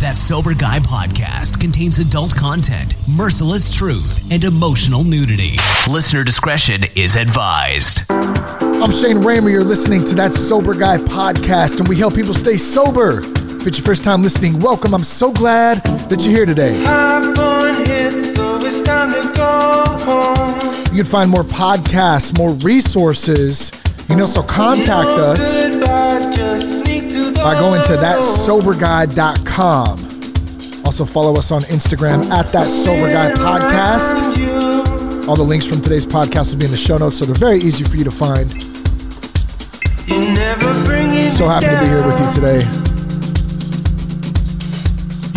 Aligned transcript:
That 0.00 0.16
Sober 0.16 0.54
Guy 0.54 0.78
podcast 0.78 1.60
contains 1.60 1.98
adult 1.98 2.32
content, 2.36 2.94
merciless 3.16 3.74
truth, 3.74 4.24
and 4.30 4.44
emotional 4.44 5.02
nudity. 5.02 5.56
Listener 5.90 6.22
discretion 6.22 6.84
is 6.94 7.16
advised. 7.16 8.02
I'm 8.08 8.92
Shane 8.92 9.16
Ramer. 9.16 9.50
You're 9.50 9.64
listening 9.64 10.04
to 10.04 10.14
That 10.14 10.32
Sober 10.32 10.74
Guy 10.74 10.98
podcast, 10.98 11.80
and 11.80 11.88
we 11.88 11.96
help 11.96 12.14
people 12.14 12.32
stay 12.32 12.56
sober. 12.56 13.22
If 13.24 13.66
it's 13.66 13.78
your 13.78 13.86
first 13.86 14.04
time 14.04 14.22
listening, 14.22 14.60
welcome. 14.60 14.94
I'm 14.94 15.02
so 15.02 15.32
glad 15.32 15.82
that 15.82 16.20
you're 16.20 16.32
here 16.32 16.46
today. 16.46 16.78
You 20.92 21.02
can 21.02 21.04
find 21.04 21.28
more 21.28 21.42
podcasts, 21.42 22.38
more 22.38 22.52
resources. 22.52 23.72
You 24.02 24.14
can 24.14 24.20
also 24.20 24.44
contact 24.44 25.08
us 25.08 25.58
by 27.42 27.58
going 27.58 27.82
to 27.84 27.92
thatsoberguy.com. 27.92 30.04
Also 30.84 31.04
follow 31.04 31.36
us 31.36 31.50
on 31.50 31.62
Instagram 31.62 32.30
at 32.30 32.50
that 32.52 32.66
sober 32.66 33.08
guy 33.08 33.32
podcast. 33.32 35.28
All 35.28 35.36
the 35.36 35.42
links 35.42 35.66
from 35.66 35.80
today's 35.80 36.06
podcast 36.06 36.52
will 36.52 36.60
be 36.60 36.64
in 36.64 36.70
the 36.70 36.76
show 36.76 36.96
notes, 36.96 37.18
so 37.18 37.24
they're 37.24 37.34
very 37.34 37.58
easy 37.58 37.84
for 37.84 37.96
you 37.96 38.04
to 38.04 38.10
find. 38.10 38.50
So 41.32 41.46
happy 41.46 41.66
to 41.66 41.78
be 41.80 41.86
here 41.86 42.06
with 42.06 42.18
you 42.18 42.30
today. 42.30 42.62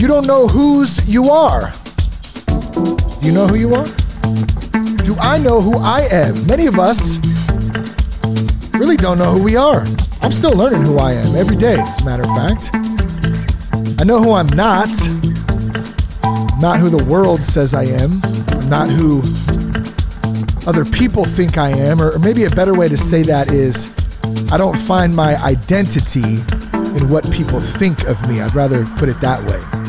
You 0.02 0.08
don't 0.08 0.26
know 0.26 0.48
whose 0.48 1.06
you 1.08 1.30
are. 1.30 1.72
Do 2.48 3.28
you 3.28 3.34
know 3.34 3.48
who 3.48 3.56
you 3.56 3.74
are? 3.76 3.86
Do 5.04 5.16
I 5.20 5.38
know 5.44 5.62
who 5.62 5.78
I 5.78 6.08
am? 6.12 6.46
Many 6.48 6.68
of 6.68 6.80
us 6.80 7.20
really 8.74 8.96
don't 8.98 9.18
know 9.18 9.34
who 9.34 9.44
we 9.44 9.56
are. 9.58 9.86
I'm 10.22 10.32
still 10.32 10.56
learning 10.56 10.82
who 10.84 10.98
I 10.98 11.14
am 11.14 11.36
every 11.36 11.56
day, 11.56 11.76
as 11.80 12.02
a 12.02 12.06
matter 12.06 12.24
of 12.24 12.30
fact. 12.36 12.70
I 14.00 14.04
know 14.04 14.22
who 14.22 14.34
I'm 14.34 14.48
not. 14.48 14.90
not 16.60 16.80
who 16.80 16.90
the 16.90 17.04
world 17.08 17.44
says 17.44 17.74
I 17.74 17.86
am. 17.86 18.20
not 18.70 18.90
who 18.90 19.22
other 20.68 20.86
people 20.86 21.26
think 21.26 21.58
I 21.58 21.70
am. 21.70 22.02
Or, 22.02 22.12
or 22.12 22.20
maybe 22.20 22.44
a 22.46 22.50
better 22.50 22.74
way 22.74 22.88
to 22.88 22.98
say 22.98 23.24
that 23.24 23.52
is 23.52 23.92
I 24.52 24.58
don't 24.58 24.78
find 24.78 25.16
my 25.16 25.36
identity 25.44 26.36
in 26.98 27.10
what 27.10 27.30
people 27.32 27.60
think 27.60 28.04
of 28.08 28.28
me. 28.28 28.42
I'd 28.42 28.54
rather 28.54 28.86
put 28.98 29.10
it 29.10 29.20
that 29.22 29.42
way. 29.44 29.82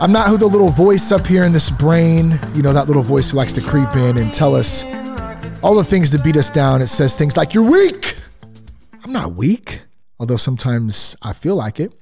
I'm 0.00 0.12
not 0.12 0.28
who 0.28 0.38
the 0.38 0.46
little 0.46 0.70
voice 0.70 1.12
up 1.12 1.26
here 1.26 1.44
in 1.44 1.52
this 1.52 1.68
brain, 1.68 2.38
you 2.54 2.62
know, 2.62 2.72
that 2.72 2.86
little 2.86 3.02
voice 3.02 3.30
who 3.30 3.36
likes 3.36 3.52
to 3.54 3.60
creep 3.60 3.94
in 3.96 4.16
and 4.16 4.32
tell 4.32 4.54
us 4.54 4.82
all 5.62 5.74
the 5.74 5.84
things 5.84 6.08
to 6.10 6.18
beat 6.18 6.36
us 6.36 6.48
down. 6.48 6.80
It 6.80 6.86
says 6.86 7.16
things 7.16 7.36
like, 7.36 7.52
You're 7.52 7.70
weak. 7.70 8.09
I'm 9.10 9.14
not 9.14 9.34
weak, 9.34 9.82
although 10.20 10.36
sometimes 10.36 11.16
I 11.20 11.32
feel 11.32 11.56
like 11.56 11.80
it. 11.80 11.92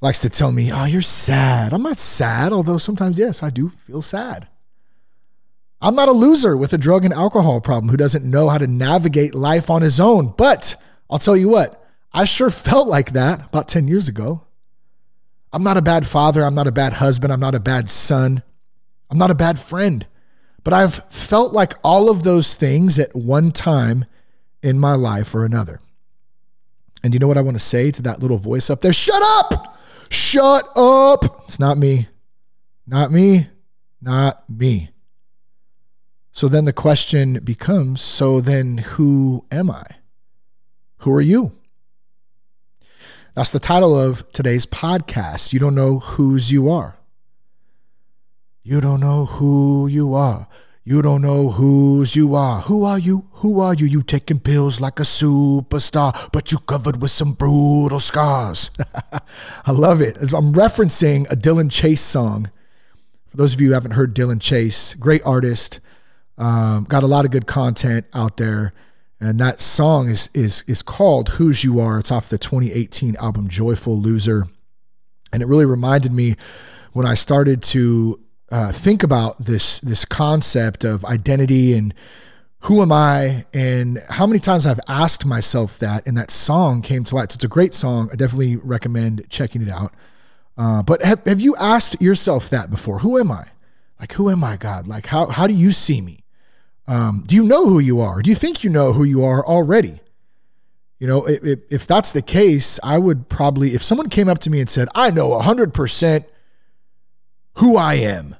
Likes 0.00 0.20
to 0.20 0.30
tell 0.30 0.52
me, 0.52 0.70
Oh, 0.72 0.84
you're 0.84 1.02
sad. 1.02 1.72
I'm 1.72 1.82
not 1.82 1.98
sad, 1.98 2.52
although 2.52 2.78
sometimes, 2.78 3.18
yes, 3.18 3.42
I 3.42 3.50
do 3.50 3.70
feel 3.70 4.00
sad. 4.00 4.46
I'm 5.80 5.96
not 5.96 6.08
a 6.08 6.12
loser 6.12 6.56
with 6.56 6.72
a 6.72 6.78
drug 6.78 7.04
and 7.04 7.12
alcohol 7.12 7.60
problem 7.60 7.90
who 7.90 7.96
doesn't 7.96 8.24
know 8.24 8.48
how 8.48 8.58
to 8.58 8.68
navigate 8.68 9.34
life 9.34 9.70
on 9.70 9.82
his 9.82 9.98
own. 9.98 10.34
But 10.38 10.76
I'll 11.10 11.18
tell 11.18 11.36
you 11.36 11.48
what, 11.48 11.84
I 12.12 12.24
sure 12.24 12.48
felt 12.48 12.86
like 12.86 13.12
that 13.14 13.48
about 13.48 13.66
10 13.66 13.88
years 13.88 14.06
ago. 14.06 14.42
I'm 15.52 15.64
not 15.64 15.76
a 15.76 15.82
bad 15.82 16.06
father. 16.06 16.44
I'm 16.44 16.54
not 16.54 16.68
a 16.68 16.72
bad 16.72 16.92
husband. 16.92 17.32
I'm 17.32 17.40
not 17.40 17.56
a 17.56 17.60
bad 17.60 17.90
son. 17.90 18.44
I'm 19.10 19.18
not 19.18 19.32
a 19.32 19.34
bad 19.34 19.58
friend. 19.58 20.06
But 20.62 20.74
I've 20.74 20.94
felt 21.12 21.54
like 21.54 21.74
all 21.82 22.08
of 22.08 22.22
those 22.22 22.54
things 22.54 23.00
at 23.00 23.16
one 23.16 23.50
time 23.50 24.04
in 24.62 24.78
my 24.78 24.94
life 24.94 25.34
or 25.34 25.44
another. 25.44 25.80
And 27.04 27.12
you 27.12 27.20
know 27.20 27.28
what 27.28 27.38
I 27.38 27.42
want 27.42 27.56
to 27.56 27.62
say 27.62 27.90
to 27.90 28.02
that 28.02 28.20
little 28.20 28.38
voice 28.38 28.70
up 28.70 28.80
there? 28.80 28.92
Shut 28.92 29.20
up! 29.22 29.76
Shut 30.10 30.68
up! 30.76 31.42
It's 31.44 31.58
not 31.58 31.78
me. 31.78 32.08
Not 32.86 33.10
me. 33.10 33.48
Not 34.00 34.48
me. 34.48 34.90
So 36.32 36.48
then 36.48 36.64
the 36.64 36.72
question 36.72 37.40
becomes 37.44 38.00
so 38.00 38.40
then 38.40 38.78
who 38.78 39.44
am 39.50 39.70
I? 39.70 39.84
Who 40.98 41.12
are 41.12 41.20
you? 41.20 41.52
That's 43.34 43.50
the 43.50 43.58
title 43.58 43.98
of 43.98 44.30
today's 44.32 44.66
podcast. 44.66 45.52
You 45.52 45.58
don't 45.58 45.74
know 45.74 45.98
whose 45.98 46.52
you 46.52 46.70
are. 46.70 46.96
You 48.62 48.80
don't 48.80 49.00
know 49.00 49.26
who 49.26 49.86
you 49.86 50.14
are. 50.14 50.46
You 50.84 51.00
don't 51.00 51.22
know 51.22 51.50
whose 51.50 52.16
you 52.16 52.34
are. 52.34 52.62
Who 52.62 52.82
are 52.82 52.98
you? 52.98 53.28
Who 53.34 53.60
are 53.60 53.72
you? 53.72 53.86
You 53.86 54.02
taking 54.02 54.40
pills 54.40 54.80
like 54.80 54.98
a 54.98 55.04
superstar, 55.04 56.28
but 56.32 56.50
you 56.50 56.58
covered 56.58 57.00
with 57.00 57.12
some 57.12 57.34
brutal 57.34 58.00
scars. 58.00 58.72
I 59.64 59.70
love 59.70 60.00
it. 60.00 60.16
I'm 60.16 60.52
referencing 60.52 61.30
a 61.30 61.36
Dylan 61.36 61.70
Chase 61.70 62.00
song. 62.00 62.50
For 63.28 63.36
those 63.36 63.54
of 63.54 63.60
you 63.60 63.68
who 63.68 63.74
haven't 63.74 63.92
heard 63.92 64.12
Dylan 64.12 64.40
Chase, 64.40 64.94
great 64.94 65.22
artist, 65.24 65.78
um, 66.36 66.82
got 66.82 67.04
a 67.04 67.06
lot 67.06 67.24
of 67.24 67.30
good 67.30 67.46
content 67.46 68.06
out 68.12 68.36
there. 68.36 68.72
And 69.20 69.38
that 69.38 69.60
song 69.60 70.08
is 70.08 70.30
is 70.34 70.64
is 70.66 70.82
called 70.82 71.28
"Whose 71.28 71.62
You 71.62 71.78
Are." 71.78 72.00
It's 72.00 72.10
off 72.10 72.28
the 72.28 72.38
2018 72.38 73.14
album 73.20 73.46
"Joyful 73.46 73.96
Loser," 73.96 74.48
and 75.32 75.44
it 75.44 75.46
really 75.46 75.64
reminded 75.64 76.10
me 76.10 76.34
when 76.92 77.06
I 77.06 77.14
started 77.14 77.62
to 77.62 78.18
uh, 78.52 78.70
think 78.70 79.02
about 79.02 79.38
this 79.38 79.80
this 79.80 80.04
concept 80.04 80.84
of 80.84 81.04
identity 81.06 81.72
and 81.74 81.94
who 82.60 82.80
am 82.80 82.92
I, 82.92 83.44
and 83.52 83.98
how 84.08 84.24
many 84.24 84.38
times 84.38 84.66
I've 84.66 84.78
asked 84.88 85.26
myself 85.26 85.80
that, 85.80 86.06
and 86.06 86.16
that 86.16 86.30
song 86.30 86.80
came 86.80 87.02
to 87.04 87.16
light. 87.16 87.32
So 87.32 87.36
it's 87.36 87.44
a 87.44 87.48
great 87.48 87.74
song. 87.74 88.08
I 88.12 88.14
definitely 88.14 88.54
recommend 88.56 89.28
checking 89.28 89.62
it 89.62 89.68
out. 89.68 89.92
Uh, 90.56 90.82
but 90.82 91.02
have, 91.02 91.26
have 91.26 91.40
you 91.40 91.56
asked 91.56 92.00
yourself 92.00 92.50
that 92.50 92.70
before? 92.70 93.00
Who 93.00 93.18
am 93.18 93.32
I? 93.32 93.46
Like, 93.98 94.12
who 94.12 94.30
am 94.30 94.44
I, 94.44 94.58
God? 94.58 94.86
Like, 94.86 95.06
how 95.06 95.26
how 95.26 95.48
do 95.48 95.54
you 95.54 95.72
see 95.72 96.00
me? 96.00 96.22
Um, 96.86 97.24
do 97.26 97.34
you 97.34 97.44
know 97.44 97.66
who 97.66 97.78
you 97.78 98.00
are? 98.00 98.20
Do 98.22 98.30
you 98.30 98.36
think 98.36 98.62
you 98.62 98.70
know 98.70 98.92
who 98.92 99.04
you 99.04 99.24
are 99.24 99.44
already? 99.44 100.00
You 100.98 101.08
know, 101.08 101.26
if, 101.26 101.60
if 101.68 101.86
that's 101.86 102.12
the 102.12 102.22
case, 102.22 102.78
I 102.84 102.98
would 102.98 103.28
probably, 103.28 103.74
if 103.74 103.82
someone 103.82 104.08
came 104.08 104.28
up 104.28 104.38
to 104.40 104.50
me 104.50 104.60
and 104.60 104.70
said, 104.70 104.88
I 104.94 105.10
know 105.10 105.30
100% 105.30 106.24
who 107.54 107.76
I 107.76 107.94
am, 107.94 108.36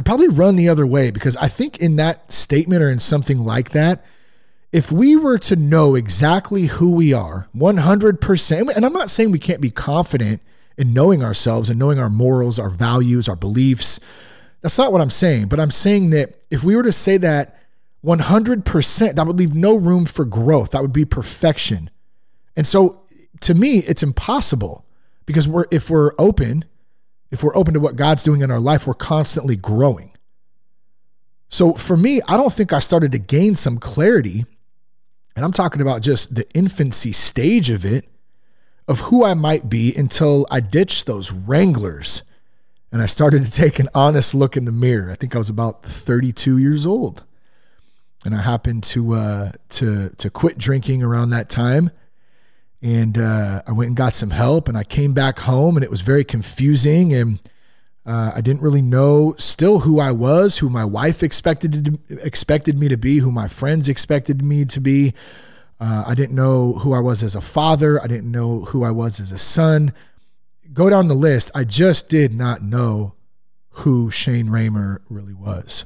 I'd 0.00 0.06
probably 0.06 0.28
run 0.28 0.56
the 0.56 0.70
other 0.70 0.86
way 0.86 1.10
because 1.10 1.36
I 1.36 1.48
think 1.48 1.76
in 1.76 1.96
that 1.96 2.32
statement 2.32 2.82
or 2.82 2.88
in 2.88 3.00
something 3.00 3.38
like 3.38 3.72
that, 3.72 4.02
if 4.72 4.90
we 4.90 5.14
were 5.14 5.36
to 5.40 5.56
know 5.56 5.94
exactly 5.94 6.68
who 6.68 6.92
we 6.92 7.12
are 7.12 7.48
100%, 7.54 8.74
and 8.74 8.86
I'm 8.86 8.94
not 8.94 9.10
saying 9.10 9.30
we 9.30 9.38
can't 9.38 9.60
be 9.60 9.70
confident 9.70 10.40
in 10.78 10.94
knowing 10.94 11.22
ourselves 11.22 11.68
and 11.68 11.78
knowing 11.78 11.98
our 11.98 12.08
morals, 12.08 12.58
our 12.58 12.70
values, 12.70 13.28
our 13.28 13.36
beliefs, 13.36 14.00
that's 14.62 14.78
not 14.78 14.90
what 14.90 15.02
I'm 15.02 15.10
saying, 15.10 15.48
but 15.48 15.60
I'm 15.60 15.70
saying 15.70 16.08
that 16.10 16.34
if 16.50 16.64
we 16.64 16.76
were 16.76 16.82
to 16.82 16.92
say 16.92 17.18
that 17.18 17.58
100%, 18.02 19.14
that 19.16 19.26
would 19.26 19.38
leave 19.38 19.54
no 19.54 19.76
room 19.76 20.06
for 20.06 20.24
growth. 20.24 20.70
That 20.70 20.80
would 20.80 20.94
be 20.94 21.04
perfection. 21.04 21.90
And 22.56 22.66
so 22.66 23.04
to 23.40 23.52
me, 23.52 23.80
it's 23.80 24.02
impossible 24.02 24.86
because 25.26 25.46
we're 25.46 25.66
if 25.70 25.90
we're 25.90 26.12
open, 26.18 26.64
if 27.30 27.42
we're 27.42 27.56
open 27.56 27.74
to 27.74 27.80
what 27.80 27.96
God's 27.96 28.24
doing 28.24 28.40
in 28.40 28.50
our 28.50 28.60
life, 28.60 28.86
we're 28.86 28.94
constantly 28.94 29.56
growing. 29.56 30.12
So 31.48 31.74
for 31.74 31.96
me, 31.96 32.20
I 32.28 32.36
don't 32.36 32.52
think 32.52 32.72
I 32.72 32.78
started 32.78 33.12
to 33.12 33.18
gain 33.18 33.56
some 33.56 33.78
clarity, 33.78 34.46
and 35.36 35.44
I'm 35.44 35.52
talking 35.52 35.82
about 35.82 36.02
just 36.02 36.34
the 36.34 36.46
infancy 36.54 37.12
stage 37.12 37.70
of 37.70 37.84
it, 37.84 38.06
of 38.88 39.00
who 39.00 39.24
I 39.24 39.34
might 39.34 39.68
be 39.68 39.94
until 39.94 40.46
I 40.50 40.60
ditched 40.60 41.06
those 41.06 41.30
wranglers 41.32 42.22
and 42.92 43.00
I 43.00 43.06
started 43.06 43.44
to 43.44 43.50
take 43.50 43.78
an 43.78 43.88
honest 43.94 44.34
look 44.34 44.56
in 44.56 44.64
the 44.64 44.72
mirror. 44.72 45.10
I 45.10 45.14
think 45.14 45.34
I 45.34 45.38
was 45.38 45.48
about 45.48 45.82
32 45.82 46.58
years 46.58 46.86
old, 46.86 47.24
and 48.24 48.34
I 48.34 48.42
happened 48.42 48.82
to 48.84 49.14
uh, 49.14 49.52
to 49.70 50.10
to 50.10 50.30
quit 50.30 50.58
drinking 50.58 51.02
around 51.02 51.30
that 51.30 51.48
time. 51.48 51.90
And 52.82 53.18
uh, 53.18 53.62
I 53.66 53.72
went 53.72 53.88
and 53.88 53.96
got 53.96 54.12
some 54.12 54.30
help, 54.30 54.68
and 54.68 54.76
I 54.76 54.84
came 54.84 55.12
back 55.12 55.40
home, 55.40 55.76
and 55.76 55.84
it 55.84 55.90
was 55.90 56.00
very 56.00 56.24
confusing, 56.24 57.12
and 57.12 57.40
uh, 58.06 58.32
I 58.34 58.40
didn't 58.40 58.62
really 58.62 58.80
know 58.80 59.34
still 59.38 59.80
who 59.80 60.00
I 60.00 60.12
was, 60.12 60.58
who 60.58 60.70
my 60.70 60.84
wife 60.84 61.22
expected 61.22 62.00
to, 62.08 62.24
expected 62.24 62.78
me 62.78 62.88
to 62.88 62.96
be, 62.96 63.18
who 63.18 63.30
my 63.30 63.48
friends 63.48 63.88
expected 63.88 64.42
me 64.42 64.64
to 64.64 64.80
be. 64.80 65.12
Uh, 65.78 66.04
I 66.06 66.14
didn't 66.14 66.34
know 66.34 66.72
who 66.72 66.94
I 66.94 67.00
was 67.00 67.22
as 67.22 67.34
a 67.34 67.40
father. 67.40 68.02
I 68.02 68.06
didn't 68.06 68.30
know 68.30 68.60
who 68.66 68.82
I 68.82 68.90
was 68.90 69.20
as 69.20 69.30
a 69.30 69.38
son 69.38 69.92
go 70.72 70.90
down 70.90 71.08
the 71.08 71.14
list, 71.14 71.50
I 71.54 71.64
just 71.64 72.08
did 72.08 72.32
not 72.32 72.62
know 72.62 73.14
who 73.70 74.10
Shane 74.10 74.48
Ramer 74.48 75.00
really 75.08 75.34
was. 75.34 75.84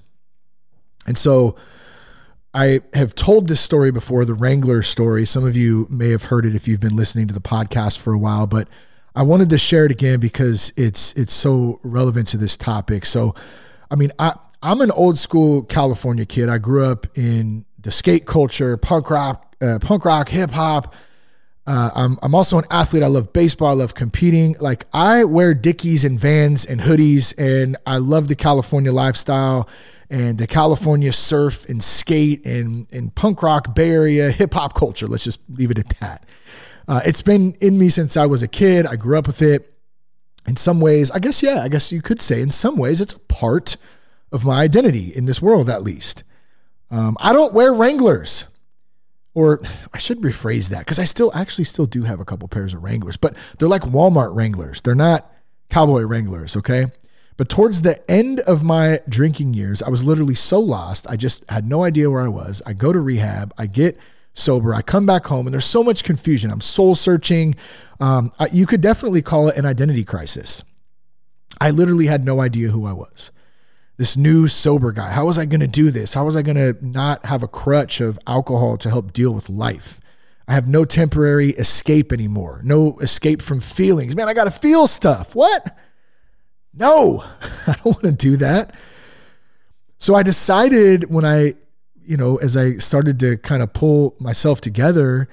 And 1.06 1.16
so 1.16 1.56
I 2.54 2.82
have 2.92 3.16
told 3.16 3.48
this 3.48 3.60
story 3.60 3.90
before, 3.90 4.24
the 4.24 4.34
Wrangler 4.34 4.82
story. 4.82 5.26
Some 5.26 5.44
of 5.44 5.56
you 5.56 5.88
may 5.90 6.10
have 6.10 6.26
heard 6.26 6.46
it 6.46 6.54
if 6.54 6.68
you've 6.68 6.80
been 6.80 6.94
listening 6.94 7.26
to 7.26 7.34
the 7.34 7.40
podcast 7.40 7.98
for 7.98 8.12
a 8.12 8.18
while, 8.18 8.46
but 8.46 8.68
I 9.16 9.24
wanted 9.24 9.50
to 9.50 9.58
share 9.58 9.84
it 9.84 9.90
again 9.90 10.20
because 10.20 10.72
it's 10.76 11.12
it's 11.14 11.32
so 11.32 11.80
relevant 11.82 12.28
to 12.28 12.36
this 12.36 12.56
topic. 12.56 13.06
So, 13.06 13.34
I 13.90 13.96
mean, 13.96 14.12
I 14.20 14.34
I'm 14.62 14.80
an 14.80 14.92
old 14.92 15.18
school 15.18 15.62
California 15.64 16.24
kid. 16.24 16.48
I 16.48 16.58
grew 16.58 16.84
up 16.84 17.06
in 17.18 17.64
the 17.80 17.90
skate 17.90 18.24
culture, 18.24 18.76
punk 18.76 19.10
rock, 19.10 19.56
uh, 19.60 19.80
punk 19.80 20.04
rock, 20.04 20.28
hip 20.28 20.50
hop. 20.50 20.94
Uh, 21.66 21.90
I'm, 21.94 22.18
I'm 22.22 22.34
also 22.34 22.58
an 22.58 22.64
athlete. 22.70 23.02
I 23.02 23.06
love 23.06 23.32
baseball. 23.32 23.70
I 23.70 23.72
love 23.72 23.94
competing. 23.94 24.54
Like 24.60 24.84
I 24.92 25.24
wear 25.24 25.54
Dickies 25.54 26.04
and 26.04 26.20
Vans 26.20 26.64
and 26.64 26.80
hoodies, 26.80 27.34
and 27.36 27.76
I 27.86 27.96
love 27.96 28.28
the 28.28 28.36
California 28.36 28.92
lifestyle 28.92 29.68
and 30.10 30.38
the 30.38 30.46
California 30.46 31.12
surf 31.12 31.68
and 31.68 31.82
skate 31.82 32.44
and, 32.46 32.86
and 32.92 33.14
punk 33.14 33.42
rock, 33.42 33.74
Bay 33.74 33.90
Area, 33.90 34.30
hip 34.30 34.54
hop 34.54 34.74
culture. 34.74 35.06
Let's 35.06 35.24
just 35.24 35.40
leave 35.48 35.70
it 35.70 35.78
at 35.78 35.88
that. 36.00 36.26
Uh, 36.86 37.00
it's 37.04 37.22
been 37.22 37.54
in 37.60 37.78
me 37.78 37.88
since 37.88 38.16
I 38.16 38.26
was 38.26 38.42
a 38.42 38.48
kid. 38.48 38.86
I 38.86 38.96
grew 38.96 39.18
up 39.18 39.26
with 39.26 39.42
it. 39.42 39.70
In 40.46 40.56
some 40.56 40.78
ways, 40.78 41.10
I 41.10 41.20
guess, 41.20 41.42
yeah, 41.42 41.62
I 41.62 41.68
guess 41.68 41.90
you 41.90 42.02
could 42.02 42.20
say 42.20 42.42
in 42.42 42.50
some 42.50 42.76
ways 42.76 43.00
it's 43.00 43.14
a 43.14 43.18
part 43.18 43.78
of 44.30 44.44
my 44.44 44.60
identity 44.60 45.10
in 45.14 45.24
this 45.24 45.40
world, 45.40 45.70
at 45.70 45.82
least. 45.82 46.22
Um, 46.90 47.16
I 47.18 47.32
don't 47.32 47.54
wear 47.54 47.72
Wranglers 47.72 48.44
or 49.34 49.60
I 49.92 49.98
should 49.98 50.20
rephrase 50.20 50.70
that 50.70 50.80
because 50.80 50.98
I 50.98 51.04
still 51.04 51.30
actually 51.34 51.64
still 51.64 51.86
do 51.86 52.02
have 52.04 52.20
a 52.20 52.24
couple 52.24 52.46
pairs 52.48 52.72
of 52.72 52.84
Wranglers, 52.84 53.16
but 53.16 53.36
they're 53.58 53.68
like 53.68 53.82
Walmart 53.82 54.34
Wranglers. 54.34 54.80
They're 54.80 54.94
not 54.94 55.30
cowboy 55.70 56.02
Wranglers, 56.02 56.56
okay? 56.56 56.86
But 57.36 57.48
towards 57.48 57.82
the 57.82 57.98
end 58.10 58.40
of 58.40 58.62
my 58.62 59.00
drinking 59.08 59.54
years, 59.54 59.82
I 59.82 59.88
was 59.88 60.04
literally 60.04 60.34
so 60.34 60.60
lost. 60.60 61.08
I 61.08 61.16
just 61.16 61.48
had 61.50 61.66
no 61.66 61.82
idea 61.82 62.10
where 62.10 62.22
I 62.22 62.28
was. 62.28 62.62
I 62.64 62.72
go 62.72 62.92
to 62.92 63.00
rehab, 63.00 63.52
I 63.58 63.66
get 63.66 63.98
sober, 64.34 64.74
I 64.74 64.82
come 64.82 65.06
back 65.06 65.26
home, 65.26 65.46
and 65.46 65.52
there's 65.52 65.64
so 65.64 65.82
much 65.82 66.04
confusion. 66.04 66.50
I'm 66.50 66.60
soul 66.60 66.94
searching. 66.94 67.56
Um, 67.98 68.32
you 68.52 68.66
could 68.66 68.80
definitely 68.80 69.22
call 69.22 69.48
it 69.48 69.56
an 69.56 69.66
identity 69.66 70.04
crisis. 70.04 70.62
I 71.60 71.70
literally 71.70 72.06
had 72.06 72.24
no 72.24 72.40
idea 72.40 72.68
who 72.70 72.86
I 72.86 72.92
was 72.92 73.30
this 73.96 74.16
new 74.16 74.48
sober 74.48 74.92
guy. 74.92 75.10
How 75.10 75.26
was 75.26 75.38
I 75.38 75.44
going 75.44 75.60
to 75.60 75.68
do 75.68 75.90
this? 75.90 76.14
How 76.14 76.24
was 76.24 76.36
I 76.36 76.42
going 76.42 76.56
to 76.56 76.76
not 76.86 77.26
have 77.26 77.42
a 77.42 77.48
crutch 77.48 78.00
of 78.00 78.18
alcohol 78.26 78.76
to 78.78 78.90
help 78.90 79.12
deal 79.12 79.32
with 79.32 79.48
life? 79.48 80.00
I 80.48 80.54
have 80.54 80.68
no 80.68 80.84
temporary 80.84 81.50
escape 81.50 82.12
anymore. 82.12 82.60
No 82.64 82.98
escape 82.98 83.40
from 83.40 83.60
feelings. 83.60 84.14
Man, 84.14 84.28
I 84.28 84.34
got 84.34 84.44
to 84.44 84.50
feel 84.50 84.86
stuff. 84.86 85.34
What? 85.34 85.76
No, 86.76 87.24
I 87.66 87.74
don't 87.74 87.86
want 87.86 88.02
to 88.02 88.12
do 88.12 88.36
that. 88.38 88.74
So 89.98 90.14
I 90.14 90.22
decided 90.22 91.10
when 91.10 91.24
I, 91.24 91.54
you 92.02 92.16
know, 92.16 92.36
as 92.36 92.56
I 92.56 92.76
started 92.76 93.18
to 93.20 93.38
kind 93.38 93.62
of 93.62 93.72
pull 93.72 94.16
myself 94.20 94.60
together, 94.60 95.28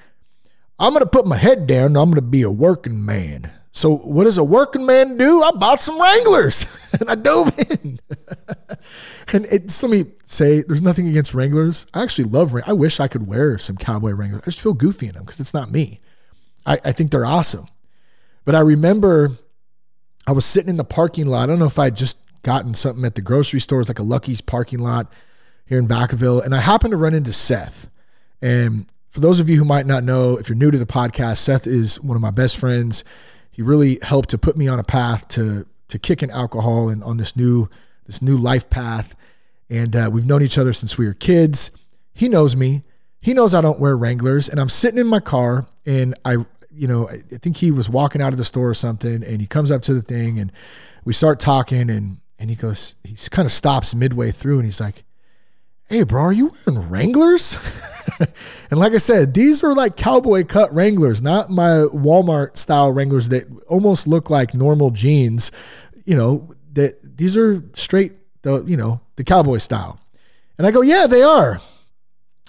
I'm 0.78 0.92
going 0.92 1.04
to 1.04 1.10
put 1.10 1.26
my 1.26 1.36
head 1.36 1.66
down. 1.66 1.96
I'm 1.96 2.06
going 2.10 2.14
to 2.14 2.22
be 2.22 2.42
a 2.42 2.50
working 2.50 3.04
man. 3.04 3.50
So 3.72 3.96
what 3.96 4.24
does 4.24 4.38
a 4.38 4.44
working 4.44 4.84
man 4.84 5.16
do? 5.16 5.42
I 5.42 5.50
bought 5.52 5.80
some 5.80 6.00
Wranglers 6.00 6.94
and 7.00 7.10
I 7.10 7.14
dove 7.14 7.58
in. 7.58 7.98
and 9.32 9.46
it, 9.46 9.66
just 9.68 9.82
let 9.82 9.90
me 9.92 10.04
say, 10.24 10.62
there's 10.62 10.82
nothing 10.82 11.08
against 11.08 11.34
Wranglers. 11.34 11.86
I 11.94 12.02
actually 12.02 12.28
love 12.28 12.52
Wranglers. 12.52 12.70
I 12.70 12.74
wish 12.74 13.00
I 13.00 13.08
could 13.08 13.26
wear 13.26 13.56
some 13.58 13.76
cowboy 13.76 14.12
Wranglers. 14.12 14.42
I 14.42 14.46
just 14.46 14.60
feel 14.60 14.74
goofy 14.74 15.06
in 15.06 15.14
them 15.14 15.24
because 15.24 15.40
it's 15.40 15.54
not 15.54 15.70
me. 15.70 16.00
I, 16.66 16.78
I 16.84 16.92
think 16.92 17.10
they're 17.10 17.26
awesome. 17.26 17.66
But 18.44 18.54
I 18.54 18.60
remember 18.60 19.38
I 20.26 20.32
was 20.32 20.44
sitting 20.44 20.70
in 20.70 20.76
the 20.76 20.84
parking 20.84 21.26
lot. 21.26 21.44
I 21.44 21.46
don't 21.46 21.58
know 21.58 21.66
if 21.66 21.78
I 21.78 21.90
just 21.90 22.18
gotten 22.42 22.74
something 22.74 23.04
at 23.04 23.14
the 23.14 23.22
grocery 23.22 23.60
store. 23.60 23.80
It's 23.80 23.88
like 23.88 23.98
a 23.98 24.04
Lucky's 24.04 24.40
parking 24.40 24.78
lot 24.80 25.12
here 25.66 25.78
in 25.78 25.86
Vacaville. 25.86 26.44
And 26.44 26.54
I 26.54 26.60
happened 26.60 26.92
to 26.92 26.96
run 26.96 27.14
into 27.14 27.32
Seth. 27.32 27.88
And 28.40 28.86
for 29.10 29.20
those 29.20 29.40
of 29.40 29.48
you 29.48 29.56
who 29.56 29.64
might 29.64 29.86
not 29.86 30.04
know, 30.04 30.36
if 30.36 30.48
you're 30.48 30.56
new 30.56 30.70
to 30.70 30.78
the 30.78 30.86
podcast, 30.86 31.38
Seth 31.38 31.66
is 31.66 32.00
one 32.00 32.16
of 32.16 32.22
my 32.22 32.30
best 32.30 32.56
friends 32.56 33.04
he 33.52 33.62
really 33.62 33.98
helped 34.02 34.30
to 34.30 34.38
put 34.38 34.56
me 34.56 34.66
on 34.66 34.80
a 34.80 34.84
path 34.84 35.28
to 35.28 35.66
to 35.88 35.98
kicking 35.98 36.30
alcohol 36.30 36.88
and 36.88 37.04
on 37.04 37.18
this 37.18 37.36
new 37.36 37.68
this 38.06 38.22
new 38.22 38.36
life 38.36 38.68
path. 38.70 39.14
And 39.70 39.94
uh, 39.94 40.10
we've 40.12 40.26
known 40.26 40.42
each 40.42 40.58
other 40.58 40.72
since 40.72 40.98
we 40.98 41.06
were 41.06 41.14
kids. 41.14 41.70
He 42.14 42.28
knows 42.28 42.56
me. 42.56 42.82
He 43.20 43.34
knows 43.34 43.54
I 43.54 43.60
don't 43.60 43.78
wear 43.78 43.96
Wranglers, 43.96 44.48
and 44.48 44.58
I'm 44.58 44.68
sitting 44.68 44.98
in 44.98 45.06
my 45.06 45.20
car, 45.20 45.66
and 45.86 46.14
I, 46.24 46.38
you 46.74 46.88
know, 46.88 47.08
I 47.08 47.36
think 47.38 47.56
he 47.56 47.70
was 47.70 47.88
walking 47.88 48.22
out 48.22 48.32
of 48.32 48.38
the 48.38 48.44
store 48.44 48.70
or 48.70 48.74
something, 48.74 49.22
and 49.22 49.40
he 49.40 49.46
comes 49.46 49.70
up 49.70 49.82
to 49.82 49.94
the 49.94 50.02
thing, 50.02 50.38
and 50.38 50.52
we 51.04 51.12
start 51.12 51.40
talking, 51.40 51.90
and 51.90 52.18
and 52.38 52.50
he 52.50 52.56
goes, 52.56 52.96
he 53.04 53.14
kind 53.30 53.46
of 53.46 53.52
stops 53.52 53.94
midway 53.94 54.30
through, 54.30 54.56
and 54.56 54.64
he's 54.64 54.80
like, 54.80 55.04
"Hey, 55.86 56.02
bro, 56.02 56.22
are 56.22 56.32
you 56.32 56.50
wearing 56.66 56.88
Wranglers?" 56.88 57.56
and 58.70 58.80
like 58.80 58.92
I 58.94 58.98
said, 58.98 59.34
these 59.34 59.62
are 59.62 59.74
like 59.74 59.96
cowboy 59.96 60.44
cut 60.44 60.72
Wranglers, 60.74 61.22
not 61.22 61.50
my 61.50 61.86
Walmart 61.92 62.56
style 62.56 62.92
Wranglers 62.92 63.28
that 63.28 63.44
almost 63.68 64.06
look 64.06 64.30
like 64.30 64.54
normal 64.54 64.90
jeans. 64.90 65.52
You 66.04 66.16
know, 66.16 66.50
that 66.72 66.98
these 67.16 67.36
are 67.36 67.62
straight 67.74 68.12
the, 68.42 68.62
you 68.64 68.76
know, 68.76 69.00
the 69.16 69.24
cowboy 69.24 69.58
style. 69.58 69.98
And 70.58 70.66
I 70.66 70.70
go, 70.70 70.82
yeah, 70.82 71.06
they 71.06 71.22
are. 71.22 71.60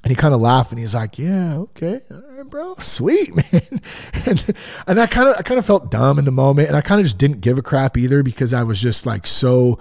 And 0.04 0.12
he 0.12 0.16
kind 0.16 0.34
of 0.34 0.42
laughed 0.42 0.72
and 0.72 0.80
he's 0.80 0.94
like, 0.96 1.18
yeah, 1.18 1.56
okay, 1.58 2.02
bro, 2.48 2.76
sweet, 2.76 3.34
man. 3.36 3.62
and, 4.26 4.50
and 4.86 5.00
I 5.00 5.08
kind 5.08 5.30
of, 5.30 5.36
I 5.38 5.44
kind 5.44 5.58
of 5.58 5.66
felt 5.66 5.90
dumb 5.90 6.20
in 6.20 6.26
the 6.26 6.32
moment 6.32 6.68
and 6.68 6.76
I 6.76 6.82
kind 6.82 7.00
of 7.00 7.06
just 7.06 7.18
didn't 7.18 7.40
give 7.40 7.58
a 7.58 7.62
crap 7.62 7.96
either 7.96 8.22
because 8.22 8.54
I 8.54 8.64
was 8.64 8.82
just 8.82 9.06
like 9.06 9.26
so 9.26 9.80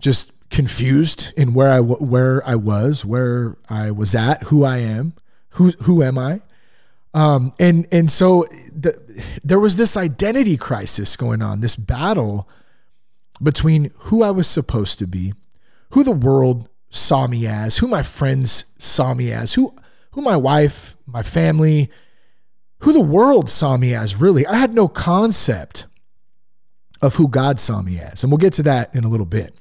just 0.00 0.32
confused 0.50 1.32
in 1.34 1.54
where 1.54 1.70
I, 1.70 1.80
where 1.80 2.46
I 2.46 2.56
was, 2.56 3.06
where 3.06 3.56
I 3.70 3.90
was 3.90 4.14
at, 4.14 4.42
who 4.44 4.64
I 4.64 4.78
am 4.78 5.14
who 5.54 5.70
who 5.82 6.02
am 6.02 6.18
I? 6.18 6.40
Um, 7.12 7.52
and 7.58 7.86
and 7.92 8.10
so 8.10 8.44
the, 8.72 8.94
there 9.42 9.60
was 9.60 9.76
this 9.76 9.96
identity 9.96 10.56
crisis 10.56 11.16
going 11.16 11.42
on, 11.42 11.60
this 11.60 11.76
battle 11.76 12.48
between 13.42 13.90
who 13.96 14.22
I 14.22 14.30
was 14.30 14.46
supposed 14.46 14.98
to 14.98 15.06
be, 15.06 15.32
who 15.90 16.04
the 16.04 16.12
world 16.12 16.68
saw 16.94 17.26
me 17.26 17.46
as, 17.46 17.78
who 17.78 17.88
my 17.88 18.02
friends 18.02 18.66
saw 18.78 19.14
me 19.14 19.32
as, 19.32 19.54
who 19.54 19.74
who 20.12 20.22
my 20.22 20.36
wife, 20.36 20.96
my 21.06 21.24
family, 21.24 21.90
who 22.78 22.92
the 22.92 23.00
world 23.00 23.50
saw 23.50 23.76
me 23.76 23.94
as. 23.94 24.14
Really, 24.14 24.46
I 24.46 24.54
had 24.54 24.72
no 24.72 24.86
concept 24.86 25.86
of 27.02 27.16
who 27.16 27.26
God 27.28 27.58
saw 27.58 27.82
me 27.82 27.98
as, 27.98 28.22
and 28.22 28.30
we'll 28.30 28.38
get 28.38 28.52
to 28.54 28.62
that 28.62 28.94
in 28.94 29.02
a 29.02 29.08
little 29.08 29.26
bit. 29.26 29.60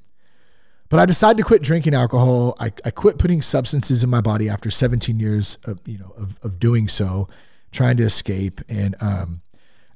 But 0.89 0.99
I 0.99 1.07
decided 1.07 1.39
to 1.39 1.43
quit 1.43 1.63
drinking 1.63 1.95
alcohol. 1.95 2.55
I, 2.59 2.71
I 2.85 2.91
quit 2.91 3.17
putting 3.17 3.41
substances 3.41 4.03
in 4.03 4.11
my 4.11 4.21
body 4.21 4.47
after 4.47 4.69
17 4.69 5.19
years 5.19 5.57
of, 5.65 5.79
you 5.87 5.97
know, 5.97 6.13
of, 6.17 6.37
of 6.43 6.59
doing 6.59 6.87
so, 6.87 7.27
trying 7.71 7.97
to 7.97 8.03
escape. 8.03 8.61
And 8.69 8.93
um, 9.01 9.41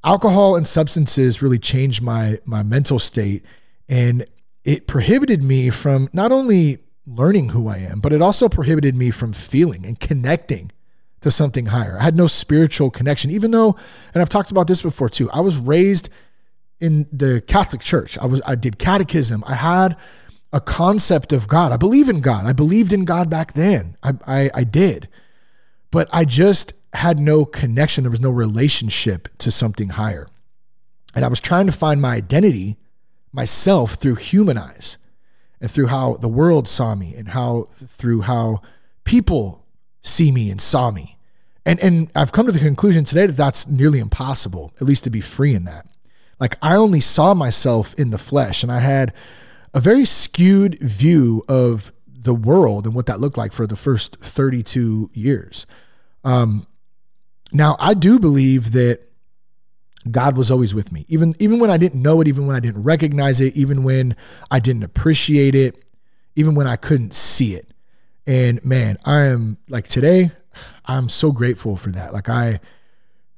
alcohol 0.04 0.56
and 0.56 0.68
substances 0.68 1.39
really 1.39 1.60
changed 1.60 2.01
my, 2.01 2.39
my 2.45 2.63
mental 2.63 2.98
state. 2.98 3.45
And 3.88 4.25
it 4.63 4.88
prohibited 4.88 5.44
me 5.44 5.69
from 5.69 6.10
not 6.13 6.31
only 6.31 6.80
learning 7.07 7.50
who 7.50 7.68
I 7.69 7.77
am, 7.77 8.00
but 8.00 8.12
it 8.13 8.21
also 8.21 8.50
prohibited 8.50 8.95
me 8.95 9.12
from 9.12 9.33
feeling 9.33 9.86
and 9.86 10.00
connecting 10.00 10.71
to 11.21 11.31
something 11.31 11.68
higher. 11.68 11.98
I 11.98 12.04
had 12.04 12.18
no 12.18 12.27
spiritual 12.27 12.92
connection, 12.92 13.31
even 13.31 13.51
though, 13.51 13.75
and 14.13 14.21
I've 14.21 14.30
talked 14.30 14.51
about 14.51 14.68
this 14.68 14.81
before 14.81 15.09
too, 15.09 15.30
I 15.31 15.39
was 15.39 15.57
raised 15.57 16.09
in 16.79 17.08
the 17.12 17.41
Catholic 17.48 17.81
Church. 17.81 18.17
I 18.20 18.25
was 18.25 18.41
I 18.46 18.55
did 18.55 18.77
catechism. 18.77 19.43
I 19.48 19.55
had 19.55 19.96
a 20.53 20.62
concept 20.62 21.34
of 21.34 21.48
God. 21.48 21.72
I 21.72 21.77
believe 21.77 22.10
in 22.10 22.22
God. 22.22 22.46
I 22.46 22.53
believed 22.53 22.93
in 22.93 23.05
God 23.05 23.29
back 23.29 23.53
then. 23.53 23.98
I, 24.03 24.13
I, 24.27 24.51
I 24.53 24.63
did. 24.63 25.10
But 25.91 26.08
I 26.13 26.25
just 26.25 26.74
had 26.93 27.20
no 27.20 27.46
connection. 27.46 28.03
There 28.03 28.12
was 28.12 28.22
no 28.22 28.29
relationship 28.29 29.27
to 29.39 29.51
something 29.51 29.89
higher. 29.89 30.27
And 31.15 31.25
I 31.25 31.27
was 31.27 31.39
trying 31.39 31.65
to 31.65 31.72
find 31.72 32.01
my 32.01 32.15
identity 32.15 32.77
myself 33.31 33.96
through 33.96 34.15
human 34.15 34.58
eyes 34.58 34.98
and 35.59 35.69
through 35.69 35.87
how 35.87 36.15
the 36.17 36.27
world 36.27 36.67
saw 36.67 36.95
me 36.95 37.15
and 37.15 37.29
how 37.29 37.67
through 37.75 38.21
how 38.21 38.61
people 39.03 39.65
see 40.01 40.31
me 40.31 40.49
and 40.49 40.61
saw 40.61 40.91
me. 40.91 41.17
And 41.65 41.79
and 41.79 42.11
I've 42.15 42.31
come 42.31 42.45
to 42.45 42.51
the 42.51 42.59
conclusion 42.59 43.03
today 43.03 43.25
that 43.25 43.37
that's 43.37 43.67
nearly 43.67 43.99
impossible, 43.99 44.73
at 44.77 44.83
least 44.83 45.03
to 45.05 45.09
be 45.09 45.21
free 45.21 45.53
in 45.53 45.65
that. 45.65 45.87
Like 46.39 46.57
I 46.61 46.75
only 46.75 47.01
saw 47.01 47.33
myself 47.33 47.93
in 47.95 48.11
the 48.11 48.17
flesh 48.17 48.63
and 48.63 48.71
I 48.71 48.79
had 48.79 49.13
a 49.73 49.79
very 49.79 50.05
skewed 50.05 50.79
view 50.79 51.43
of 51.47 51.91
the 52.07 52.33
world 52.33 52.85
and 52.85 52.95
what 52.95 53.05
that 53.05 53.19
looked 53.19 53.37
like 53.37 53.53
for 53.53 53.67
the 53.67 53.75
first 53.75 54.17
32 54.17 55.09
years. 55.13 55.65
Um, 56.23 56.65
now, 57.53 57.77
I 57.79 57.93
do 57.93 58.19
believe 58.19 58.73
that 58.73 59.06
God 60.11 60.37
was 60.37 60.51
always 60.51 60.73
with 60.73 60.91
me, 60.91 61.05
even 61.07 61.33
even 61.39 61.59
when 61.59 61.69
I 61.69 61.77
didn't 61.77 62.01
know 62.01 62.21
it, 62.21 62.27
even 62.27 62.47
when 62.47 62.55
I 62.55 62.59
didn't 62.59 62.83
recognize 62.83 63.41
it, 63.41 63.55
even 63.55 63.83
when 63.83 64.15
I 64.51 64.59
didn't 64.59 64.83
appreciate 64.83 65.55
it, 65.55 65.83
even 66.35 66.55
when 66.55 66.67
I 66.67 66.75
couldn't 66.75 67.13
see 67.13 67.55
it. 67.55 67.67
And 68.25 68.63
man, 68.65 68.97
I 69.05 69.25
am 69.25 69.57
like 69.69 69.87
today, 69.87 70.31
I'm 70.85 71.09
so 71.09 71.31
grateful 71.31 71.77
for 71.77 71.91
that. 71.91 72.13
Like 72.13 72.29
I, 72.29 72.59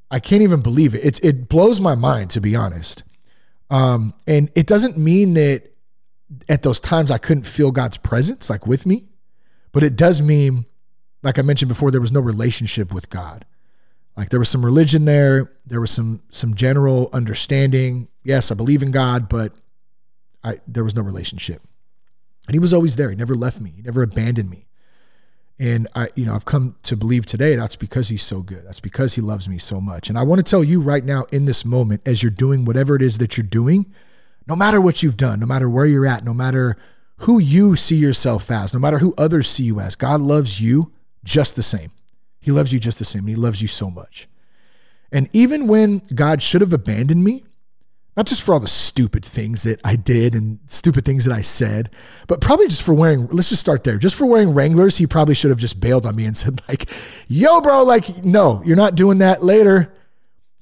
I 0.09 0.19
can't 0.19 0.41
even 0.41 0.61
believe 0.61 0.95
it. 0.95 1.05
It 1.05 1.23
it 1.23 1.49
blows 1.49 1.79
my 1.79 1.95
mind 1.95 2.31
to 2.31 2.41
be 2.41 2.55
honest. 2.55 3.03
Um, 3.69 4.13
and 4.25 4.49
it 4.55 4.65
doesn't 4.65 4.97
mean 4.97 5.35
that 5.35 5.63
at 6.47 6.63
those 6.63 6.79
times 6.79 7.11
I 7.11 7.17
couldn't 7.17 7.45
feel 7.45 7.71
God's 7.71 7.97
presence 7.97 8.49
like 8.49 8.65
with 8.65 8.85
me, 8.85 9.07
but 9.71 9.83
it 9.83 9.95
does 9.95 10.21
mean, 10.21 10.65
like 11.21 11.37
I 11.37 11.43
mentioned 11.43 11.69
before, 11.69 11.91
there 11.91 12.01
was 12.01 12.11
no 12.11 12.19
relationship 12.19 12.93
with 12.93 13.09
God. 13.09 13.45
Like 14.19 14.31
there 14.31 14.39
was 14.39 14.49
some 14.49 14.65
religion 14.65 15.05
there, 15.05 15.49
there 15.65 15.79
was 15.79 15.91
some 15.91 16.19
some 16.27 16.53
general 16.53 17.09
understanding. 17.13 18.09
Yes, 18.21 18.51
I 18.51 18.55
believe 18.55 18.83
in 18.83 18.91
God, 18.91 19.29
but 19.29 19.53
I 20.43 20.55
there 20.67 20.83
was 20.83 20.93
no 20.93 21.01
relationship. 21.01 21.61
And 22.45 22.53
he 22.53 22.59
was 22.59 22.73
always 22.73 22.97
there. 22.97 23.09
He 23.09 23.15
never 23.15 23.33
left 23.33 23.61
me. 23.61 23.69
He 23.77 23.81
never 23.81 24.03
abandoned 24.03 24.49
me. 24.49 24.67
And 25.57 25.87
I, 25.95 26.09
you 26.15 26.25
know, 26.25 26.35
I've 26.35 26.43
come 26.43 26.75
to 26.83 26.97
believe 26.97 27.27
today 27.27 27.55
that's 27.55 27.77
because 27.77 28.09
he's 28.09 28.21
so 28.21 28.41
good. 28.41 28.65
That's 28.65 28.81
because 28.81 29.15
he 29.15 29.21
loves 29.21 29.47
me 29.47 29.57
so 29.57 29.79
much. 29.79 30.09
And 30.09 30.17
I 30.17 30.23
want 30.23 30.39
to 30.39 30.43
tell 30.43 30.65
you 30.65 30.81
right 30.81 31.05
now 31.05 31.23
in 31.31 31.45
this 31.45 31.63
moment, 31.63 32.01
as 32.05 32.21
you're 32.21 32.29
doing 32.29 32.65
whatever 32.65 32.97
it 32.97 33.01
is 33.01 33.19
that 33.19 33.37
you're 33.37 33.45
doing, 33.45 33.85
no 34.47 34.55
matter 34.57 34.81
what 34.81 35.01
you've 35.01 35.15
done, 35.15 35.39
no 35.39 35.45
matter 35.45 35.69
where 35.69 35.85
you're 35.85 36.05
at, 36.05 36.25
no 36.25 36.33
matter 36.33 36.75
who 37.19 37.39
you 37.39 37.77
see 37.77 37.95
yourself 37.95 38.51
as, 38.51 38.73
no 38.73 38.81
matter 38.81 38.97
who 38.97 39.13
others 39.17 39.47
see 39.47 39.63
you 39.63 39.79
as, 39.79 39.95
God 39.95 40.19
loves 40.19 40.59
you 40.59 40.91
just 41.23 41.55
the 41.55 41.63
same. 41.63 41.91
He 42.49 42.53
loves 42.53 42.73
you 42.73 42.79
just 42.79 42.97
the 42.97 43.05
same. 43.05 43.19
And 43.19 43.29
he 43.29 43.35
loves 43.35 43.61
you 43.61 43.67
so 43.67 43.91
much. 43.91 44.27
And 45.11 45.29
even 45.33 45.67
when 45.67 45.99
God 46.15 46.41
should 46.41 46.61
have 46.61 46.73
abandoned 46.73 47.23
me, 47.23 47.43
not 48.17 48.25
just 48.25 48.41
for 48.41 48.53
all 48.53 48.59
the 48.59 48.67
stupid 48.67 49.23
things 49.23 49.61
that 49.63 49.79
I 49.83 49.95
did 49.95 50.33
and 50.33 50.57
stupid 50.65 51.05
things 51.05 51.25
that 51.25 51.35
I 51.35 51.41
said, 51.41 51.91
but 52.25 52.41
probably 52.41 52.67
just 52.67 52.81
for 52.81 52.95
wearing, 52.95 53.27
let's 53.27 53.49
just 53.49 53.61
start 53.61 53.83
there. 53.83 53.99
Just 53.99 54.15
for 54.15 54.25
wearing 54.25 54.55
Wranglers, 54.55 54.97
he 54.97 55.05
probably 55.05 55.35
should 55.35 55.51
have 55.51 55.59
just 55.59 55.79
bailed 55.79 56.07
on 56.07 56.15
me 56.15 56.25
and 56.25 56.35
said, 56.35 56.59
like, 56.67 56.89
yo, 57.27 57.61
bro, 57.61 57.83
like, 57.83 58.25
no, 58.25 58.63
you're 58.65 58.75
not 58.75 58.95
doing 58.95 59.19
that 59.19 59.43
later. 59.43 59.93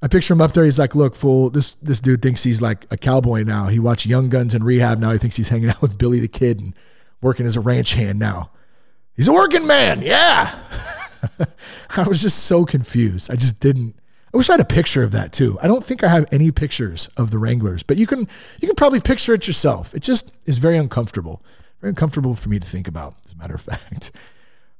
I 0.01 0.09
picture 0.09 0.33
him 0.33 0.41
up 0.41 0.51
there. 0.51 0.65
He's 0.65 0.77
like, 0.77 0.93
look, 0.93 1.15
fool, 1.15 1.49
this 1.49 1.75
this 1.75 2.01
dude 2.01 2.21
thinks 2.21 2.43
he's 2.43 2.61
like 2.61 2.85
a 2.91 2.97
cowboy 2.97 3.43
now. 3.43 3.67
He 3.67 3.79
watched 3.79 4.05
Young 4.05 4.27
Guns 4.27 4.53
in 4.53 4.61
rehab. 4.61 4.99
Now 4.99 5.13
he 5.13 5.19
thinks 5.19 5.37
he's 5.37 5.47
hanging 5.47 5.69
out 5.69 5.81
with 5.81 5.97
Billy 5.97 6.19
the 6.19 6.27
Kid 6.27 6.59
and 6.59 6.75
working 7.21 7.45
as 7.45 7.55
a 7.55 7.61
ranch 7.61 7.93
hand 7.93 8.19
now. 8.19 8.51
He's 9.15 9.29
a 9.29 9.33
working 9.33 9.65
man. 9.65 10.01
Yeah. 10.01 10.53
I 11.97 12.07
was 12.07 12.21
just 12.21 12.45
so 12.45 12.65
confused. 12.65 13.31
I 13.31 13.35
just 13.35 13.59
didn't 13.59 13.95
I 14.33 14.37
wish 14.37 14.49
I 14.49 14.53
had 14.53 14.61
a 14.61 14.65
picture 14.65 15.03
of 15.03 15.11
that 15.11 15.31
too. 15.31 15.57
I 15.61 15.67
don't 15.67 15.83
think 15.83 16.03
I 16.03 16.09
have 16.09 16.27
any 16.31 16.51
pictures 16.51 17.09
of 17.17 17.31
the 17.31 17.37
Wranglers, 17.37 17.81
but 17.83 17.97
you 17.97 18.05
can 18.05 18.27
you 18.59 18.67
can 18.67 18.75
probably 18.75 18.99
picture 18.99 19.33
it 19.33 19.47
yourself. 19.47 19.95
It 19.95 20.01
just 20.01 20.31
is 20.45 20.57
very 20.57 20.77
uncomfortable, 20.77 21.43
very 21.79 21.89
uncomfortable 21.89 22.35
for 22.35 22.49
me 22.49 22.59
to 22.59 22.67
think 22.67 22.87
about. 22.87 23.15
As 23.25 23.33
a 23.33 23.37
matter 23.37 23.55
of 23.55 23.61
fact, 23.63 24.11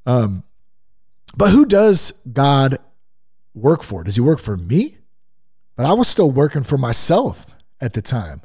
um, 0.06 0.44
but 1.36 1.50
who 1.50 1.66
does 1.66 2.12
God 2.32 2.78
work 3.54 3.84
for? 3.84 4.04
Does 4.04 4.16
He 4.16 4.22
work 4.22 4.40
for 4.40 4.58
me? 4.58 4.98
But 5.76 5.86
I 5.86 5.94
was 5.94 6.08
still 6.08 6.30
working 6.30 6.64
for 6.64 6.78
myself 6.78 7.56
at 7.80 7.94
the 7.94 8.02
time. 8.02 8.42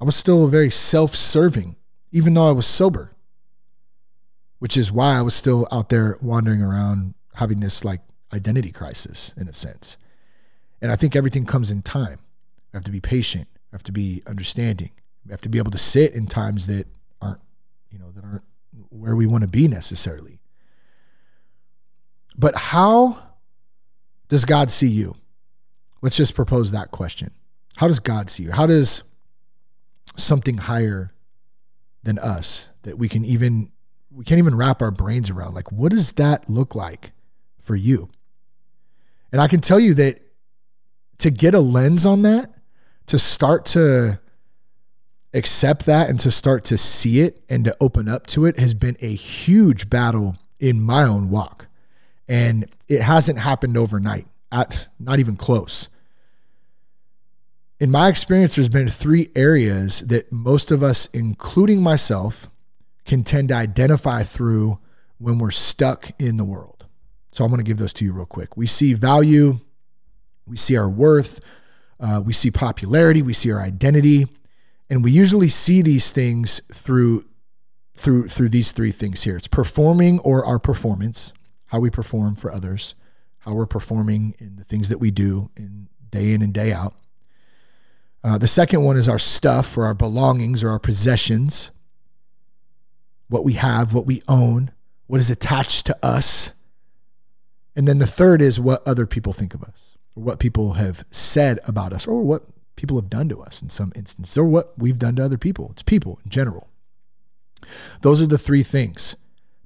I 0.00 0.04
was 0.04 0.16
still 0.16 0.46
very 0.46 0.70
self-serving, 0.70 1.76
even 2.10 2.34
though 2.34 2.48
I 2.48 2.52
was 2.52 2.66
sober, 2.66 3.14
which 4.58 4.76
is 4.76 4.90
why 4.90 5.16
I 5.16 5.22
was 5.22 5.34
still 5.34 5.68
out 5.70 5.90
there 5.90 6.16
wandering 6.22 6.62
around 6.62 7.14
having 7.40 7.60
this 7.60 7.84
like 7.84 8.02
identity 8.32 8.70
crisis 8.70 9.34
in 9.36 9.48
a 9.48 9.52
sense. 9.52 9.96
And 10.82 10.92
I 10.92 10.96
think 10.96 11.16
everything 11.16 11.46
comes 11.46 11.70
in 11.70 11.80
time. 11.82 12.18
We 12.72 12.76
have 12.76 12.84
to 12.84 12.90
be 12.90 13.00
patient. 13.00 13.48
We 13.72 13.76
have 13.76 13.82
to 13.84 13.92
be 13.92 14.22
understanding. 14.26 14.90
We 15.26 15.32
have 15.32 15.40
to 15.40 15.48
be 15.48 15.58
able 15.58 15.70
to 15.72 15.78
sit 15.78 16.12
in 16.12 16.26
times 16.26 16.66
that 16.66 16.86
aren't, 17.20 17.40
you 17.90 17.98
know, 17.98 18.10
that 18.12 18.24
aren't 18.24 18.44
where 18.90 19.16
we 19.16 19.26
want 19.26 19.42
to 19.42 19.48
be 19.48 19.68
necessarily. 19.68 20.38
But 22.36 22.54
how 22.54 23.18
does 24.28 24.44
God 24.44 24.70
see 24.70 24.88
you? 24.88 25.16
Let's 26.02 26.16
just 26.16 26.34
propose 26.34 26.72
that 26.72 26.90
question. 26.90 27.32
How 27.76 27.88
does 27.88 28.00
God 28.00 28.28
see 28.28 28.44
you? 28.44 28.52
How 28.52 28.66
does 28.66 29.02
something 30.16 30.58
higher 30.58 31.12
than 32.02 32.18
us 32.18 32.68
that 32.82 32.98
we 32.98 33.08
can 33.08 33.24
even 33.24 33.70
we 34.10 34.24
can't 34.24 34.38
even 34.38 34.56
wrap 34.56 34.82
our 34.82 34.90
brains 34.90 35.30
around 35.30 35.54
like 35.54 35.70
what 35.70 35.92
does 35.92 36.12
that 36.12 36.50
look 36.50 36.74
like 36.74 37.12
for 37.70 37.76
you? 37.76 38.10
And 39.30 39.40
I 39.40 39.46
can 39.46 39.60
tell 39.60 39.78
you 39.78 39.94
that 39.94 40.18
to 41.18 41.30
get 41.30 41.54
a 41.54 41.60
lens 41.60 42.04
on 42.04 42.22
that, 42.22 42.52
to 43.06 43.16
start 43.16 43.64
to 43.66 44.18
accept 45.32 45.86
that 45.86 46.10
and 46.10 46.18
to 46.18 46.32
start 46.32 46.64
to 46.64 46.76
see 46.76 47.20
it 47.20 47.44
and 47.48 47.64
to 47.66 47.76
open 47.80 48.08
up 48.08 48.26
to 48.26 48.44
it 48.44 48.58
has 48.58 48.74
been 48.74 48.96
a 49.00 49.14
huge 49.14 49.88
battle 49.88 50.36
in 50.58 50.82
my 50.82 51.04
own 51.04 51.30
walk. 51.30 51.68
And 52.26 52.66
it 52.88 53.02
hasn't 53.02 53.38
happened 53.38 53.76
overnight, 53.76 54.26
at, 54.50 54.88
not 54.98 55.20
even 55.20 55.36
close. 55.36 55.90
In 57.78 57.88
my 57.92 58.08
experience, 58.08 58.56
there's 58.56 58.68
been 58.68 58.88
three 58.88 59.28
areas 59.36 60.00
that 60.08 60.32
most 60.32 60.72
of 60.72 60.82
us, 60.82 61.06
including 61.12 61.80
myself, 61.80 62.48
can 63.04 63.22
tend 63.22 63.50
to 63.50 63.54
identify 63.54 64.24
through 64.24 64.80
when 65.18 65.38
we're 65.38 65.52
stuck 65.52 66.10
in 66.20 66.36
the 66.36 66.44
world. 66.44 66.79
So 67.40 67.46
I'm 67.46 67.50
going 67.50 67.64
to 67.64 67.64
give 67.64 67.78
those 67.78 67.94
to 67.94 68.04
you 68.04 68.12
real 68.12 68.26
quick. 68.26 68.54
We 68.54 68.66
see 68.66 68.92
value, 68.92 69.60
we 70.46 70.58
see 70.58 70.76
our 70.76 70.90
worth, 70.90 71.40
uh, 71.98 72.20
we 72.22 72.34
see 72.34 72.50
popularity, 72.50 73.22
we 73.22 73.32
see 73.32 73.50
our 73.50 73.62
identity, 73.62 74.26
and 74.90 75.02
we 75.02 75.10
usually 75.10 75.48
see 75.48 75.80
these 75.80 76.12
things 76.12 76.60
through 76.70 77.24
through 77.96 78.26
through 78.26 78.50
these 78.50 78.72
three 78.72 78.92
things 78.92 79.22
here. 79.22 79.38
It's 79.38 79.48
performing 79.48 80.18
or 80.18 80.44
our 80.44 80.58
performance, 80.58 81.32
how 81.68 81.80
we 81.80 81.88
perform 81.88 82.34
for 82.34 82.52
others, 82.52 82.94
how 83.38 83.54
we're 83.54 83.64
performing 83.64 84.34
in 84.38 84.56
the 84.56 84.64
things 84.64 84.90
that 84.90 84.98
we 84.98 85.10
do 85.10 85.50
in 85.56 85.88
day 86.10 86.34
in 86.34 86.42
and 86.42 86.52
day 86.52 86.74
out. 86.74 86.94
Uh, 88.22 88.36
the 88.36 88.48
second 88.48 88.84
one 88.84 88.98
is 88.98 89.08
our 89.08 89.18
stuff 89.18 89.78
or 89.78 89.86
our 89.86 89.94
belongings 89.94 90.62
or 90.62 90.68
our 90.68 90.78
possessions, 90.78 91.70
what 93.28 93.44
we 93.44 93.54
have, 93.54 93.94
what 93.94 94.04
we 94.04 94.20
own, 94.28 94.72
what 95.06 95.20
is 95.20 95.30
attached 95.30 95.86
to 95.86 95.96
us. 96.02 96.50
And 97.76 97.86
then 97.86 97.98
the 97.98 98.06
third 98.06 98.42
is 98.42 98.58
what 98.58 98.86
other 98.86 99.06
people 99.06 99.32
think 99.32 99.54
of 99.54 99.62
us 99.62 99.96
or 100.16 100.22
what 100.22 100.38
people 100.38 100.74
have 100.74 101.04
said 101.10 101.58
about 101.66 101.92
us 101.92 102.06
or 102.06 102.22
what 102.22 102.42
people 102.76 103.00
have 103.00 103.10
done 103.10 103.28
to 103.28 103.40
us 103.40 103.62
in 103.62 103.70
some 103.70 103.92
instances 103.94 104.36
or 104.36 104.44
what 104.44 104.72
we've 104.76 104.98
done 104.98 105.16
to 105.16 105.24
other 105.24 105.38
people. 105.38 105.68
It's 105.72 105.82
people 105.82 106.18
in 106.24 106.30
general. 106.30 106.68
Those 108.00 108.22
are 108.22 108.26
the 108.26 108.38
three 108.38 108.62
things 108.62 109.16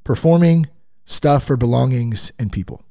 performing, 0.03 0.67
stuff 1.05 1.49
or 1.51 1.57
belongings, 1.57 2.33
and 2.39 2.53
people. 2.53 2.85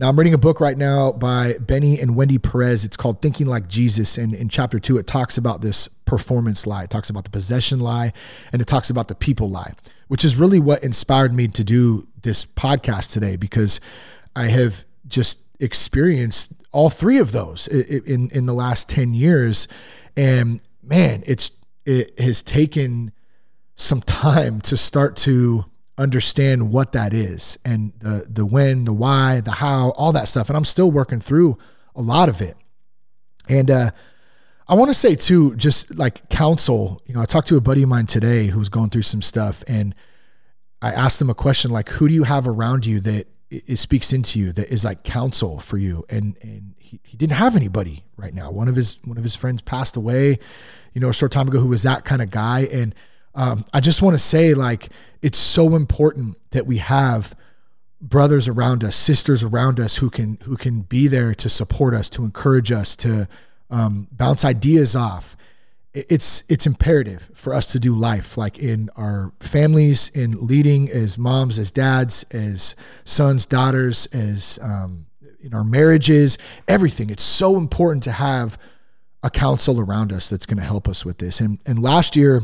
Now, 0.00 0.08
I'm 0.08 0.16
reading 0.16 0.34
a 0.34 0.38
book 0.38 0.60
right 0.60 0.78
now 0.78 1.10
by 1.10 1.54
Benny 1.58 1.98
and 1.98 2.14
Wendy 2.14 2.38
Perez. 2.38 2.84
It's 2.84 2.96
called 2.96 3.20
Thinking 3.20 3.48
Like 3.48 3.66
Jesus. 3.66 4.16
And 4.16 4.32
in 4.32 4.48
chapter 4.48 4.78
two, 4.78 4.96
it 4.96 5.08
talks 5.08 5.36
about 5.36 5.60
this 5.60 5.88
performance 5.88 6.68
lie. 6.68 6.84
It 6.84 6.90
talks 6.90 7.10
about 7.10 7.24
the 7.24 7.30
possession 7.30 7.80
lie 7.80 8.12
and 8.52 8.62
it 8.62 8.66
talks 8.66 8.90
about 8.90 9.08
the 9.08 9.16
people 9.16 9.50
lie, 9.50 9.74
which 10.06 10.24
is 10.24 10.36
really 10.36 10.60
what 10.60 10.84
inspired 10.84 11.34
me 11.34 11.48
to 11.48 11.64
do 11.64 12.06
this 12.22 12.44
podcast 12.44 13.12
today 13.12 13.36
because 13.36 13.80
I 14.34 14.46
have 14.46 14.84
just 15.06 15.40
experienced 15.60 16.52
all 16.72 16.90
three 16.90 17.18
of 17.18 17.32
those 17.32 17.66
in 17.66 18.30
in 18.32 18.46
the 18.46 18.52
last 18.52 18.88
10 18.88 19.14
years. 19.14 19.68
And 20.16 20.60
man 20.82 21.22
it's 21.26 21.52
it 21.84 22.18
has 22.18 22.42
taken 22.42 23.12
some 23.74 24.00
time 24.00 24.60
to 24.62 24.76
start 24.76 25.16
to 25.16 25.64
understand 25.96 26.72
what 26.72 26.92
that 26.92 27.12
is 27.12 27.58
and 27.64 27.92
the 27.98 28.26
the 28.30 28.46
when 28.46 28.84
the 28.84 28.92
why 28.92 29.40
the 29.40 29.52
how 29.52 29.90
all 29.90 30.12
that 30.12 30.28
stuff. 30.28 30.48
And 30.48 30.56
I'm 30.56 30.64
still 30.64 30.90
working 30.90 31.20
through 31.20 31.58
a 31.96 32.02
lot 32.02 32.28
of 32.28 32.40
it. 32.40 32.56
And 33.48 33.70
uh 33.70 33.90
I 34.70 34.74
want 34.74 34.90
to 34.90 34.94
say 34.94 35.14
too, 35.14 35.56
just 35.56 35.96
like 35.96 36.28
counsel, 36.28 37.00
you 37.06 37.14
know, 37.14 37.22
I 37.22 37.24
talked 37.24 37.48
to 37.48 37.56
a 37.56 37.60
buddy 37.60 37.82
of 37.82 37.88
mine 37.88 38.04
today 38.04 38.48
who 38.48 38.58
was 38.58 38.68
going 38.68 38.90
through 38.90 39.02
some 39.02 39.22
stuff 39.22 39.64
and 39.66 39.94
I 40.80 40.92
asked 40.92 41.18
them 41.18 41.30
a 41.30 41.34
question 41.34 41.70
like, 41.70 41.88
who 41.88 42.08
do 42.08 42.14
you 42.14 42.24
have 42.24 42.46
around 42.46 42.86
you 42.86 43.00
that 43.00 43.26
it, 43.50 43.76
speaks 43.76 44.12
into 44.12 44.38
you 44.38 44.52
that 44.52 44.70
is 44.70 44.84
like 44.84 45.02
counsel 45.02 45.58
for 45.58 45.78
you? 45.78 46.04
And 46.08 46.36
and 46.42 46.74
he, 46.78 47.00
he 47.02 47.16
didn't 47.16 47.36
have 47.36 47.56
anybody 47.56 48.04
right 48.16 48.34
now. 48.34 48.50
One 48.50 48.68
of 48.68 48.76
his 48.76 48.98
one 49.04 49.16
of 49.16 49.24
his 49.24 49.34
friends 49.34 49.62
passed 49.62 49.96
away 49.96 50.38
you 50.98 51.00
know 51.00 51.10
a 51.10 51.14
short 51.14 51.30
time 51.30 51.46
ago 51.46 51.60
who 51.60 51.68
was 51.68 51.84
that 51.84 52.04
kind 52.04 52.20
of 52.20 52.30
guy. 52.30 52.66
And 52.72 52.94
um, 53.34 53.64
i 53.72 53.80
just 53.80 54.02
want 54.02 54.14
to 54.14 54.18
say 54.18 54.54
like 54.54 54.88
it's 55.22 55.38
so 55.38 55.76
important 55.76 56.36
that 56.50 56.66
we 56.66 56.78
have 56.78 57.36
brothers 58.00 58.48
around 58.48 58.82
us 58.82 58.96
sisters 58.96 59.42
around 59.42 59.78
us 59.78 59.96
who 59.96 60.10
can 60.10 60.38
who 60.44 60.56
can 60.56 60.82
be 60.82 61.06
there 61.06 61.34
to 61.34 61.48
support 61.48 61.94
us 61.94 62.10
to 62.10 62.24
encourage 62.24 62.72
us 62.72 62.96
to 62.96 63.28
um, 63.70 64.08
bounce 64.10 64.44
ideas 64.44 64.96
off 64.96 65.36
it's 65.94 66.44
it's 66.48 66.66
imperative 66.66 67.30
for 67.34 67.54
us 67.54 67.72
to 67.72 67.80
do 67.80 67.94
life 67.94 68.36
like 68.36 68.58
in 68.58 68.90
our 68.96 69.32
families 69.40 70.10
in 70.10 70.32
leading 70.46 70.88
as 70.90 71.16
moms 71.16 71.58
as 71.58 71.70
dads 71.70 72.24
as 72.24 72.76
sons 73.04 73.46
daughters 73.46 74.06
as 74.06 74.58
um, 74.62 75.06
in 75.40 75.54
our 75.54 75.64
marriages 75.64 76.38
everything. 76.66 77.10
It's 77.10 77.22
so 77.22 77.56
important 77.56 78.02
to 78.04 78.12
have 78.12 78.58
a 79.22 79.30
counsel 79.30 79.80
around 79.80 80.12
us 80.12 80.30
that's 80.30 80.46
going 80.46 80.58
to 80.58 80.64
help 80.64 80.88
us 80.88 81.04
with 81.04 81.18
this. 81.18 81.40
And 81.40 81.60
and 81.66 81.82
last 81.82 82.16
year 82.16 82.42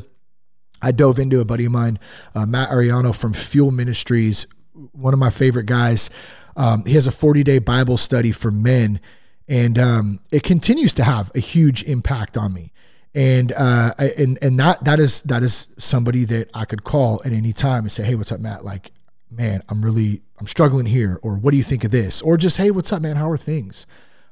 i 0.83 0.91
dove 0.91 1.19
into 1.19 1.41
a 1.41 1.45
buddy 1.45 1.65
of 1.65 1.73
mine 1.73 1.99
uh, 2.35 2.45
matt 2.45 2.69
ariano 2.69 3.19
from 3.19 3.33
fuel 3.33 3.71
ministries 3.71 4.47
one 4.93 5.13
of 5.13 5.21
my 5.21 5.31
favorite 5.31 5.67
guys. 5.67 6.11
Um, 6.57 6.85
he 6.85 6.95
has 6.95 7.07
a 7.07 7.13
40 7.13 7.43
day 7.43 7.59
bible 7.59 7.97
study 7.97 8.33
for 8.33 8.51
men 8.51 9.01
and 9.49 9.79
um, 9.79 10.21
it 10.33 10.43
continues 10.43 10.95
to 10.95 11.05
have 11.05 11.31
a 11.35 11.39
huge 11.39 11.83
impact 11.83 12.37
on 12.37 12.53
me 12.53 12.73
and 13.15 13.53
uh, 13.53 13.95
and 14.19 14.39
and 14.43 14.59
that 14.59 14.85
that 14.85 14.99
is 14.99 15.23
that 15.23 15.43
is 15.43 15.75
somebody 15.79 16.25
that 16.25 16.51
I 16.55 16.65
could 16.65 16.85
call 16.85 17.23
at 17.25 17.33
any 17.33 17.53
time 17.53 17.85
and 17.85 17.93
say, 17.93 18.05
hey, 18.05 18.15
what's 18.15 18.33
up, 18.33 18.41
Matt? 18.41 18.65
Like, 18.65 18.91
man, 19.31 19.63
I'm 19.69 19.85
really 19.85 20.23
I'm 20.41 20.47
struggling 20.47 20.87
here, 20.87 21.21
or 21.23 21.37
what 21.37 21.53
do 21.53 21.57
you 21.57 21.63
think 21.63 21.85
of 21.85 21.91
this? 21.91 22.21
Or 22.23 22.37
just, 22.37 22.57
hey, 22.57 22.71
what's 22.71 22.93
up, 22.93 23.03
man? 23.03 23.17
How 23.17 23.31
are 23.31 23.37
things? 23.37 23.87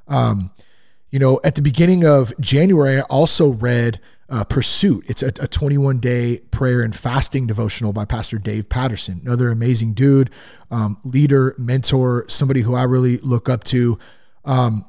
Um, 0.09 0.51
you 1.11 1.19
know, 1.19 1.41
at 1.45 1.55
the 1.55 1.63
beginning 1.63 2.05
of 2.05 2.33
January, 2.41 2.99
I 2.99 3.03
also 3.03 3.51
read 3.51 4.01
uh, 4.29 4.45
Pursuit. 4.45 5.09
It's 5.09 5.23
a, 5.23 5.29
a 5.41 5.47
21 5.47 5.99
day 5.99 6.41
prayer 6.51 6.81
and 6.81 6.97
fasting 6.97 7.47
devotional 7.47 7.93
by 7.93 8.05
Pastor 8.05 8.39
Dave 8.39 8.69
Patterson, 8.69 9.21
another 9.25 9.51
amazing 9.51 9.93
dude, 9.93 10.31
um, 10.71 10.97
leader, 11.05 11.55
mentor, 11.59 12.25
somebody 12.29 12.63
who 12.63 12.75
I 12.75 12.85
really 12.85 13.19
look 13.19 13.49
up 13.49 13.63
to. 13.65 13.99
Um, 14.45 14.85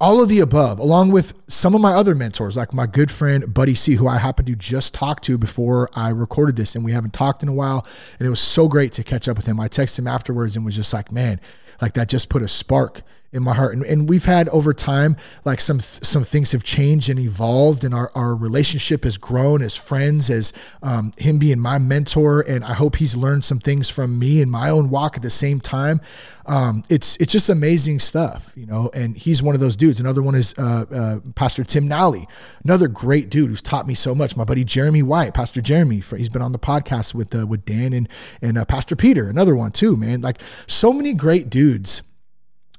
all 0.00 0.22
of 0.22 0.28
the 0.28 0.40
above, 0.40 0.78
along 0.78 1.12
with 1.12 1.34
some 1.46 1.74
of 1.74 1.80
my 1.80 1.92
other 1.92 2.14
mentors, 2.14 2.56
like 2.56 2.74
my 2.74 2.86
good 2.86 3.10
friend 3.10 3.52
Buddy 3.52 3.74
C, 3.74 3.94
who 3.94 4.08
I 4.08 4.18
happened 4.18 4.48
to 4.48 4.56
just 4.56 4.92
talk 4.92 5.20
to 5.22 5.38
before 5.38 5.88
I 5.94 6.08
recorded 6.08 6.56
this, 6.56 6.74
and 6.74 6.84
we 6.84 6.92
haven't 6.92 7.12
talked 7.12 7.42
in 7.42 7.48
a 7.48 7.52
while. 7.52 7.86
And 8.18 8.26
it 8.26 8.30
was 8.30 8.40
so 8.40 8.68
great 8.68 8.92
to 8.92 9.04
catch 9.04 9.28
up 9.28 9.36
with 9.36 9.46
him. 9.46 9.60
I 9.60 9.68
texted 9.68 10.00
him 10.00 10.08
afterwards 10.08 10.56
and 10.56 10.64
was 10.64 10.76
just 10.76 10.92
like, 10.92 11.12
man, 11.12 11.40
like 11.80 11.92
that 11.94 12.08
just 12.08 12.28
put 12.28 12.42
a 12.42 12.48
spark 12.48 13.02
in 13.34 13.42
my 13.42 13.52
heart. 13.52 13.74
And, 13.74 13.84
and 13.84 14.08
we've 14.08 14.24
had 14.24 14.48
over 14.50 14.72
time, 14.72 15.16
like 15.44 15.60
some 15.60 15.80
some 15.80 16.24
things 16.24 16.52
have 16.52 16.62
changed 16.62 17.10
and 17.10 17.18
evolved, 17.18 17.84
and 17.84 17.92
our, 17.92 18.10
our 18.14 18.34
relationship 18.34 19.04
has 19.04 19.18
grown 19.18 19.60
as 19.60 19.76
friends, 19.76 20.30
as 20.30 20.52
um, 20.82 21.12
him 21.18 21.38
being 21.38 21.58
my 21.58 21.78
mentor. 21.78 22.40
And 22.40 22.64
I 22.64 22.72
hope 22.72 22.96
he's 22.96 23.16
learned 23.16 23.44
some 23.44 23.58
things 23.58 23.90
from 23.90 24.18
me 24.18 24.40
in 24.40 24.48
my 24.48 24.70
own 24.70 24.88
walk 24.88 25.16
at 25.16 25.22
the 25.22 25.30
same 25.30 25.60
time. 25.60 26.00
Um, 26.46 26.82
it's 26.88 27.16
it's 27.16 27.32
just 27.32 27.48
amazing 27.48 27.98
stuff, 27.98 28.52
you 28.56 28.66
know. 28.66 28.90
And 28.94 29.16
he's 29.16 29.42
one 29.42 29.54
of 29.54 29.60
those 29.60 29.76
dudes. 29.76 29.98
Another 29.98 30.22
one 30.22 30.36
is 30.36 30.54
uh, 30.56 30.84
uh, 30.90 31.20
Pastor 31.34 31.64
Tim 31.64 31.88
Nally, 31.88 32.28
another 32.64 32.86
great 32.86 33.30
dude 33.30 33.50
who's 33.50 33.62
taught 33.62 33.86
me 33.86 33.94
so 33.94 34.14
much. 34.14 34.36
My 34.36 34.44
buddy 34.44 34.62
Jeremy 34.62 35.02
White, 35.02 35.34
Pastor 35.34 35.60
Jeremy, 35.60 36.02
he's 36.16 36.28
been 36.28 36.42
on 36.42 36.52
the 36.52 36.58
podcast 36.58 37.14
with 37.14 37.34
uh, 37.34 37.46
with 37.46 37.64
Dan 37.64 37.92
and 37.92 38.08
and 38.40 38.56
uh, 38.56 38.64
Pastor 38.64 38.94
Peter, 38.94 39.28
another 39.28 39.56
one 39.56 39.72
too, 39.72 39.96
man. 39.96 40.20
Like 40.20 40.40
so 40.68 40.92
many 40.92 41.14
great 41.14 41.50
dudes 41.50 42.02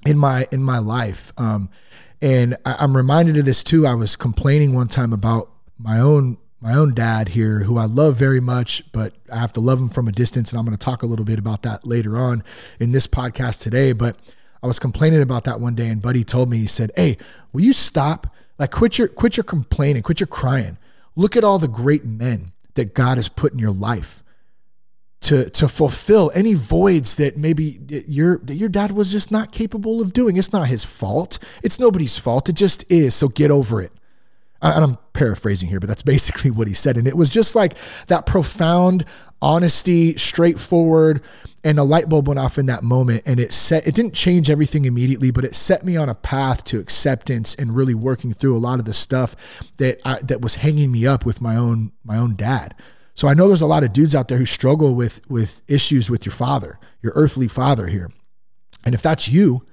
in 0.06 0.18
my 0.18 0.46
in 0.52 0.64
my 0.64 0.80
life. 0.80 1.32
Um, 1.38 1.70
and 2.22 2.56
I, 2.66 2.78
I'm 2.80 2.96
reminded 2.96 3.38
of 3.38 3.46
this 3.46 3.64
too. 3.64 3.86
I 3.86 3.96
was 3.96 4.16
complaining 4.16 4.74
one 4.74 4.88
time 4.88 5.14
about 5.14 5.50
my 5.78 6.00
own 6.00 6.38
my 6.62 6.74
own 6.74 6.94
dad 6.94 7.30
here, 7.30 7.60
who 7.60 7.78
I 7.78 7.86
love 7.86 8.16
very 8.16 8.40
much, 8.40 8.92
but 8.92 9.14
I 9.32 9.38
have 9.38 9.54
to 9.54 9.60
love 9.60 9.80
him 9.80 9.90
from 9.90 10.08
a 10.08 10.12
distance. 10.12 10.52
And 10.52 10.60
I'm 10.60 10.66
going 10.66 10.78
to 10.78 10.84
talk 10.84 11.04
a 11.04 11.06
little 11.06 11.26
bit 11.26 11.38
about 11.38 11.62
that 11.64 11.86
later 11.86 12.18
on 12.18 12.44
in 12.80 12.92
this 12.92 13.06
podcast 13.08 13.62
today. 13.62 13.94
But 13.94 14.18
I 14.64 14.68
was 14.68 14.80
complaining 14.80 15.22
about 15.22 15.44
that 15.44 15.60
one 15.60 15.76
day, 15.76 15.90
and 15.90 16.02
Buddy 16.02 16.24
told 16.24 16.50
me, 16.50 16.58
he 16.58 16.66
said, 16.66 16.92
Hey, 16.96 17.18
will 17.54 17.62
you 17.62 17.74
stop? 17.74 18.34
Like, 18.58 18.72
quit 18.72 18.98
your, 18.98 19.10
quit 19.10 19.38
your 19.38 19.44
complaining, 19.44 20.02
quit 20.02 20.20
your 20.20 20.28
crying. 20.28 20.78
Look 21.16 21.36
at 21.36 21.44
all 21.44 21.60
the 21.60 21.68
great 21.68 22.06
men 22.06 22.52
that 22.76 22.94
God 22.94 23.18
has 23.18 23.30
put 23.30 23.52
in 23.54 23.60
your 23.60 23.72
life 23.72 24.24
to 25.22 25.50
to 25.50 25.68
fulfill 25.68 26.32
any 26.36 26.54
voids 26.54 27.16
that 27.16 27.38
maybe 27.38 27.80
your 28.08 28.38
that 28.40 28.56
your 28.56 28.70
dad 28.70 28.92
was 28.92 29.12
just 29.12 29.32
not 29.32 29.52
capable 29.52 30.02
of 30.02 30.14
doing. 30.14 30.38
It's 30.38 30.54
not 30.54 30.68
his 30.68 30.86
fault. 30.86 31.40
It's 31.64 31.80
nobody's 31.80 32.18
fault. 32.18 32.50
It 32.50 32.56
just 32.56 32.90
is. 32.92 33.16
So 33.16 33.28
get 33.28 33.52
over 33.52 33.82
it. 33.82 33.92
And 34.62 34.84
I'm 34.84 34.98
paraphrasing 35.14 35.70
here, 35.70 35.80
but 35.80 35.88
that's 35.88 36.02
basically 36.16 36.52
what 36.52 36.68
he 36.68 36.74
said. 36.74 36.98
And 36.98 37.08
it 37.08 37.18
was 37.18 37.30
just 37.30 37.56
like 37.56 37.76
that 38.08 38.26
profound 38.26 39.06
honesty, 39.42 40.18
straightforward, 40.18 41.22
and 41.64 41.78
a 41.78 41.84
light 41.84 42.10
bulb 42.10 42.28
went 42.28 42.40
off 42.40 42.58
in 42.58 42.68
that 42.68 42.84
moment. 42.84 43.24
And 43.26 43.40
it 43.40 43.52
set 43.52 43.88
it 43.88 43.96
didn't 43.96 44.14
change 44.14 44.50
everything 44.50 44.86
immediately, 44.86 45.32
but 45.32 45.46
it 45.46 45.56
set 45.56 45.84
me 45.84 45.98
on 45.98 46.10
a 46.10 46.16
path 46.16 46.64
to 46.66 46.80
acceptance 46.80 47.56
and 47.56 47.76
really 47.76 47.96
working 47.96 48.34
through 48.34 48.56
a 48.56 48.60
lot 48.60 48.80
of 48.80 48.86
the 48.86 48.94
stuff 48.94 49.36
that 49.78 50.02
I, 50.06 50.20
that 50.20 50.42
was 50.42 50.56
hanging 50.56 50.92
me 50.92 51.08
up 51.08 51.26
with 51.26 51.42
my 51.42 51.56
own 51.56 51.92
my 52.04 52.18
own 52.18 52.36
dad. 52.36 52.76
So 53.16 53.30
I 53.30 53.34
know 53.34 53.48
there's 53.48 53.62
a 53.62 53.66
lot 53.66 53.84
of 53.84 53.94
dudes 53.94 54.14
out 54.14 54.28
there 54.28 54.38
who 54.38 54.46
struggle 54.46 54.94
with 54.94 55.22
with 55.30 55.62
issues 55.68 56.10
with 56.10 56.26
your 56.26 56.34
father, 56.34 56.78
your 57.02 57.14
earthly 57.16 57.48
father 57.48 57.88
here. 57.88 58.12
And 58.86 58.94
if 58.94 59.02
that's 59.02 59.30
you, 59.30 59.66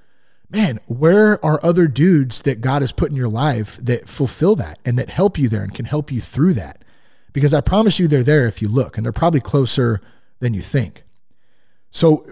man, 0.48 0.78
where 0.86 1.44
are 1.44 1.60
other 1.62 1.88
dudes 1.88 2.42
that 2.42 2.60
God 2.60 2.82
has 2.82 2.92
put 2.92 3.10
in 3.10 3.16
your 3.16 3.28
life 3.28 3.76
that 3.78 4.08
fulfill 4.08 4.56
that 4.56 4.78
and 4.84 4.98
that 4.98 5.10
help 5.10 5.38
you 5.38 5.48
there 5.48 5.62
and 5.62 5.74
can 5.74 5.84
help 5.84 6.12
you 6.12 6.20
through 6.20 6.54
that? 6.54 6.84
Because 7.32 7.52
I 7.52 7.60
promise 7.60 7.98
you 7.98 8.06
they're 8.06 8.22
there 8.22 8.46
if 8.46 8.62
you 8.62 8.68
look, 8.68 8.96
and 8.96 9.04
they're 9.04 9.12
probably 9.12 9.40
closer 9.40 10.00
than 10.40 10.54
you 10.54 10.60
think. 10.60 11.02
So, 11.90 12.24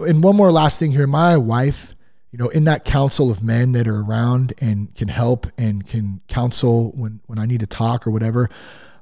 and 0.00 0.22
one 0.22 0.36
more 0.36 0.52
last 0.52 0.78
thing 0.78 0.92
here, 0.92 1.06
my 1.06 1.36
wife, 1.36 1.94
you 2.32 2.38
know, 2.38 2.48
in 2.48 2.64
that 2.64 2.84
council 2.84 3.30
of 3.30 3.42
men 3.42 3.72
that 3.72 3.88
are 3.88 4.00
around 4.00 4.52
and 4.60 4.94
can 4.94 5.08
help 5.08 5.46
and 5.56 5.86
can 5.86 6.20
counsel 6.28 6.92
when 6.96 7.20
when 7.26 7.38
I 7.38 7.46
need 7.46 7.60
to 7.60 7.66
talk 7.66 8.06
or 8.06 8.10
whatever 8.10 8.48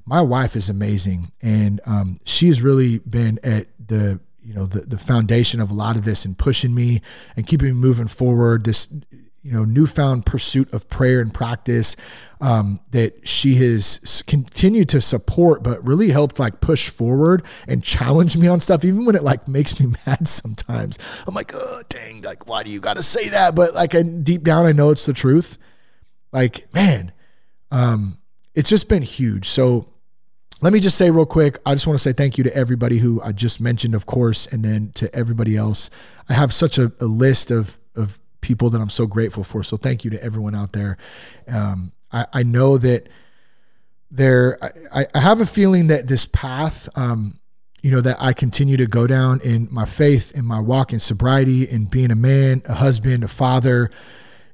my 0.09 0.23
wife 0.23 0.57
is 0.57 0.71
amazing, 0.71 1.33
and 1.43 1.81
um, 1.85 2.19
she's 2.25 2.63
really 2.63 2.99
been 3.01 3.39
at 3.43 3.67
the 3.85 4.19
you 4.43 4.55
know 4.55 4.65
the 4.65 4.81
the 4.81 4.97
foundation 4.97 5.61
of 5.61 5.71
a 5.71 5.75
lot 5.75 5.97
of 5.97 6.05
this 6.05 6.25
and 6.25 6.37
pushing 6.39 6.75
me 6.75 7.03
and 7.37 7.47
keeping 7.47 7.69
me 7.69 7.75
moving 7.75 8.09
forward. 8.09 8.65
This 8.65 8.91
you 9.43 9.53
know 9.53 9.65
newfound 9.65 10.25
pursuit 10.25 10.73
of 10.73 10.89
prayer 10.89 11.21
and 11.21 11.33
practice 11.35 11.95
um, 12.41 12.81
that 12.93 13.29
she 13.29 13.57
has 13.57 14.23
continued 14.27 14.89
to 14.89 15.03
support, 15.03 15.63
but 15.63 15.85
really 15.87 16.09
helped 16.09 16.39
like 16.39 16.63
push 16.63 16.89
forward 16.89 17.45
and 17.67 17.85
challenge 17.85 18.39
me 18.39 18.49
on 18.49 18.61
stuff, 18.61 18.87
even 18.87 19.05
when 19.05 19.15
it 19.15 19.23
like 19.23 19.47
makes 19.47 19.79
me 19.79 19.93
mad 20.07 20.27
sometimes. 20.27 20.99
I'm 21.27 21.35
like, 21.35 21.53
oh 21.55 21.83
dang, 21.91 22.23
like 22.23 22.49
why 22.49 22.63
do 22.63 22.71
you 22.71 22.81
got 22.81 22.95
to 22.95 23.03
say 23.03 23.29
that? 23.29 23.55
But 23.55 23.75
like 23.75 23.95
I, 23.95 24.03
deep 24.03 24.43
down, 24.43 24.65
I 24.65 24.73
know 24.73 24.91
it's 24.91 25.05
the 25.05 25.13
truth. 25.13 25.59
Like 26.33 26.73
man, 26.73 27.13
um, 27.71 28.19
it's 28.55 28.71
just 28.71 28.89
been 28.89 29.03
huge. 29.03 29.47
So 29.47 29.89
let 30.61 30.73
me 30.73 30.81
just 30.81 30.97
say 30.97 31.11
real 31.11 31.27
quick 31.27 31.59
i 31.67 31.73
just 31.73 31.87
want 31.87 31.99
to 31.99 32.03
say 32.03 32.13
thank 32.13 32.39
you 32.39 32.45
to 32.45 32.55
everybody 32.55 32.99
who 32.99 33.21
i 33.23 33.33
just 33.33 33.61
mentioned 33.61 33.95
of 33.95 34.07
course 34.07 34.47
and 34.47 34.65
then 34.65 34.91
to 34.95 35.15
everybody 35.15 35.57
else. 35.57 35.91
I 36.29 36.35
have 36.35 36.53
such 36.53 36.79
a, 36.79 36.93
a 37.01 37.07
list 37.07 37.51
of 37.51 37.79
of 37.95 38.19
people 38.41 38.71
that 38.71 38.81
i'm 38.81 38.91
so 38.91 39.07
grateful 39.07 39.45
for 39.45 39.63
so 39.63 39.77
thank 39.77 40.05
you 40.05 40.11
to 40.11 40.23
everyone 40.23 40.55
out 40.55 40.73
there. 40.73 40.97
Um, 41.49 41.93
I, 42.11 42.27
I, 42.33 42.43
know 42.43 42.79
that 42.79 43.09
there 44.11 44.59
I, 44.93 45.07
I, 45.15 45.21
have 45.21 45.41
a 45.43 45.47
feeling 45.47 45.89
that 45.89 46.09
this 46.09 46.25
path 46.25 46.89
um, 46.97 47.39
you 47.83 47.91
know 47.91 48.01
that 48.01 48.17
i 48.21 48.33
continue 48.33 48.77
to 48.77 48.87
go 48.87 49.07
down 49.07 49.41
in 49.43 49.69
my 49.71 49.85
faith 49.85 50.33
in 50.33 50.45
my 50.45 50.61
walk 50.61 50.93
in 50.93 51.01
sobriety 51.01 51.65
in 51.69 51.85
being 51.85 52.11
a 52.11 52.17
man 52.17 52.63
a 52.69 52.75
husband 52.75 53.23
a 53.25 53.29
father 53.29 53.91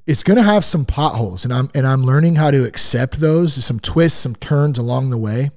it's 0.05 0.21
going 0.23 0.37
to 0.37 0.43
have 0.43 0.63
some 0.63 0.85
potholes 0.85 1.45
and 1.45 1.53
i'm 1.53 1.69
and 1.73 1.87
i'm 1.87 2.03
learning 2.03 2.35
how 2.35 2.51
to 2.51 2.65
accept 2.65 3.19
those 3.19 3.53
some 3.63 3.79
twists 3.79 4.19
some 4.19 4.35
turns 4.35 4.77
along 4.77 5.09
the 5.09 5.17
way 5.17 5.49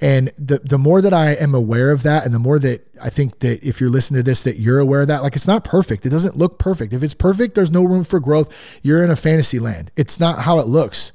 and 0.00 0.30
the 0.36 0.58
the 0.58 0.78
more 0.78 1.00
that 1.00 1.14
I 1.14 1.32
am 1.32 1.54
aware 1.54 1.90
of 1.90 2.02
that, 2.02 2.26
and 2.26 2.34
the 2.34 2.38
more 2.38 2.58
that 2.58 2.86
I 3.02 3.08
think 3.08 3.38
that 3.38 3.66
if 3.66 3.80
you're 3.80 3.90
listening 3.90 4.18
to 4.18 4.22
this, 4.22 4.42
that 4.42 4.58
you're 4.58 4.78
aware 4.78 5.02
of 5.02 5.08
that, 5.08 5.22
like 5.22 5.34
it's 5.34 5.48
not 5.48 5.64
perfect. 5.64 6.04
It 6.04 6.10
doesn't 6.10 6.36
look 6.36 6.58
perfect. 6.58 6.92
If 6.92 7.02
it's 7.02 7.14
perfect, 7.14 7.54
there's 7.54 7.70
no 7.70 7.82
room 7.82 8.04
for 8.04 8.20
growth. 8.20 8.80
You're 8.82 9.02
in 9.02 9.10
a 9.10 9.16
fantasy 9.16 9.58
land. 9.58 9.90
It's 9.96 10.20
not 10.20 10.40
how 10.40 10.58
it 10.58 10.66
looks. 10.66 11.12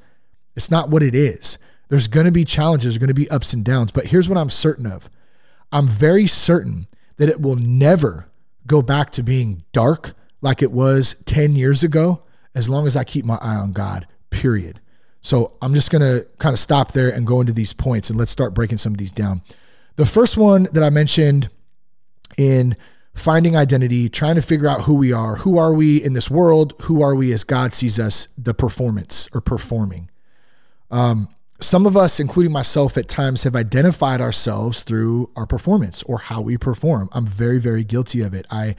It's 0.55 0.71
not 0.71 0.89
what 0.89 1.03
it 1.03 1.13
is. 1.13 1.59
There's 1.89 2.07
going 2.07 2.25
to 2.25 2.31
be 2.31 2.45
challenges, 2.45 2.85
there's 2.85 2.97
going 2.97 3.09
to 3.09 3.13
be 3.13 3.29
ups 3.29 3.53
and 3.53 3.63
downs. 3.63 3.91
But 3.91 4.05
here's 4.05 4.27
what 4.27 4.37
I'm 4.37 4.49
certain 4.49 4.87
of. 4.87 5.09
I'm 5.71 5.87
very 5.87 6.25
certain 6.25 6.87
that 7.17 7.29
it 7.29 7.41
will 7.41 7.55
never 7.55 8.29
go 8.65 8.81
back 8.81 9.11
to 9.11 9.23
being 9.23 9.61
dark 9.73 10.13
like 10.41 10.61
it 10.61 10.71
was 10.71 11.15
10 11.25 11.55
years 11.55 11.83
ago 11.83 12.23
as 12.55 12.69
long 12.69 12.87
as 12.87 12.97
I 12.97 13.03
keep 13.03 13.25
my 13.25 13.35
eye 13.35 13.55
on 13.55 13.73
God. 13.73 14.07
Period. 14.29 14.79
So 15.21 15.55
I'm 15.61 15.73
just 15.73 15.91
going 15.91 16.01
to 16.01 16.27
kind 16.39 16.53
of 16.53 16.59
stop 16.59 16.91
there 16.93 17.09
and 17.09 17.25
go 17.25 17.39
into 17.39 17.53
these 17.53 17.73
points 17.73 18.09
and 18.09 18.17
let's 18.17 18.31
start 18.31 18.53
breaking 18.53 18.79
some 18.79 18.93
of 18.93 18.97
these 18.97 19.11
down. 19.11 19.41
The 19.95 20.05
first 20.05 20.37
one 20.37 20.67
that 20.73 20.83
I 20.83 20.89
mentioned 20.89 21.49
in 22.37 22.75
finding 23.13 23.55
identity, 23.55 24.09
trying 24.09 24.35
to 24.35 24.41
figure 24.41 24.67
out 24.67 24.81
who 24.81 24.95
we 24.95 25.11
are, 25.11 25.35
who 25.37 25.57
are 25.57 25.73
we 25.73 26.01
in 26.01 26.13
this 26.13 26.29
world, 26.29 26.73
who 26.83 27.01
are 27.01 27.13
we 27.13 27.31
as 27.33 27.43
God 27.43 27.75
sees 27.75 27.99
us, 27.99 28.29
the 28.37 28.53
performance 28.53 29.29
or 29.33 29.41
performing. 29.41 30.09
Um, 30.89 31.27
some 31.59 31.85
of 31.85 31.95
us, 31.95 32.19
including 32.19 32.51
myself 32.51 32.97
at 32.97 33.07
times, 33.07 33.43
have 33.43 33.55
identified 33.55 34.19
ourselves 34.19 34.81
through 34.83 35.29
our 35.35 35.45
performance 35.45 36.01
or 36.03 36.17
how 36.17 36.41
we 36.41 36.57
perform. 36.57 37.09
I'm 37.11 37.27
very, 37.27 37.59
very 37.59 37.83
guilty 37.83 38.21
of 38.21 38.33
it. 38.33 38.47
I 38.49 38.75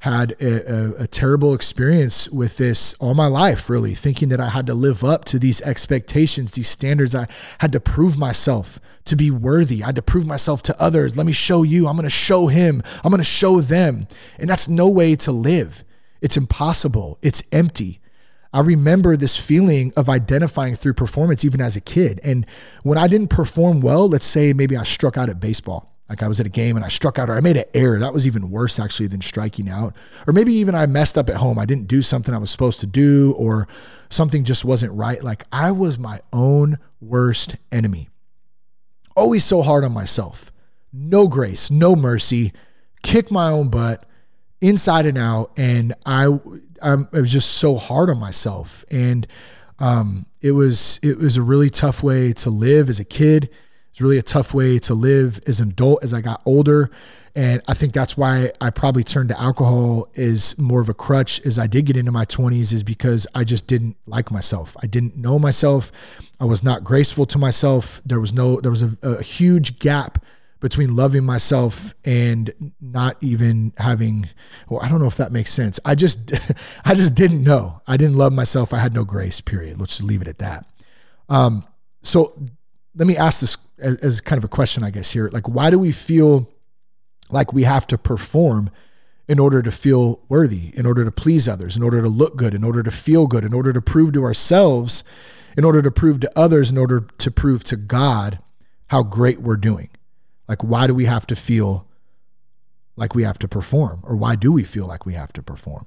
had 0.00 0.32
a, 0.40 0.72
a, 0.72 0.94
a, 1.04 1.06
terrible 1.06 1.54
experience 1.54 2.28
with 2.28 2.58
this 2.58 2.94
all 2.94 3.14
my 3.14 3.26
life, 3.26 3.70
really, 3.70 3.94
thinking 3.94 4.28
that 4.28 4.40
I 4.40 4.50
had 4.50 4.66
to 4.66 4.74
live 4.74 5.02
up 5.02 5.24
to 5.26 5.38
these 5.38 5.60
expectations, 5.62 6.52
these 6.52 6.68
standards. 6.68 7.14
I 7.14 7.26
had 7.58 7.72
to 7.72 7.80
prove 7.80 8.18
myself 8.18 8.78
to 9.06 9.16
be 9.16 9.30
worthy. 9.30 9.82
I 9.82 9.86
had 9.86 9.96
to 9.96 10.02
prove 10.02 10.26
myself 10.26 10.62
to 10.64 10.80
others. 10.80 11.16
Let 11.16 11.26
me 11.26 11.32
show 11.32 11.62
you. 11.62 11.88
I'm 11.88 11.96
going 11.96 12.04
to 12.04 12.10
show 12.10 12.48
him. 12.48 12.82
I'm 13.02 13.10
going 13.10 13.18
to 13.18 13.24
show 13.24 13.60
them. 13.60 14.06
And 14.38 14.48
that's 14.48 14.68
no 14.68 14.88
way 14.88 15.16
to 15.16 15.32
live. 15.32 15.82
It's 16.20 16.36
impossible. 16.36 17.18
It's 17.22 17.42
empty. 17.50 18.00
I 18.52 18.60
remember 18.60 19.16
this 19.16 19.36
feeling 19.36 19.92
of 19.96 20.08
identifying 20.08 20.76
through 20.76 20.94
performance 20.94 21.44
even 21.44 21.60
as 21.60 21.76
a 21.76 21.80
kid. 21.80 22.20
And 22.22 22.46
when 22.82 22.98
I 22.98 23.06
didn't 23.08 23.28
perform 23.28 23.80
well, 23.80 24.08
let's 24.08 24.24
say 24.24 24.52
maybe 24.52 24.76
I 24.76 24.82
struck 24.82 25.16
out 25.16 25.28
at 25.28 25.40
baseball 25.40 25.95
like 26.08 26.22
I 26.22 26.28
was 26.28 26.38
at 26.40 26.46
a 26.46 26.50
game 26.50 26.76
and 26.76 26.84
I 26.84 26.88
struck 26.88 27.18
out 27.18 27.28
or 27.28 27.34
I 27.34 27.40
made 27.40 27.56
an 27.56 27.64
error. 27.74 27.98
That 27.98 28.12
was 28.12 28.26
even 28.26 28.50
worse 28.50 28.78
actually 28.78 29.08
than 29.08 29.20
striking 29.20 29.68
out. 29.68 29.94
Or 30.26 30.32
maybe 30.32 30.52
even 30.54 30.74
I 30.74 30.86
messed 30.86 31.18
up 31.18 31.28
at 31.28 31.36
home. 31.36 31.58
I 31.58 31.66
didn't 31.66 31.88
do 31.88 32.00
something 32.02 32.34
I 32.34 32.38
was 32.38 32.50
supposed 32.50 32.80
to 32.80 32.86
do 32.86 33.34
or 33.36 33.66
something 34.08 34.44
just 34.44 34.64
wasn't 34.64 34.92
right. 34.92 35.22
Like 35.22 35.44
I 35.50 35.72
was 35.72 35.98
my 35.98 36.20
own 36.32 36.78
worst 37.00 37.56
enemy. 37.72 38.08
Always 39.16 39.44
so 39.44 39.62
hard 39.62 39.84
on 39.84 39.92
myself. 39.92 40.52
No 40.92 41.26
grace, 41.28 41.70
no 41.70 41.96
mercy. 41.96 42.52
Kick 43.02 43.30
my 43.30 43.50
own 43.50 43.68
butt 43.68 44.04
inside 44.60 45.06
and 45.06 45.18
out 45.18 45.50
and 45.56 45.92
I 46.04 46.26
I 46.82 46.96
was 47.12 47.32
just 47.32 47.52
so 47.52 47.76
hard 47.76 48.10
on 48.10 48.18
myself 48.18 48.84
and 48.90 49.26
Um, 49.78 50.24
it 50.40 50.52
was 50.52 50.98
it 51.02 51.18
was 51.18 51.36
a 51.36 51.42
really 51.42 51.68
tough 51.68 52.02
way 52.02 52.32
to 52.32 52.48
live 52.48 52.88
as 52.88 52.98
a 52.98 53.04
kid. 53.04 53.50
It's 53.96 54.02
really 54.02 54.18
a 54.18 54.22
tough 54.22 54.52
way 54.52 54.78
to 54.80 54.92
live 54.92 55.40
as 55.46 55.60
an 55.60 55.70
adult 55.70 56.04
as 56.04 56.12
I 56.12 56.20
got 56.20 56.42
older. 56.44 56.90
And 57.34 57.62
I 57.66 57.72
think 57.72 57.94
that's 57.94 58.14
why 58.14 58.50
I 58.60 58.68
probably 58.68 59.02
turned 59.02 59.30
to 59.30 59.40
alcohol 59.40 60.10
as 60.18 60.58
more 60.58 60.82
of 60.82 60.90
a 60.90 60.92
crutch 60.92 61.40
as 61.46 61.58
I 61.58 61.66
did 61.66 61.86
get 61.86 61.96
into 61.96 62.12
my 62.12 62.26
20s, 62.26 62.74
is 62.74 62.82
because 62.82 63.26
I 63.34 63.42
just 63.42 63.66
didn't 63.66 63.96
like 64.04 64.30
myself. 64.30 64.76
I 64.82 64.86
didn't 64.86 65.16
know 65.16 65.38
myself. 65.38 65.90
I 66.38 66.44
was 66.44 66.62
not 66.62 66.84
graceful 66.84 67.24
to 67.24 67.38
myself. 67.38 68.02
There 68.04 68.20
was 68.20 68.34
no, 68.34 68.60
there 68.60 68.70
was 68.70 68.82
a, 68.82 68.98
a 69.02 69.22
huge 69.22 69.78
gap 69.78 70.22
between 70.60 70.94
loving 70.94 71.24
myself 71.24 71.94
and 72.04 72.52
not 72.82 73.16
even 73.22 73.72
having 73.76 74.26
well 74.70 74.80
i 74.80 74.88
don't 74.88 75.00
know 75.00 75.06
if 75.06 75.18
that 75.18 75.30
makes 75.30 75.52
sense 75.52 75.78
i 75.84 75.94
just 75.94 76.32
i 76.86 76.94
just 76.94 77.14
didn't 77.14 77.44
know 77.44 77.82
i 77.86 77.98
didn't 77.98 78.16
love 78.16 78.32
myself 78.32 78.72
i 78.72 78.78
had 78.78 78.94
no 78.94 79.04
grace 79.04 79.38
period 79.38 79.78
let's 79.78 79.98
just 79.98 80.08
leave 80.08 80.22
it 80.22 80.26
at 80.26 80.38
that 80.38 80.64
um, 81.28 81.62
so 82.02 82.32
let 82.96 83.06
me 83.06 83.16
ask 83.16 83.40
this 83.40 83.56
as, 83.78 83.96
as 84.02 84.20
kind 84.20 84.38
of 84.38 84.44
a 84.44 84.48
question 84.48 84.82
i 84.82 84.90
guess 84.90 85.10
here 85.10 85.28
like 85.32 85.48
why 85.48 85.70
do 85.70 85.78
we 85.78 85.92
feel 85.92 86.50
like 87.30 87.52
we 87.52 87.62
have 87.62 87.86
to 87.86 87.98
perform 87.98 88.70
in 89.28 89.38
order 89.38 89.60
to 89.62 89.70
feel 89.70 90.20
worthy 90.28 90.70
in 90.74 90.86
order 90.86 91.04
to 91.04 91.12
please 91.12 91.48
others 91.48 91.76
in 91.76 91.82
order 91.82 92.02
to 92.02 92.08
look 92.08 92.36
good 92.36 92.54
in 92.54 92.64
order 92.64 92.82
to 92.82 92.90
feel 92.90 93.26
good 93.26 93.44
in 93.44 93.52
order 93.52 93.72
to 93.72 93.80
prove 93.80 94.12
to 94.12 94.22
ourselves 94.24 95.04
in 95.56 95.64
order 95.64 95.82
to 95.82 95.90
prove 95.90 96.20
to 96.20 96.30
others 96.36 96.70
in 96.70 96.78
order 96.78 97.00
to 97.18 97.30
prove 97.30 97.62
to 97.64 97.76
god 97.76 98.38
how 98.88 99.02
great 99.02 99.40
we're 99.40 99.56
doing 99.56 99.90
like, 100.48 100.62
why 100.62 100.86
do 100.86 100.94
we 100.94 101.06
have 101.06 101.26
to 101.28 101.36
feel 101.36 101.86
like 102.96 103.14
we 103.14 103.24
have 103.24 103.38
to 103.40 103.48
perform? 103.48 104.00
Or 104.02 104.16
why 104.16 104.36
do 104.36 104.52
we 104.52 104.64
feel 104.64 104.86
like 104.86 105.04
we 105.04 105.14
have 105.14 105.32
to 105.34 105.42
perform? 105.42 105.86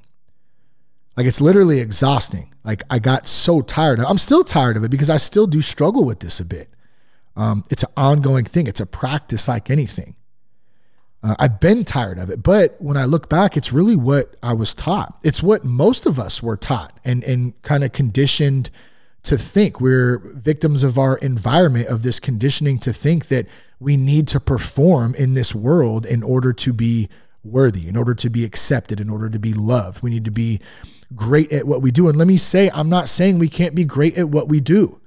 Like, 1.15 1.25
it's 1.25 1.41
literally 1.41 1.79
exhausting. 1.79 2.53
Like, 2.63 2.83
I 2.89 2.99
got 2.99 3.27
so 3.27 3.61
tired. 3.61 3.99
I'm 3.99 4.17
still 4.17 4.43
tired 4.43 4.77
of 4.77 4.83
it 4.83 4.91
because 4.91 5.09
I 5.09 5.17
still 5.17 5.47
do 5.47 5.61
struggle 5.61 6.05
with 6.05 6.19
this 6.19 6.39
a 6.39 6.45
bit. 6.45 6.69
Um, 7.39 7.63
it's 7.71 7.83
an 7.83 7.91
ongoing 7.95 8.43
thing, 8.43 8.67
it's 8.67 8.81
a 8.81 8.85
practice 8.85 9.47
like 9.47 9.69
anything. 9.69 10.15
Uh, 11.23 11.35
I've 11.39 11.59
been 11.59 11.85
tired 11.85 12.19
of 12.19 12.29
it, 12.29 12.43
but 12.43 12.75
when 12.79 12.97
I 12.97 13.05
look 13.05 13.29
back, 13.29 13.55
it's 13.55 13.71
really 13.73 13.95
what 13.95 14.35
I 14.43 14.53
was 14.53 14.73
taught. 14.73 15.17
It's 15.23 15.41
what 15.41 15.63
most 15.63 16.05
of 16.05 16.19
us 16.19 16.43
were 16.43 16.57
taught 16.57 16.97
and 17.03 17.23
and 17.23 17.61
kind 17.61 17.83
of 17.83 17.91
conditioned 17.93 18.69
to 19.23 19.37
think. 19.37 19.79
We're 19.79 20.19
victims 20.19 20.83
of 20.83 20.97
our 20.97 21.17
environment, 21.17 21.87
of 21.87 22.03
this 22.03 22.19
conditioning 22.19 22.77
to 22.79 22.93
think 22.93 23.27
that 23.27 23.47
we 23.79 23.95
need 23.95 24.27
to 24.29 24.39
perform 24.39 25.15
in 25.15 25.33
this 25.33 25.55
world 25.55 26.05
in 26.05 26.23
order 26.23 26.53
to 26.53 26.73
be 26.73 27.09
worthy, 27.43 27.87
in 27.87 27.95
order 27.95 28.13
to 28.15 28.29
be 28.29 28.43
accepted, 28.43 28.99
in 28.99 29.09
order 29.09 29.29
to 29.29 29.39
be 29.39 29.53
loved. 29.53 30.03
We 30.03 30.09
need 30.09 30.25
to 30.25 30.31
be 30.31 30.59
great 31.15 31.51
at 31.53 31.65
what 31.65 31.81
we 31.81 31.91
do. 31.91 32.09
And 32.09 32.17
let 32.17 32.27
me 32.27 32.37
say, 32.37 32.69
I'm 32.73 32.89
not 32.89 33.09
saying 33.09 33.39
we 33.39 33.49
can't 33.49 33.75
be 33.75 33.85
great 33.85 34.17
at 34.17 34.29
what 34.29 34.49
we 34.49 34.59
do. 34.59 34.99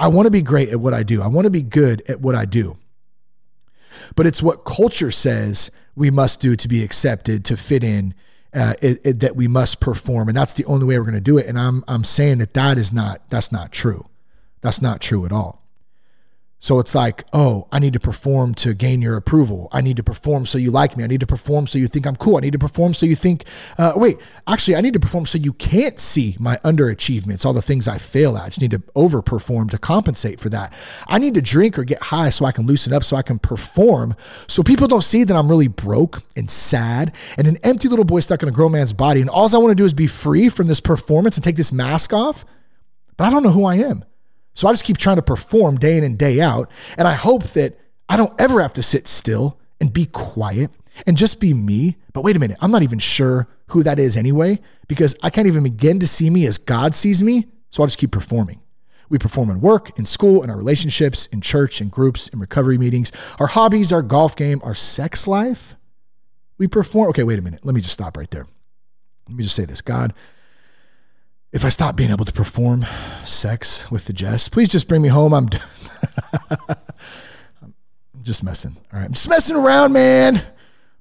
I 0.00 0.08
want 0.08 0.26
to 0.26 0.30
be 0.30 0.42
great 0.42 0.70
at 0.70 0.80
what 0.80 0.94
I 0.94 1.02
do, 1.02 1.22
I 1.22 1.28
want 1.28 1.44
to 1.44 1.50
be 1.50 1.62
good 1.62 2.02
at 2.08 2.20
what 2.20 2.34
I 2.34 2.46
do. 2.46 2.76
But 4.16 4.26
it's 4.26 4.42
what 4.42 4.64
culture 4.64 5.10
says 5.10 5.70
we 5.94 6.10
must 6.10 6.40
do 6.40 6.56
to 6.56 6.68
be 6.68 6.82
accepted, 6.82 7.44
to 7.44 7.56
fit 7.56 7.84
in, 7.84 8.14
uh, 8.54 8.74
it, 8.80 8.98
it, 9.04 9.20
that 9.20 9.36
we 9.36 9.46
must 9.46 9.80
perform, 9.80 10.28
and 10.28 10.36
that's 10.36 10.54
the 10.54 10.64
only 10.64 10.86
way 10.86 10.98
we're 10.98 11.04
going 11.04 11.14
to 11.14 11.20
do 11.20 11.38
it. 11.38 11.46
And 11.46 11.58
I'm 11.58 11.84
I'm 11.86 12.04
saying 12.04 12.38
that 12.38 12.54
that 12.54 12.78
is 12.78 12.92
not 12.92 13.28
that's 13.28 13.52
not 13.52 13.72
true. 13.72 14.06
That's 14.62 14.82
not 14.82 15.00
true 15.00 15.24
at 15.24 15.32
all. 15.32 15.59
So 16.62 16.78
it's 16.78 16.94
like, 16.94 17.24
oh, 17.32 17.66
I 17.72 17.78
need 17.78 17.94
to 17.94 18.00
perform 18.00 18.52
to 18.56 18.74
gain 18.74 19.00
your 19.00 19.16
approval. 19.16 19.68
I 19.72 19.80
need 19.80 19.96
to 19.96 20.02
perform 20.02 20.44
so 20.44 20.58
you 20.58 20.70
like 20.70 20.94
me. 20.94 21.02
I 21.02 21.06
need 21.06 21.20
to 21.20 21.26
perform 21.26 21.66
so 21.66 21.78
you 21.78 21.88
think 21.88 22.06
I'm 22.06 22.16
cool. 22.16 22.36
I 22.36 22.40
need 22.40 22.52
to 22.52 22.58
perform 22.58 22.92
so 22.92 23.06
you 23.06 23.16
think, 23.16 23.44
uh, 23.78 23.94
wait, 23.96 24.18
actually, 24.46 24.76
I 24.76 24.82
need 24.82 24.92
to 24.92 25.00
perform 25.00 25.24
so 25.24 25.38
you 25.38 25.54
can't 25.54 25.98
see 25.98 26.36
my 26.38 26.56
underachievements, 26.58 27.46
all 27.46 27.54
the 27.54 27.62
things 27.62 27.88
I 27.88 27.96
fail 27.96 28.36
at. 28.36 28.42
I 28.42 28.46
just 28.46 28.60
need 28.60 28.72
to 28.72 28.80
overperform 28.94 29.70
to 29.70 29.78
compensate 29.78 30.38
for 30.38 30.50
that. 30.50 30.74
I 31.06 31.18
need 31.18 31.32
to 31.34 31.42
drink 31.42 31.78
or 31.78 31.84
get 31.84 32.02
high 32.02 32.28
so 32.28 32.44
I 32.44 32.52
can 32.52 32.66
loosen 32.66 32.92
up, 32.92 33.04
so 33.04 33.16
I 33.16 33.22
can 33.22 33.38
perform, 33.38 34.14
so 34.46 34.62
people 34.62 34.86
don't 34.86 35.02
see 35.02 35.24
that 35.24 35.34
I'm 35.34 35.48
really 35.48 35.68
broke 35.68 36.22
and 36.36 36.50
sad 36.50 37.14
and 37.38 37.46
an 37.46 37.56
empty 37.62 37.88
little 37.88 38.04
boy 38.04 38.20
stuck 38.20 38.42
in 38.42 38.50
a 38.50 38.52
grown 38.52 38.72
man's 38.72 38.92
body. 38.92 39.22
And 39.22 39.30
all 39.30 39.48
I 39.54 39.58
want 39.58 39.70
to 39.70 39.74
do 39.74 39.86
is 39.86 39.94
be 39.94 40.06
free 40.06 40.50
from 40.50 40.66
this 40.66 40.80
performance 40.80 41.38
and 41.38 41.44
take 41.44 41.56
this 41.56 41.72
mask 41.72 42.12
off. 42.12 42.44
But 43.16 43.24
I 43.24 43.30
don't 43.30 43.42
know 43.42 43.50
who 43.50 43.64
I 43.64 43.76
am. 43.76 44.04
So 44.60 44.68
I 44.68 44.72
just 44.72 44.84
keep 44.84 44.98
trying 44.98 45.16
to 45.16 45.22
perform 45.22 45.78
day 45.78 45.96
in 45.96 46.04
and 46.04 46.18
day 46.18 46.42
out. 46.42 46.70
And 46.98 47.08
I 47.08 47.14
hope 47.14 47.44
that 47.54 47.80
I 48.10 48.18
don't 48.18 48.38
ever 48.38 48.60
have 48.60 48.74
to 48.74 48.82
sit 48.82 49.08
still 49.08 49.58
and 49.80 49.90
be 49.90 50.04
quiet 50.04 50.70
and 51.06 51.16
just 51.16 51.40
be 51.40 51.54
me. 51.54 51.96
But 52.12 52.24
wait 52.24 52.36
a 52.36 52.38
minute, 52.38 52.58
I'm 52.60 52.70
not 52.70 52.82
even 52.82 52.98
sure 52.98 53.48
who 53.68 53.82
that 53.84 53.98
is 53.98 54.18
anyway, 54.18 54.60
because 54.86 55.16
I 55.22 55.30
can't 55.30 55.46
even 55.46 55.62
begin 55.62 55.98
to 56.00 56.06
see 56.06 56.28
me 56.28 56.44
as 56.44 56.58
God 56.58 56.94
sees 56.94 57.22
me. 57.22 57.46
So 57.70 57.82
I'll 57.82 57.86
just 57.86 57.98
keep 57.98 58.12
performing. 58.12 58.60
We 59.08 59.16
perform 59.16 59.48
in 59.48 59.62
work, 59.62 59.98
in 59.98 60.04
school, 60.04 60.42
in 60.42 60.50
our 60.50 60.58
relationships, 60.58 61.24
in 61.28 61.40
church, 61.40 61.80
in 61.80 61.88
groups, 61.88 62.28
in 62.28 62.38
recovery 62.38 62.76
meetings, 62.76 63.12
our 63.38 63.46
hobbies, 63.46 63.94
our 63.94 64.02
golf 64.02 64.36
game, 64.36 64.60
our 64.62 64.74
sex 64.74 65.26
life. 65.26 65.74
We 66.58 66.68
perform. 66.68 67.08
Okay, 67.08 67.24
wait 67.24 67.38
a 67.38 67.42
minute. 67.42 67.64
Let 67.64 67.74
me 67.74 67.80
just 67.80 67.94
stop 67.94 68.14
right 68.14 68.30
there. 68.30 68.44
Let 69.26 69.36
me 69.38 69.42
just 69.42 69.56
say 69.56 69.64
this 69.64 69.80
God, 69.80 70.12
if 71.52 71.64
I 71.64 71.68
stop 71.68 71.96
being 71.96 72.10
able 72.10 72.24
to 72.24 72.32
perform 72.32 72.84
sex 73.24 73.90
with 73.90 74.04
the 74.04 74.12
Jess, 74.12 74.48
please 74.48 74.68
just 74.68 74.88
bring 74.88 75.02
me 75.02 75.08
home. 75.08 75.32
I'm, 75.32 75.46
done. 75.46 75.60
I'm 77.60 78.22
just 78.22 78.44
messing. 78.44 78.76
All 78.92 79.00
right. 79.00 79.06
I'm 79.06 79.12
just 79.12 79.28
messing 79.28 79.56
around, 79.56 79.92
man. 79.92 80.40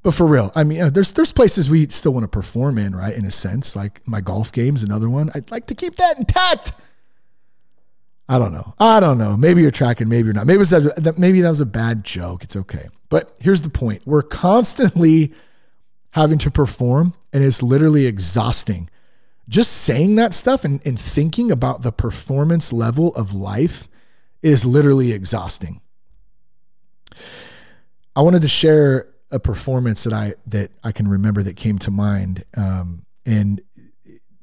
But 0.01 0.13
for 0.13 0.25
real, 0.25 0.51
I 0.55 0.63
mean, 0.63 0.81
uh, 0.81 0.89
there's 0.89 1.12
there's 1.12 1.33
places 1.33 1.69
we 1.69 1.88
still 1.89 2.13
want 2.13 2.23
to 2.23 2.29
perform 2.29 2.77
in, 2.77 2.95
right? 2.95 3.15
In 3.15 3.25
a 3.25 3.31
sense, 3.31 3.75
like 3.75 4.01
my 4.07 4.21
golf 4.21 4.51
game's 4.51 4.81
another 4.81 5.09
one. 5.09 5.29
I'd 5.35 5.51
like 5.51 5.65
to 5.67 5.75
keep 5.75 5.95
that 5.97 6.17
intact. 6.17 6.71
I 8.29 8.39
don't 8.39 8.53
know. 8.53 8.73
I 8.79 9.01
don't 9.01 9.17
know. 9.17 9.35
Maybe 9.35 9.62
you're 9.62 9.71
tracking. 9.71 10.07
Maybe 10.07 10.27
you're 10.27 10.33
not. 10.33 10.47
Maybe 10.47 10.63
that 10.63 11.15
maybe 11.17 11.41
that 11.41 11.49
was 11.49 11.59
a 11.59 11.65
bad 11.65 12.05
joke. 12.05 12.43
It's 12.43 12.55
okay. 12.55 12.88
But 13.09 13.35
here's 13.41 13.62
the 13.62 13.69
point: 13.69 14.07
we're 14.07 14.21
constantly 14.21 15.33
having 16.12 16.38
to 16.39 16.51
perform, 16.51 17.13
and 17.33 17.43
it's 17.43 17.62
literally 17.62 18.05
exhausting 18.05 18.89
just 19.49 19.71
saying 19.71 20.15
that 20.15 20.33
stuff 20.33 20.63
and, 20.63 20.85
and 20.85 20.99
thinking 20.99 21.51
about 21.51 21.81
the 21.81 21.91
performance 21.91 22.71
level 22.71 23.13
of 23.15 23.33
life 23.33 23.88
is 24.41 24.63
literally 24.63 25.12
exhausting. 25.12 25.81
I 28.15 28.21
wanted 28.21 28.43
to 28.43 28.47
share 28.47 29.09
a 29.31 29.39
performance 29.39 30.03
that 30.03 30.13
I 30.13 30.33
that 30.47 30.71
I 30.83 30.91
can 30.91 31.07
remember 31.07 31.43
that 31.43 31.55
came 31.55 31.77
to 31.79 31.91
mind, 31.91 32.43
um, 32.55 33.05
and 33.25 33.62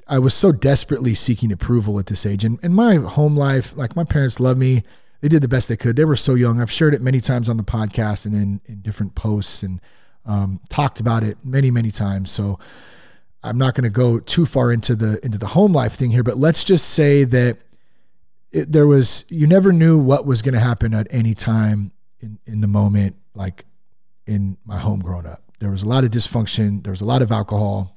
I 0.08 0.18
was 0.18 0.34
so 0.34 0.52
desperately 0.52 1.14
seeking 1.14 1.50
approval 1.50 1.98
at 1.98 2.06
this 2.06 2.26
age. 2.26 2.44
And, 2.44 2.58
and 2.62 2.74
my 2.74 2.96
home 2.96 3.36
life, 3.36 3.76
like 3.76 3.96
my 3.96 4.04
parents 4.04 4.38
love 4.38 4.56
me, 4.56 4.82
they 5.20 5.28
did 5.28 5.42
the 5.42 5.48
best 5.48 5.68
they 5.68 5.76
could. 5.76 5.96
They 5.96 6.04
were 6.04 6.16
so 6.16 6.34
young. 6.34 6.60
I've 6.60 6.70
shared 6.70 6.94
it 6.94 7.02
many 7.02 7.20
times 7.20 7.48
on 7.48 7.56
the 7.56 7.64
podcast 7.64 8.26
and 8.26 8.34
in, 8.34 8.60
in 8.66 8.80
different 8.80 9.14
posts, 9.14 9.62
and 9.62 9.80
um, 10.24 10.60
talked 10.68 11.00
about 11.00 11.22
it 11.22 11.38
many 11.44 11.70
many 11.70 11.90
times. 11.90 12.30
So 12.30 12.58
I'm 13.46 13.59
not 13.59 13.74
going 13.74 13.85
to 13.85 13.90
go 13.90 14.18
too 14.18 14.44
far 14.44 14.72
into 14.72 14.96
the 14.96 15.24
into 15.24 15.38
the 15.38 15.46
home 15.46 15.72
life 15.72 15.92
thing 15.92 16.11
here, 16.11 16.24
but 16.24 16.37
let's 16.37 16.64
just 16.64 16.90
say 16.90 17.22
that 17.22 17.59
it, 18.50 18.72
there 18.72 18.88
was 18.88 19.24
you 19.28 19.46
never 19.46 19.70
knew 19.70 19.98
what 19.98 20.26
was 20.26 20.42
going 20.42 20.54
to 20.54 20.61
happen 20.61 20.92
at 20.92 21.06
any 21.11 21.32
time 21.32 21.92
in 22.18 22.40
in 22.44 22.61
the 22.61 22.66
moment, 22.66 23.16
like 23.35 23.64
in 24.26 24.59
my 24.64 24.78
home 24.78 24.98
growing 24.98 25.26
up. 25.26 25.42
There 25.61 25.70
was 25.70 25.85
a 25.85 25.88
lot 25.88 26.02
of 26.02 26.11
dysfunction. 26.11 26.82
There 26.82 26.90
was 26.90 27.02
a 27.02 27.04
lot 27.04 27.22
of 27.22 27.30
alcohol, 27.30 27.96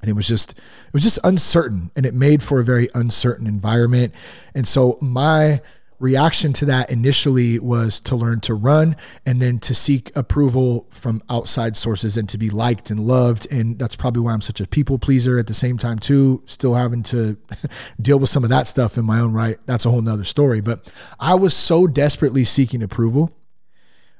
and 0.00 0.08
it 0.08 0.14
was 0.14 0.26
just 0.26 0.52
it 0.52 0.92
was 0.94 1.02
just 1.02 1.18
uncertain, 1.22 1.90
and 1.94 2.06
it 2.06 2.14
made 2.14 2.42
for 2.42 2.58
a 2.58 2.64
very 2.64 2.88
uncertain 2.94 3.46
environment. 3.46 4.14
And 4.54 4.66
so 4.66 4.96
my 5.02 5.60
reaction 6.02 6.52
to 6.52 6.64
that 6.64 6.90
initially 6.90 7.60
was 7.60 8.00
to 8.00 8.16
learn 8.16 8.40
to 8.40 8.54
run 8.54 8.96
and 9.24 9.40
then 9.40 9.58
to 9.60 9.72
seek 9.72 10.10
approval 10.16 10.88
from 10.90 11.22
outside 11.30 11.76
sources 11.76 12.16
and 12.16 12.28
to 12.28 12.36
be 12.36 12.50
liked 12.50 12.90
and 12.90 12.98
loved. 12.98 13.50
And 13.52 13.78
that's 13.78 13.94
probably 13.94 14.20
why 14.20 14.32
I'm 14.32 14.40
such 14.40 14.60
a 14.60 14.66
people 14.66 14.98
pleaser 14.98 15.38
at 15.38 15.46
the 15.46 15.54
same 15.54 15.78
time, 15.78 16.00
too, 16.00 16.42
still 16.44 16.74
having 16.74 17.04
to 17.04 17.38
deal 18.02 18.18
with 18.18 18.28
some 18.28 18.42
of 18.42 18.50
that 18.50 18.66
stuff 18.66 18.98
in 18.98 19.04
my 19.04 19.20
own 19.20 19.32
right. 19.32 19.58
That's 19.66 19.86
a 19.86 19.90
whole 19.90 20.02
nother 20.02 20.24
story. 20.24 20.60
But 20.60 20.92
I 21.20 21.36
was 21.36 21.54
so 21.54 21.86
desperately 21.86 22.42
seeking 22.44 22.82
approval. 22.82 23.32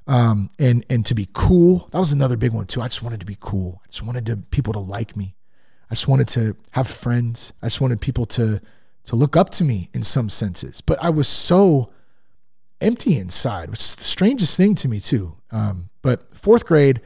Um, 0.07 0.49
and 0.59 0.85
and 0.91 1.07
to 1.07 1.15
be 1.15 1.29
cool. 1.33 1.89
That 1.93 1.99
was 1.99 2.11
another 2.11 2.37
big 2.37 2.53
one 2.53 2.67
too. 2.67 2.81
I 2.81 2.89
just 2.89 3.03
wanted 3.03 3.21
to 3.21 3.27
be 3.27 3.37
cool. 3.39 3.81
I 3.85 3.87
just 3.87 4.05
wanted 4.05 4.27
to, 4.27 4.37
people 4.37 4.73
to 4.73 4.81
like 4.81 5.17
me. 5.17 5.37
I 5.91 5.95
just 5.95 6.09
wanted 6.09 6.27
to 6.29 6.57
have 6.73 6.89
friends. 6.89 7.53
I 7.63 7.67
just 7.67 7.81
wanted 7.81 8.01
people 8.01 8.27
to 8.27 8.61
to 9.05 9.17
look 9.17 9.37
up 9.37 9.51
to 9.51 9.65
me 9.65 9.91
in 9.93 10.03
some 10.03 10.31
senses. 10.31 10.81
But 10.81 11.03
I 11.03 11.11
was 11.11 11.29
so 11.29 11.93
empty 12.81 13.19
inside, 13.19 13.71
which 13.71 13.81
is 13.81 13.97
the 13.97 14.05
strangest 14.05 14.57
thing 14.57 14.75
to 14.77 14.89
me, 14.89 15.01
too. 15.01 15.37
Um, 15.51 15.91
but 16.03 16.37
fourth 16.37 16.67
grade, 16.67 17.01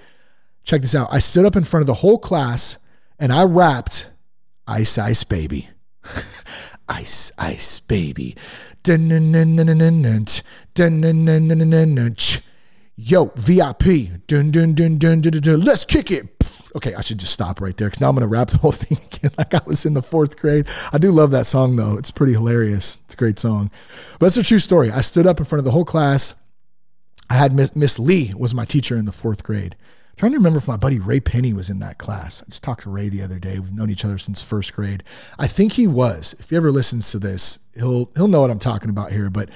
check 0.65 0.83
this 0.83 0.95
out. 0.95 1.09
I 1.11 1.19
stood 1.19 1.45
up 1.45 1.57
in 1.57 1.65
front 1.65 1.83
of 1.83 1.87
the 1.87 1.95
whole 1.95 2.19
class 2.19 2.79
and 3.19 3.33
I 3.33 3.45
rapped 3.45 4.11
Ice 4.67 4.99
Ice 4.99 5.25
Baby. 5.25 5.69
ice 6.89 7.33
Ice 7.39 7.81
Baby. 7.81 8.37
Yo, 12.99 13.27
VIP. 13.37 14.27
Dun, 14.27 14.51
dun, 14.51 14.75
dun, 14.75 14.97
dun, 14.97 15.21
dun, 15.21 15.21
dun, 15.21 15.41
dun. 15.41 15.61
Let's 15.61 15.85
kick 15.85 16.11
it. 16.11 16.36
Okay, 16.77 16.93
I 16.95 17.01
should 17.01 17.19
just 17.19 17.33
stop 17.33 17.63
right 17.63 17.75
there 17.75 17.89
because 17.89 18.03
now 18.03 18.11
I'm 18.11 18.15
going 18.15 18.21
to 18.21 18.29
rap 18.29 18.51
the 18.51 18.59
whole 18.59 18.73
thing 18.73 18.99
again 19.07 19.31
like 19.39 19.55
I 19.55 19.63
was 19.67 19.87
in 19.87 19.95
the 19.95 20.03
fourth 20.03 20.39
grade. 20.39 20.69
I 20.93 20.99
do 20.99 21.11
love 21.11 21.31
that 21.31 21.47
song 21.47 21.77
though. 21.77 21.97
It's 21.97 22.11
pretty 22.11 22.35
hilarious. 22.35 22.99
It's 23.07 23.15
a 23.15 23.17
great 23.17 23.39
song. 23.39 23.71
But 24.19 24.27
it's 24.27 24.37
a 24.37 24.43
true 24.43 24.59
story. 24.59 24.91
I 24.91 25.01
stood 25.01 25.27
up 25.27 25.39
in 25.39 25.47
front 25.47 25.61
of 25.61 25.65
the 25.65 25.71
whole 25.71 25.87
class. 25.87 26.35
I 27.31 27.35
had 27.35 27.55
Miss, 27.55 27.75
Miss 27.75 27.99
Lee 27.99 28.35
was 28.37 28.55
my 28.55 28.67
teacher 28.67 28.97
in 28.97 29.07
the 29.07 29.13
fourth 29.13 29.43
grade. 29.43 29.75
I'm 29.81 30.17
trying 30.19 30.33
to 30.33 30.39
remember 30.39 30.59
if 30.59 30.69
my 30.69 30.77
buddy 30.77 30.99
Ray 30.99 31.19
Penny 31.21 31.55
was 31.55 31.71
in 31.71 31.79
that 31.79 31.97
class. 31.97 32.43
I 32.43 32.47
just 32.47 32.63
talked 32.63 32.83
to 32.83 32.91
Ray 32.91 33.09
the 33.09 33.23
other 33.23 33.39
day. 33.39 33.59
We've 33.59 33.73
known 33.73 33.91
each 33.91 34.05
other 34.05 34.19
since 34.19 34.43
first 34.43 34.75
grade. 34.75 35.03
I 35.39 35.47
think 35.47 35.73
he 35.73 35.87
was. 35.87 36.35
If 36.39 36.51
he 36.51 36.57
ever 36.57 36.71
listens 36.71 37.11
to 37.13 37.19
this, 37.19 37.59
he'll 37.75 38.11
he'll 38.17 38.29
know 38.29 38.43
what 38.43 38.51
I'm 38.51 38.59
talking 38.59 38.91
about 38.91 39.13
here. 39.13 39.31
But 39.31 39.49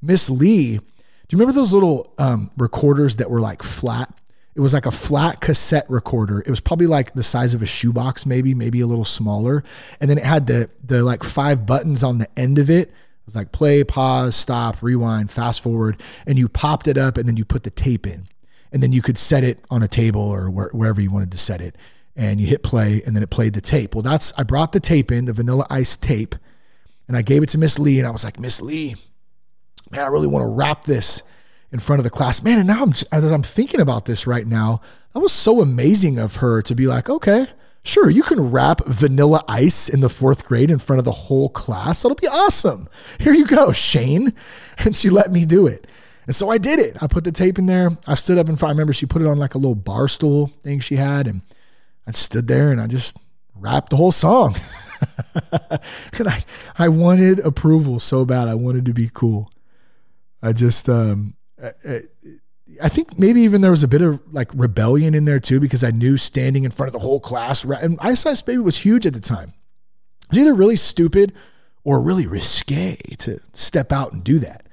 Miss 0.00 0.30
Lee, 0.30 0.78
do 0.78 0.82
you 1.30 1.38
remember 1.38 1.52
those 1.52 1.72
little 1.72 2.14
um, 2.18 2.50
recorders 2.56 3.16
that 3.16 3.30
were 3.30 3.40
like 3.40 3.62
flat? 3.64 4.12
It 4.58 4.60
was 4.60 4.74
like 4.74 4.86
a 4.86 4.90
flat 4.90 5.40
cassette 5.40 5.88
recorder. 5.88 6.40
It 6.40 6.50
was 6.50 6.58
probably 6.58 6.88
like 6.88 7.14
the 7.14 7.22
size 7.22 7.54
of 7.54 7.62
a 7.62 7.66
shoebox, 7.66 8.26
maybe, 8.26 8.54
maybe 8.54 8.80
a 8.80 8.88
little 8.88 9.04
smaller. 9.04 9.62
And 10.00 10.10
then 10.10 10.18
it 10.18 10.24
had 10.24 10.48
the 10.48 10.68
the 10.82 11.04
like 11.04 11.22
five 11.22 11.64
buttons 11.64 12.02
on 12.02 12.18
the 12.18 12.28
end 12.36 12.58
of 12.58 12.68
it. 12.68 12.88
It 12.88 12.94
was 13.24 13.36
like 13.36 13.52
play, 13.52 13.84
pause, 13.84 14.34
stop, 14.34 14.82
rewind, 14.82 15.30
fast 15.30 15.60
forward, 15.60 16.02
and 16.26 16.36
you 16.36 16.48
popped 16.48 16.88
it 16.88 16.98
up 16.98 17.18
and 17.18 17.28
then 17.28 17.36
you 17.36 17.44
put 17.44 17.62
the 17.62 17.70
tape 17.70 18.04
in. 18.04 18.24
And 18.72 18.82
then 18.82 18.92
you 18.92 19.00
could 19.00 19.16
set 19.16 19.44
it 19.44 19.64
on 19.70 19.84
a 19.84 19.88
table 19.88 20.22
or 20.22 20.50
where, 20.50 20.70
wherever 20.72 21.00
you 21.00 21.10
wanted 21.10 21.30
to 21.30 21.38
set 21.38 21.60
it. 21.60 21.76
And 22.16 22.40
you 22.40 22.48
hit 22.48 22.64
play 22.64 23.00
and 23.06 23.14
then 23.14 23.22
it 23.22 23.30
played 23.30 23.52
the 23.52 23.60
tape. 23.60 23.94
Well, 23.94 24.02
that's 24.02 24.32
I 24.36 24.42
brought 24.42 24.72
the 24.72 24.80
tape 24.80 25.12
in, 25.12 25.26
the 25.26 25.32
vanilla 25.32 25.68
ice 25.70 25.96
tape, 25.96 26.34
and 27.06 27.16
I 27.16 27.22
gave 27.22 27.44
it 27.44 27.50
to 27.50 27.58
Miss 27.58 27.78
Lee 27.78 28.00
and 28.00 28.08
I 28.08 28.10
was 28.10 28.24
like, 28.24 28.40
"Miss 28.40 28.60
Lee, 28.60 28.96
man, 29.92 30.02
I 30.02 30.08
really 30.08 30.26
want 30.26 30.42
to 30.42 30.52
rap 30.52 30.84
this 30.84 31.22
in 31.72 31.78
front 31.78 32.00
of 32.00 32.04
the 32.04 32.10
class. 32.10 32.42
Man, 32.42 32.58
and 32.58 32.66
now 32.66 32.82
I'm 32.82 32.92
as 33.12 33.24
I'm 33.24 33.42
thinking 33.42 33.80
about 33.80 34.06
this 34.06 34.26
right 34.26 34.46
now, 34.46 34.80
that 35.12 35.20
was 35.20 35.32
so 35.32 35.60
amazing 35.60 36.18
of 36.18 36.36
her 36.36 36.62
to 36.62 36.74
be 36.74 36.86
like, 36.86 37.10
okay, 37.10 37.46
sure, 37.82 38.10
you 38.10 38.22
can 38.22 38.50
rap 38.50 38.84
vanilla 38.86 39.42
ice 39.48 39.88
in 39.88 40.00
the 40.00 40.08
fourth 40.08 40.44
grade 40.44 40.70
in 40.70 40.78
front 40.78 40.98
of 40.98 41.04
the 41.04 41.12
whole 41.12 41.48
class. 41.48 42.02
That'll 42.02 42.16
be 42.16 42.28
awesome. 42.28 42.86
Here 43.18 43.32
you 43.32 43.46
go, 43.46 43.72
Shane. 43.72 44.32
And 44.84 44.94
she 44.94 45.10
let 45.10 45.32
me 45.32 45.44
do 45.44 45.66
it. 45.66 45.88
And 46.26 46.36
so 46.36 46.50
I 46.50 46.58
did 46.58 46.78
it. 46.78 47.02
I 47.02 47.08
put 47.08 47.24
the 47.24 47.32
tape 47.32 47.58
in 47.58 47.66
there. 47.66 47.90
I 48.06 48.14
stood 48.14 48.38
up 48.38 48.48
and 48.48 48.62
I 48.62 48.68
remember 48.68 48.92
she 48.92 49.06
put 49.06 49.22
it 49.22 49.26
on 49.26 49.38
like 49.38 49.56
a 49.56 49.58
little 49.58 49.74
bar 49.74 50.06
stool 50.06 50.52
thing 50.62 50.78
she 50.78 50.94
had. 50.94 51.26
And 51.26 51.42
I 52.06 52.12
stood 52.12 52.46
there 52.46 52.70
and 52.70 52.80
I 52.80 52.86
just 52.86 53.18
rapped 53.56 53.90
the 53.90 53.96
whole 53.96 54.12
song. 54.12 54.54
and 56.18 56.28
I, 56.28 56.44
I 56.78 56.88
wanted 56.90 57.40
approval 57.40 57.98
so 57.98 58.24
bad. 58.24 58.46
I 58.46 58.54
wanted 58.54 58.84
to 58.84 58.92
be 58.92 59.10
cool. 59.12 59.50
I 60.40 60.52
just, 60.52 60.88
um, 60.88 61.34
Uh, 61.62 61.70
uh, 61.86 61.98
I 62.82 62.88
think 62.88 63.18
maybe 63.18 63.40
even 63.42 63.60
there 63.60 63.70
was 63.70 63.82
a 63.82 63.88
bit 63.88 64.02
of 64.02 64.20
like 64.32 64.50
rebellion 64.54 65.14
in 65.14 65.24
there 65.24 65.40
too, 65.40 65.58
because 65.58 65.82
I 65.82 65.90
knew 65.90 66.16
standing 66.16 66.64
in 66.64 66.70
front 66.70 66.88
of 66.88 66.92
the 66.92 67.06
whole 67.06 67.20
class, 67.20 67.64
and 67.64 67.98
Ice 68.00 68.26
Ice 68.26 68.42
Baby 68.42 68.58
was 68.58 68.78
huge 68.78 69.06
at 69.06 69.14
the 69.14 69.20
time. 69.20 69.54
It 70.24 70.36
was 70.36 70.38
either 70.40 70.54
really 70.54 70.76
stupid 70.76 71.32
or 71.84 72.00
really 72.00 72.26
risque 72.26 72.96
to 73.16 73.40
step 73.52 73.92
out 73.92 74.12
and 74.12 74.22
do 74.22 74.38
that. 74.40 74.66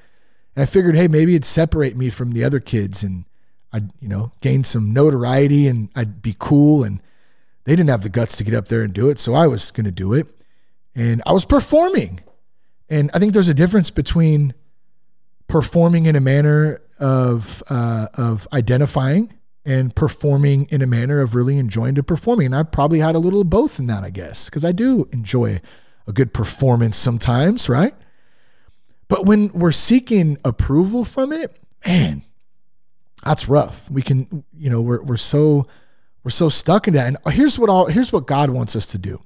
And 0.56 0.64
I 0.64 0.66
figured, 0.66 0.96
hey, 0.96 1.08
maybe 1.08 1.34
it'd 1.34 1.46
separate 1.46 1.96
me 1.96 2.10
from 2.10 2.32
the 2.32 2.44
other 2.44 2.60
kids 2.60 3.04
and 3.04 3.26
I'd, 3.72 3.92
you 4.02 4.10
know, 4.10 4.32
gain 4.42 4.64
some 4.64 4.94
notoriety 4.94 5.68
and 5.68 5.90
I'd 5.96 6.22
be 6.22 6.36
cool. 6.38 6.84
And 6.84 7.02
they 7.64 7.76
didn't 7.76 7.90
have 7.90 8.04
the 8.04 8.10
guts 8.10 8.38
to 8.38 8.44
get 8.44 8.54
up 8.54 8.68
there 8.68 8.82
and 8.82 8.94
do 8.94 9.10
it. 9.10 9.20
So 9.20 9.34
I 9.34 9.48
was 9.48 9.72
going 9.72 9.86
to 9.86 9.92
do 9.92 10.14
it. 10.14 10.28
And 10.94 11.22
I 11.26 11.32
was 11.32 11.46
performing. 11.46 12.22
And 12.90 13.10
I 13.14 13.20
think 13.20 13.34
there's 13.34 13.50
a 13.50 13.54
difference 13.54 13.90
between 13.90 14.54
performing 15.48 16.06
in 16.06 16.16
a 16.16 16.22
manner 16.22 16.80
of 17.00 17.62
uh, 17.70 18.08
of 18.16 18.48
identifying 18.54 19.34
and 19.66 19.96
performing 19.96 20.68
in 20.70 20.82
a 20.82 20.88
manner 20.88 21.20
of 21.20 21.34
really 21.34 21.58
enjoying 21.58 21.96
to 21.96 22.04
performing. 22.04 22.48
And 22.48 22.56
I 22.56 22.64
probably 22.64 23.00
had 23.00 23.16
a 23.16 23.20
little 23.20 23.42
of 23.42 23.50
both 23.50 23.80
in 23.80 23.88
that, 23.88 24.04
I 24.04 24.12
guess, 24.12 24.46
because 24.46 24.64
I 24.64 24.72
do 24.72 25.10
enjoy 25.12 25.60
a 26.08 26.14
good 26.14 26.34
performance 26.34 26.96
sometimes, 26.96 27.68
right? 27.68 27.96
But 29.08 29.26
when 29.26 29.50
we're 29.54 29.72
seeking 29.72 30.38
approval 30.46 31.04
from 31.04 31.32
it, 31.32 31.58
man, 31.86 32.22
that's 33.24 33.48
rough. 33.48 33.90
We 33.90 34.02
can, 34.02 34.46
you 34.54 34.70
know, 34.70 34.82
we're 34.82 35.02
we're 35.02 35.18
so 35.18 35.66
we're 36.24 36.32
so 36.32 36.50
stuck 36.50 36.88
in 36.88 36.94
that. 36.94 37.08
And 37.08 37.18
here's 37.34 37.58
what 37.58 37.70
all 37.70 37.88
here's 37.88 38.14
what 38.14 38.28
God 38.28 38.52
wants 38.52 38.76
us 38.76 38.86
to 38.88 38.98
do. 38.98 39.22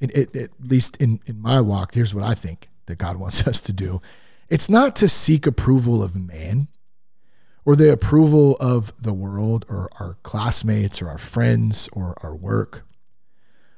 It, 0.00 0.34
at 0.34 0.50
least 0.60 0.96
in 0.98 1.20
in 1.26 1.40
my 1.40 1.60
walk, 1.60 1.94
here's 1.94 2.14
what 2.14 2.24
I 2.24 2.34
think 2.34 2.68
that 2.86 2.98
God 2.98 3.16
wants 3.20 3.46
us 3.46 3.60
to 3.62 3.72
do 3.72 4.00
it's 4.50 4.68
not 4.68 4.96
to 4.96 5.08
seek 5.08 5.46
approval 5.46 6.02
of 6.02 6.16
man 6.16 6.68
or 7.64 7.76
the 7.76 7.92
approval 7.92 8.56
of 8.60 8.92
the 9.00 9.12
world 9.12 9.64
or 9.68 9.88
our 10.00 10.16
classmates 10.22 11.00
or 11.00 11.08
our 11.08 11.18
friends 11.18 11.88
or 11.92 12.16
our 12.22 12.34
work, 12.34 12.84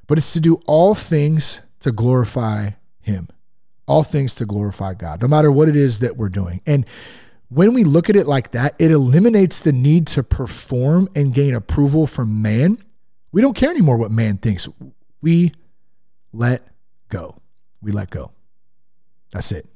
but 0.07 0.19
it's 0.19 0.33
to 0.33 0.41
do 0.41 0.61
all 0.67 0.95
things 0.95 1.61
to 1.81 1.93
glorify 1.93 2.71
Him, 3.01 3.29
all 3.87 4.03
things 4.03 4.35
to 4.37 4.47
glorify 4.47 4.95
God, 4.95 5.21
no 5.21 5.29
matter 5.29 5.53
what 5.53 5.69
it 5.69 5.77
is 5.77 5.99
that 5.99 6.17
we're 6.17 6.31
doing. 6.31 6.63
And 6.67 6.87
when 7.49 7.75
we 7.75 7.85
look 7.85 8.09
at 8.09 8.17
it 8.17 8.27
like 8.27 8.53
that, 8.53 8.75
it 8.79 8.91
eliminates 8.91 9.61
the 9.61 9.73
need 9.73 10.07
to 10.09 10.23
perform 10.23 11.09
and 11.15 11.35
gain 11.35 11.55
approval 11.55 12.07
from 12.07 12.41
man. 12.41 12.79
We 13.31 13.43
don't 13.43 13.55
care 13.55 13.71
anymore 13.71 13.99
what 13.99 14.11
man 14.11 14.39
thinks. 14.39 14.69
We 15.21 15.53
let 16.33 16.67
go. 17.11 17.37
We 17.83 17.93
let 17.93 18.09
go. 18.09 18.33
That's 19.33 19.53
it. 19.53 19.67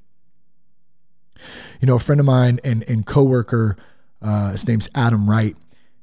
You 1.81 1.87
know, 1.87 1.97
a 1.97 2.01
friend 2.01 2.21
of 2.21 2.27
mine 2.27 2.61
and, 2.65 2.89
and 2.89 3.07
coworker, 3.07 3.77
uh, 4.23 4.53
his 4.53 4.67
name's 4.67 4.89
Adam 4.95 5.29
Wright, 5.29 5.57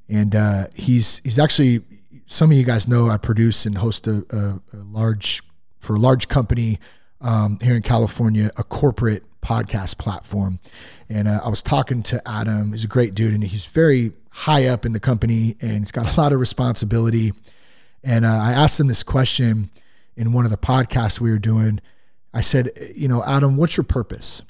and 0.09 0.35
uh, 0.35 0.65
he's 0.75 1.19
he's 1.19 1.39
actually 1.39 1.81
some 2.25 2.51
of 2.51 2.57
you 2.57 2.63
guys 2.63 2.87
know 2.87 3.09
I 3.09 3.17
produce 3.17 3.65
and 3.65 3.77
host 3.77 4.07
a, 4.07 4.25
a, 4.31 4.77
a 4.77 4.81
large 4.83 5.41
for 5.79 5.95
a 5.95 5.99
large 5.99 6.27
company 6.27 6.79
um, 7.21 7.57
here 7.61 7.75
in 7.75 7.81
California, 7.81 8.51
a 8.57 8.63
corporate 8.63 9.25
podcast 9.41 9.97
platform. 9.97 10.59
And 11.09 11.27
uh, 11.27 11.41
I 11.43 11.49
was 11.49 11.61
talking 11.61 12.01
to 12.03 12.21
Adam. 12.27 12.71
He's 12.71 12.85
a 12.85 12.87
great 12.87 13.13
dude, 13.13 13.33
and 13.33 13.43
he's 13.43 13.65
very 13.65 14.13
high 14.29 14.67
up 14.67 14.85
in 14.85 14.93
the 14.93 14.99
company, 14.99 15.55
and 15.61 15.79
he's 15.79 15.91
got 15.91 16.15
a 16.15 16.19
lot 16.19 16.31
of 16.31 16.39
responsibility. 16.39 17.33
And 18.03 18.25
uh, 18.25 18.29
I 18.29 18.53
asked 18.53 18.79
him 18.79 18.87
this 18.87 19.03
question 19.03 19.69
in 20.15 20.33
one 20.33 20.45
of 20.45 20.51
the 20.51 20.57
podcasts 20.57 21.19
we 21.19 21.31
were 21.31 21.39
doing. 21.39 21.79
I 22.33 22.41
said, 22.41 22.71
you 22.95 23.07
know, 23.07 23.23
Adam, 23.23 23.57
what's 23.57 23.77
your 23.77 23.83
purpose? 23.83 24.41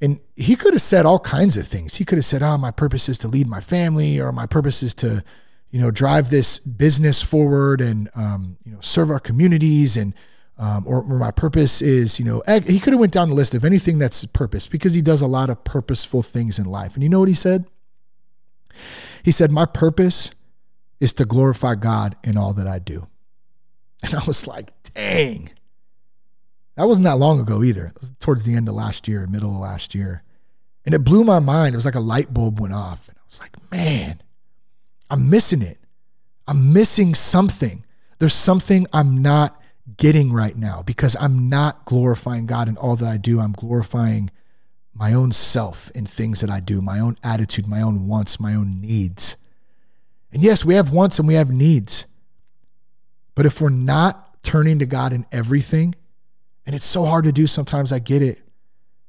And 0.00 0.20
he 0.34 0.56
could 0.56 0.72
have 0.72 0.82
said 0.82 1.04
all 1.04 1.18
kinds 1.18 1.56
of 1.56 1.66
things. 1.66 1.96
He 1.96 2.04
could 2.04 2.16
have 2.16 2.24
said, 2.24 2.42
"Oh, 2.42 2.56
my 2.56 2.70
purpose 2.70 3.08
is 3.08 3.18
to 3.18 3.28
lead 3.28 3.46
my 3.46 3.60
family, 3.60 4.18
or 4.18 4.32
my 4.32 4.46
purpose 4.46 4.82
is 4.82 4.94
to, 4.96 5.22
you 5.70 5.80
know, 5.80 5.90
drive 5.90 6.30
this 6.30 6.58
business 6.58 7.20
forward 7.20 7.80
and 7.80 8.08
um, 8.14 8.56
you 8.64 8.72
know 8.72 8.78
serve 8.80 9.10
our 9.10 9.20
communities, 9.20 9.96
and 9.96 10.14
um, 10.58 10.84
or, 10.86 10.98
or, 10.98 11.18
my 11.18 11.30
purpose 11.30 11.80
is, 11.80 12.18
you 12.18 12.26
know, 12.26 12.42
he 12.66 12.80
could 12.80 12.92
have 12.92 13.00
went 13.00 13.14
down 13.14 13.30
the 13.30 13.34
list 13.34 13.54
of 13.54 13.64
anything 13.64 13.98
that's 13.98 14.26
purpose 14.26 14.66
because 14.66 14.92
he 14.92 15.00
does 15.00 15.22
a 15.22 15.26
lot 15.26 15.48
of 15.48 15.64
purposeful 15.64 16.22
things 16.22 16.58
in 16.58 16.66
life. 16.66 16.92
And 16.92 17.02
you 17.02 17.08
know 17.08 17.18
what 17.18 17.28
he 17.28 17.34
said? 17.34 17.64
He 19.22 19.30
said, 19.30 19.52
"My 19.52 19.66
purpose 19.66 20.32
is 20.98 21.12
to 21.14 21.24
glorify 21.24 21.74
God 21.76 22.16
in 22.24 22.36
all 22.36 22.52
that 22.54 22.66
I 22.66 22.78
do." 22.78 23.06
And 24.02 24.14
I 24.14 24.22
was 24.26 24.46
like, 24.46 24.72
"Dang." 24.94 25.50
That 26.80 26.88
wasn't 26.88 27.04
that 27.04 27.18
long 27.18 27.38
ago 27.38 27.62
either. 27.62 27.88
It 27.94 28.00
was 28.00 28.10
towards 28.20 28.46
the 28.46 28.54
end 28.54 28.66
of 28.66 28.74
last 28.74 29.06
year, 29.06 29.26
middle 29.26 29.50
of 29.50 29.60
last 29.60 29.94
year. 29.94 30.22
And 30.86 30.94
it 30.94 31.04
blew 31.04 31.24
my 31.24 31.38
mind. 31.38 31.74
It 31.74 31.76
was 31.76 31.84
like 31.84 31.94
a 31.94 32.00
light 32.00 32.32
bulb 32.32 32.58
went 32.58 32.72
off. 32.72 33.06
And 33.06 33.18
I 33.18 33.20
was 33.26 33.38
like, 33.38 33.70
man, 33.70 34.22
I'm 35.10 35.28
missing 35.28 35.60
it. 35.60 35.76
I'm 36.48 36.72
missing 36.72 37.14
something. 37.14 37.84
There's 38.18 38.32
something 38.32 38.86
I'm 38.94 39.20
not 39.20 39.60
getting 39.98 40.32
right 40.32 40.56
now 40.56 40.80
because 40.80 41.18
I'm 41.20 41.50
not 41.50 41.84
glorifying 41.84 42.46
God 42.46 42.66
in 42.66 42.78
all 42.78 42.96
that 42.96 43.06
I 43.06 43.18
do. 43.18 43.40
I'm 43.40 43.52
glorifying 43.52 44.30
my 44.94 45.12
own 45.12 45.32
self 45.32 45.90
in 45.90 46.06
things 46.06 46.40
that 46.40 46.48
I 46.48 46.60
do, 46.60 46.80
my 46.80 46.98
own 46.98 47.16
attitude, 47.22 47.68
my 47.68 47.82
own 47.82 48.08
wants, 48.08 48.40
my 48.40 48.54
own 48.54 48.80
needs. 48.80 49.36
And 50.32 50.42
yes, 50.42 50.64
we 50.64 50.76
have 50.76 50.94
wants 50.94 51.18
and 51.18 51.28
we 51.28 51.34
have 51.34 51.50
needs. 51.50 52.06
But 53.34 53.44
if 53.44 53.60
we're 53.60 53.68
not 53.68 54.42
turning 54.42 54.78
to 54.78 54.86
God 54.86 55.12
in 55.12 55.26
everything, 55.30 55.94
and 56.70 56.76
it's 56.76 56.86
so 56.86 57.04
hard 57.04 57.24
to 57.24 57.32
do 57.32 57.48
sometimes. 57.48 57.90
I 57.90 57.98
get 57.98 58.22
it. 58.22 58.38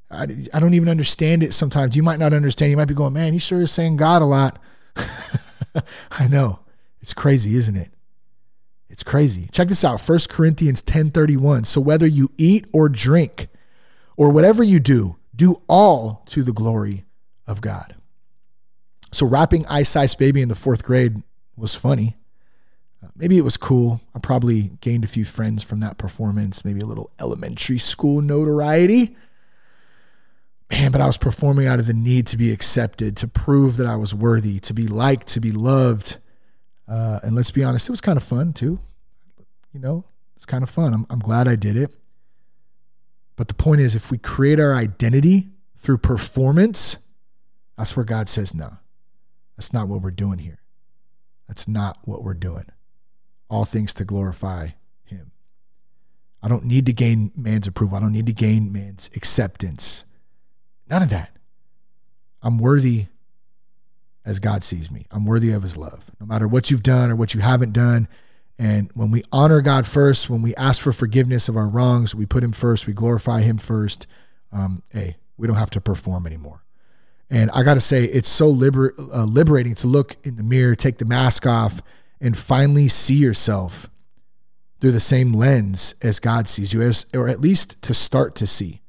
I, 0.10 0.24
I 0.52 0.60
don't 0.60 0.74
even 0.74 0.90
understand 0.90 1.44
it 1.44 1.54
sometimes. 1.54 1.96
You 1.96 2.02
might 2.02 2.18
not 2.18 2.34
understand. 2.34 2.72
You 2.72 2.78
might 2.78 2.88
be 2.88 2.96
going, 2.96 3.14
man, 3.14 3.34
he 3.34 3.38
sure 3.38 3.62
is 3.62 3.70
saying 3.70 3.98
God 3.98 4.24
a 4.24 4.26
lot. 4.26 4.58
I 6.12 6.28
know. 6.28 6.62
It's 7.02 7.14
crazy, 7.14 7.54
isn't 7.58 7.76
it? 7.76 7.90
It's 8.90 9.04
crazy. 9.04 9.48
Check 9.52 9.68
this 9.68 9.86
out. 9.86 10.02
1 10.02 10.20
Corinthians 10.28 10.82
10:31. 10.82 11.68
So 11.68 11.80
whether 11.80 12.08
you 12.08 12.32
eat 12.36 12.66
or 12.74 12.90
drink 12.90 13.48
or 14.18 14.32
whatever 14.32 14.64
you 14.64 14.80
do, 14.80 15.18
do 15.36 15.62
all 15.68 16.24
to 16.30 16.42
the 16.42 16.54
glory 16.54 17.06
of 17.46 17.62
God. 17.62 17.94
So 19.12 19.28
rapping 19.28 19.68
Ice 19.68 19.96
Ice 19.96 20.16
Baby 20.16 20.42
in 20.42 20.50
the 20.50 20.56
4th 20.56 20.82
grade 20.82 21.22
was 21.56 21.76
funny 21.76 22.18
maybe 23.16 23.38
it 23.38 23.44
was 23.44 23.58
cool. 23.58 24.02
I 24.16 24.20
probably 24.20 24.72
gained 24.82 25.04
a 25.04 25.08
few 25.08 25.26
friends 25.26 25.64
from 25.64 25.80
that 25.80 25.98
performance, 25.98 26.64
maybe 26.64 26.82
a 26.82 26.86
little 26.86 27.12
elementary 27.20 27.78
school 27.78 28.22
notoriety. 28.22 29.16
Man, 30.70 30.92
but 30.92 31.02
I 31.02 31.08
was 31.08 31.18
performing 31.18 31.68
out 31.68 31.80
of 31.80 31.88
the 31.88 31.94
need 31.94 32.28
to 32.28 32.38
be 32.38 32.52
accepted, 32.54 33.18
to 33.18 33.28
prove 33.28 33.78
that 33.78 33.88
I 33.88 33.98
was 33.98 34.16
worthy, 34.16 34.60
to 34.62 34.74
be 34.74 34.88
liked, 34.88 35.28
to 35.28 35.42
be 35.42 35.52
loved. 35.52 36.18
Uh, 36.88 37.20
and 37.24 37.36
let's 37.36 37.52
be 37.52 37.64
honest, 37.64 37.90
it 37.90 37.92
was 37.92 38.02
kind 38.02 38.18
of 38.18 38.24
fun 38.24 38.54
too. 38.54 38.80
You 39.74 39.80
know, 39.80 40.06
it's 40.36 40.46
kind 40.46 40.64
of 40.64 40.70
fun. 40.70 40.94
I'm, 40.94 41.06
I'm 41.10 41.20
glad 41.20 41.48
I 41.48 41.56
did 41.56 41.76
it. 41.76 41.96
But 43.36 43.48
the 43.48 43.54
point 43.54 43.82
is, 43.82 43.96
if 43.96 44.12
we 44.12 44.18
create 44.18 44.60
our 44.60 44.74
identity 44.74 45.50
through 45.78 45.98
performance, 45.98 46.98
that's 47.78 47.96
where 47.96 48.06
God 48.06 48.30
says, 48.30 48.54
no, 48.54 48.78
that's 49.58 49.74
not 49.74 49.88
what 49.88 50.02
we're 50.02 50.12
doing 50.12 50.38
here. 50.38 50.60
That's 51.48 51.68
not 51.68 51.98
what 52.06 52.24
we're 52.24 52.34
doing. 52.34 52.66
All 53.52 53.66
things 53.66 53.94
to 53.96 54.06
glorify 54.06 54.70
Him. 55.04 55.32
I 56.42 56.48
don't 56.48 56.66
need 56.66 56.88
to 56.88 56.94
gain 56.94 57.32
man's 57.36 57.68
approval. 57.68 57.98
I 57.98 58.02
don't 58.02 58.14
need 58.14 58.26
to 58.26 58.34
gain 58.34 58.74
man's 58.74 59.12
acceptance. 59.16 60.06
None 60.90 61.04
of 61.04 61.10
that. 61.10 61.30
I'm 62.42 62.58
worthy 62.58 63.06
as 64.26 64.40
God 64.40 64.64
sees 64.64 64.90
me. 64.90 65.06
I'm 65.12 65.26
worthy 65.26 65.52
of 65.52 65.64
his 65.64 65.78
love, 65.78 66.12
no 66.20 66.26
matter 66.26 66.48
what 66.48 66.72
you've 66.72 66.84
done 66.84 67.12
or 67.12 67.16
what 67.16 67.34
you 67.34 67.42
haven't 67.42 67.74
done. 67.74 68.08
And 68.58 68.92
when 68.96 69.12
we 69.12 69.24
honor 69.32 69.62
God 69.62 69.88
first, 69.88 70.30
when 70.30 70.42
we 70.42 70.56
ask 70.56 70.82
for 70.82 70.92
forgiveness 70.92 71.50
of 71.50 71.58
our 71.58 71.68
wrongs, 71.68 72.14
we 72.14 72.26
put 72.26 72.44
him 72.44 72.52
first, 72.52 72.86
we 72.86 72.94
glorify 72.94 73.42
him 73.42 73.58
first. 73.58 74.08
Um, 74.52 74.84
hey, 74.92 75.18
we 75.38 75.48
don't 75.48 75.56
have 75.58 75.72
to 75.72 75.82
perform 75.82 76.28
anymore. 76.28 76.64
And 77.30 77.50
I 77.52 77.64
got 77.64 77.76
to 77.76 77.82
say, 77.82 78.04
it's 78.04 78.28
so 78.28 78.50
liber- 78.50 78.94
uh, 78.98 79.26
liberating 79.26 79.74
to 79.76 79.88
look 79.88 80.18
in 80.24 80.36
the 80.36 80.44
mirror, 80.44 80.76
take 80.76 80.98
the 80.98 81.06
mask 81.06 81.48
off, 81.48 81.82
and 82.22 82.38
finally 82.38 82.88
see 82.88 83.16
yourself 83.16 83.90
through 84.80 84.92
the 84.92 85.00
same 85.00 85.34
lens 85.34 85.96
as 86.02 86.20
God 86.20 86.48
sees 86.48 86.74
you, 86.74 86.82
as, 86.82 87.06
or 87.14 87.28
at 87.28 87.42
least 87.42 87.82
to 87.84 87.94
start 87.94 88.36
to 88.36 88.48
see. 88.48 88.82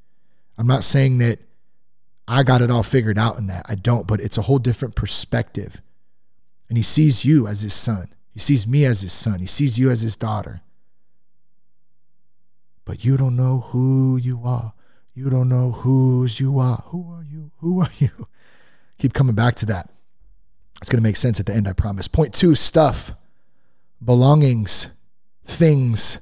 I'm 0.57 0.67
not 0.67 0.85
saying 0.85 1.19
that 1.19 1.41
I 2.29 2.43
got 2.43 2.63
it 2.63 2.71
all 2.71 2.83
figured 2.83 3.19
out 3.19 3.39
in 3.39 3.47
that. 3.49 3.67
I 3.69 3.75
don't, 3.75 4.07
but 4.07 4.21
it's 4.21 4.39
a 4.39 4.43
whole 4.43 4.59
different 4.59 4.95
perspective. 4.95 5.81
And 6.69 6.77
he 6.77 6.83
sees 6.83 7.25
you 7.25 7.47
as 7.47 7.63
his 7.63 7.75
son. 7.75 8.09
He 8.31 8.39
sees 8.39 8.67
me 8.67 8.85
as 8.85 9.03
his 9.03 9.13
son. 9.13 9.41
He 9.41 9.47
sees 9.47 9.79
you 9.79 9.91
as 9.91 10.01
his 10.03 10.17
daughter. 10.17 10.63
But 12.85 13.05
you 13.05 13.17
don't 13.17 13.37
know 13.37 13.61
who 13.69 14.17
you 14.17 14.41
are. 14.45 14.73
You 15.15 15.29
don't 15.29 15.49
know 15.49 15.73
whose 15.73 16.41
you 16.41 16.59
are. 16.59 16.85
Who 16.87 17.13
are 17.13 17.25
you? 17.25 17.51
Who 17.59 17.81
are 17.81 17.91
you? 17.99 18.11
Keep 18.99 19.13
coming 19.13 19.35
back 19.35 19.57
to 19.57 19.67
that. 19.67 19.91
It's 20.79 20.89
going 20.89 20.99
to 20.99 21.07
make 21.07 21.17
sense 21.17 21.39
at 21.39 21.47
the 21.47 21.55
end, 21.55 21.69
I 21.69 21.75
promise. 21.75 22.09
Point 22.09 22.33
two 22.33 22.55
stuff, 22.55 23.13
belongings, 24.05 24.89
things, 25.45 26.21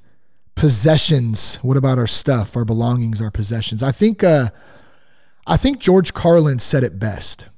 possessions. 0.55 1.57
What 1.57 1.77
about 1.77 1.99
our 1.99 2.07
stuff, 2.07 2.57
our 2.57 2.65
belongings, 2.65 3.21
our 3.21 3.31
possessions? 3.31 3.83
I 3.83 3.93
think 3.93 4.23
uh, 4.23 4.51
I 5.47 5.57
think 5.57 5.79
George 5.79 6.15
Carlin 6.15 6.59
said 6.59 6.85
it 6.85 6.99
best. 6.99 7.49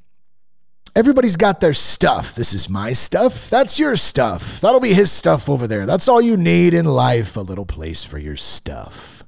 Everybody's 0.94 1.36
got 1.36 1.60
their 1.60 1.72
stuff. 1.72 2.34
This 2.34 2.52
is 2.52 2.68
my 2.68 2.92
stuff. 2.92 3.48
That's 3.48 3.78
your 3.78 3.96
stuff. 3.96 4.60
That'll 4.60 4.80
be 4.80 4.92
his 4.92 5.10
stuff 5.10 5.48
over 5.48 5.66
there. 5.66 5.86
That's 5.86 6.06
all 6.06 6.20
you 6.20 6.36
need 6.36 6.74
in 6.74 6.84
life 6.84 7.36
a 7.36 7.40
little 7.40 7.64
place 7.64 8.04
for 8.04 8.18
your 8.18 8.36
stuff. 8.36 9.24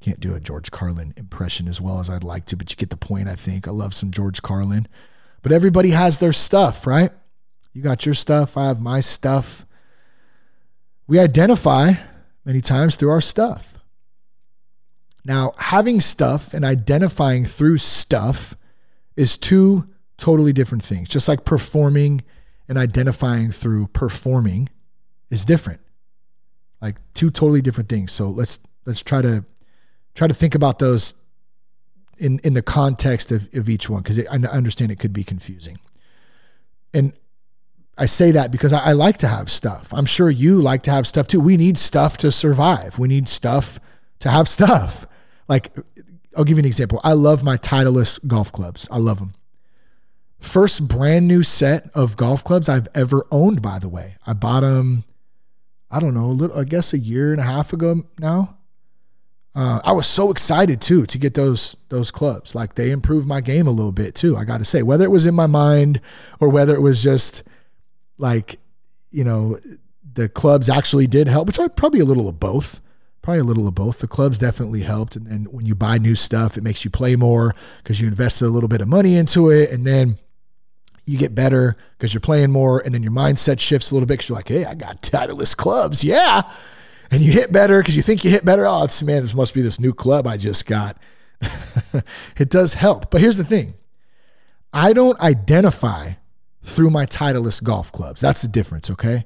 I 0.00 0.04
can't 0.04 0.20
do 0.20 0.34
a 0.34 0.40
George 0.40 0.70
Carlin 0.70 1.14
impression 1.16 1.66
as 1.66 1.80
well 1.80 1.98
as 1.98 2.08
I'd 2.08 2.22
like 2.22 2.44
to, 2.46 2.56
but 2.56 2.70
you 2.70 2.76
get 2.76 2.90
the 2.90 2.96
point, 2.96 3.26
I 3.26 3.34
think. 3.34 3.66
I 3.66 3.72
love 3.72 3.92
some 3.92 4.12
George 4.12 4.40
Carlin. 4.40 4.86
But 5.42 5.50
everybody 5.50 5.90
has 5.90 6.20
their 6.20 6.32
stuff, 6.32 6.86
right? 6.86 7.10
You 7.72 7.82
got 7.82 8.06
your 8.06 8.14
stuff. 8.14 8.56
I 8.56 8.66
have 8.66 8.80
my 8.80 9.00
stuff. 9.00 9.66
We 11.12 11.18
identify 11.18 11.92
many 12.42 12.62
times 12.62 12.96
through 12.96 13.10
our 13.10 13.20
stuff. 13.20 13.78
Now, 15.26 15.52
having 15.58 16.00
stuff 16.00 16.54
and 16.54 16.64
identifying 16.64 17.44
through 17.44 17.76
stuff 17.76 18.56
is 19.14 19.36
two 19.36 19.90
totally 20.16 20.54
different 20.54 20.82
things. 20.82 21.10
Just 21.10 21.28
like 21.28 21.44
performing 21.44 22.22
and 22.66 22.78
identifying 22.78 23.52
through 23.52 23.88
performing 23.88 24.70
is 25.28 25.44
different. 25.44 25.82
Like 26.80 26.96
two 27.12 27.28
totally 27.28 27.60
different 27.60 27.90
things. 27.90 28.10
So 28.10 28.30
let's 28.30 28.60
let's 28.86 29.02
try 29.02 29.20
to 29.20 29.44
try 30.14 30.28
to 30.28 30.34
think 30.34 30.54
about 30.54 30.78
those 30.78 31.12
in 32.16 32.38
in 32.42 32.54
the 32.54 32.62
context 32.62 33.32
of, 33.32 33.50
of 33.52 33.68
each 33.68 33.90
one 33.90 34.00
because 34.00 34.18
I 34.18 34.36
understand 34.36 34.90
it 34.90 34.98
could 34.98 35.12
be 35.12 35.24
confusing. 35.24 35.78
And 36.94 37.12
I 37.96 38.06
say 38.06 38.32
that 38.32 38.50
because 38.50 38.72
I, 38.72 38.78
I 38.78 38.92
like 38.92 39.18
to 39.18 39.28
have 39.28 39.50
stuff. 39.50 39.92
I'm 39.92 40.06
sure 40.06 40.30
you 40.30 40.60
like 40.60 40.82
to 40.82 40.90
have 40.90 41.06
stuff 41.06 41.28
too. 41.28 41.40
We 41.40 41.56
need 41.56 41.76
stuff 41.78 42.16
to 42.18 42.32
survive. 42.32 42.98
We 42.98 43.08
need 43.08 43.28
stuff 43.28 43.78
to 44.20 44.30
have 44.30 44.48
stuff. 44.48 45.06
Like, 45.48 45.76
I'll 46.36 46.44
give 46.44 46.56
you 46.56 46.62
an 46.62 46.66
example. 46.66 47.00
I 47.04 47.12
love 47.12 47.44
my 47.44 47.58
Titleist 47.58 48.26
golf 48.26 48.50
clubs. 48.50 48.88
I 48.90 48.98
love 48.98 49.18
them. 49.18 49.34
First 50.40 50.88
brand 50.88 51.28
new 51.28 51.42
set 51.42 51.88
of 51.94 52.16
golf 52.16 52.42
clubs 52.42 52.68
I've 52.68 52.88
ever 52.94 53.24
owned, 53.30 53.62
by 53.62 53.78
the 53.78 53.88
way. 53.88 54.16
I 54.26 54.32
bought 54.32 54.60
them, 54.60 55.04
I 55.90 56.00
don't 56.00 56.14
know, 56.14 56.28
little, 56.28 56.58
I 56.58 56.64
guess 56.64 56.92
a 56.92 56.98
year 56.98 57.32
and 57.32 57.40
a 57.40 57.44
half 57.44 57.72
ago 57.72 58.02
now. 58.18 58.56
Uh, 59.54 59.80
I 59.84 59.92
was 59.92 60.06
so 60.06 60.30
excited 60.30 60.80
too 60.80 61.04
to 61.04 61.18
get 61.18 61.34
those 61.34 61.76
those 61.90 62.10
clubs. 62.10 62.54
Like 62.54 62.74
they 62.74 62.90
improved 62.90 63.28
my 63.28 63.42
game 63.42 63.66
a 63.66 63.70
little 63.70 63.92
bit 63.92 64.14
too. 64.14 64.34
I 64.34 64.44
got 64.44 64.58
to 64.58 64.64
say, 64.64 64.82
whether 64.82 65.04
it 65.04 65.10
was 65.10 65.26
in 65.26 65.34
my 65.34 65.46
mind 65.46 66.00
or 66.40 66.48
whether 66.48 66.74
it 66.74 66.80
was 66.80 67.02
just 67.02 67.42
like, 68.18 68.58
you 69.10 69.24
know, 69.24 69.58
the 70.14 70.28
clubs 70.28 70.68
actually 70.68 71.06
did 71.06 71.28
help, 71.28 71.46
which 71.46 71.58
I 71.58 71.68
probably 71.68 72.00
a 72.00 72.04
little 72.04 72.28
of 72.28 72.38
both 72.38 72.80
probably 73.22 73.40
a 73.40 73.44
little 73.44 73.68
of 73.68 73.74
both. 73.74 74.00
The 74.00 74.08
clubs 74.08 74.38
definitely 74.38 74.82
helped. 74.82 75.16
And 75.16 75.26
then 75.26 75.44
when 75.44 75.64
you 75.64 75.74
buy 75.74 75.98
new 75.98 76.14
stuff, 76.14 76.56
it 76.56 76.64
makes 76.64 76.84
you 76.84 76.90
play 76.90 77.16
more 77.16 77.54
because 77.78 78.00
you 78.00 78.08
invested 78.08 78.46
a 78.46 78.48
little 78.48 78.68
bit 78.68 78.80
of 78.80 78.88
money 78.88 79.16
into 79.16 79.48
it. 79.50 79.70
And 79.70 79.86
then 79.86 80.16
you 81.06 81.18
get 81.18 81.34
better 81.34 81.74
because 81.96 82.12
you're 82.12 82.20
playing 82.20 82.50
more. 82.50 82.80
And 82.80 82.92
then 82.92 83.02
your 83.02 83.12
mindset 83.12 83.60
shifts 83.60 83.90
a 83.90 83.94
little 83.94 84.06
bit 84.06 84.14
because 84.14 84.28
you're 84.28 84.36
like, 84.36 84.48
hey, 84.48 84.64
I 84.64 84.74
got 84.74 85.02
Titleist 85.02 85.56
clubs. 85.56 86.04
Yeah. 86.04 86.42
And 87.10 87.22
you 87.22 87.32
hit 87.32 87.52
better 87.52 87.80
because 87.80 87.96
you 87.96 88.02
think 88.02 88.24
you 88.24 88.30
hit 88.30 88.44
better. 88.44 88.66
Oh, 88.66 88.84
it's 88.84 89.02
man, 89.02 89.22
this 89.22 89.34
must 89.34 89.54
be 89.54 89.62
this 89.62 89.78
new 89.78 89.94
club 89.94 90.26
I 90.26 90.36
just 90.36 90.66
got. 90.66 90.98
it 92.36 92.50
does 92.50 92.74
help. 92.74 93.10
But 93.10 93.20
here's 93.20 93.36
the 93.36 93.44
thing 93.44 93.74
I 94.72 94.92
don't 94.92 95.18
identify 95.20 96.12
through 96.62 96.90
my 96.90 97.06
Titleist 97.06 97.64
golf 97.64 97.92
clubs. 97.92 98.20
That's 98.20 98.42
the 98.42 98.48
difference, 98.48 98.90
okay? 98.90 99.24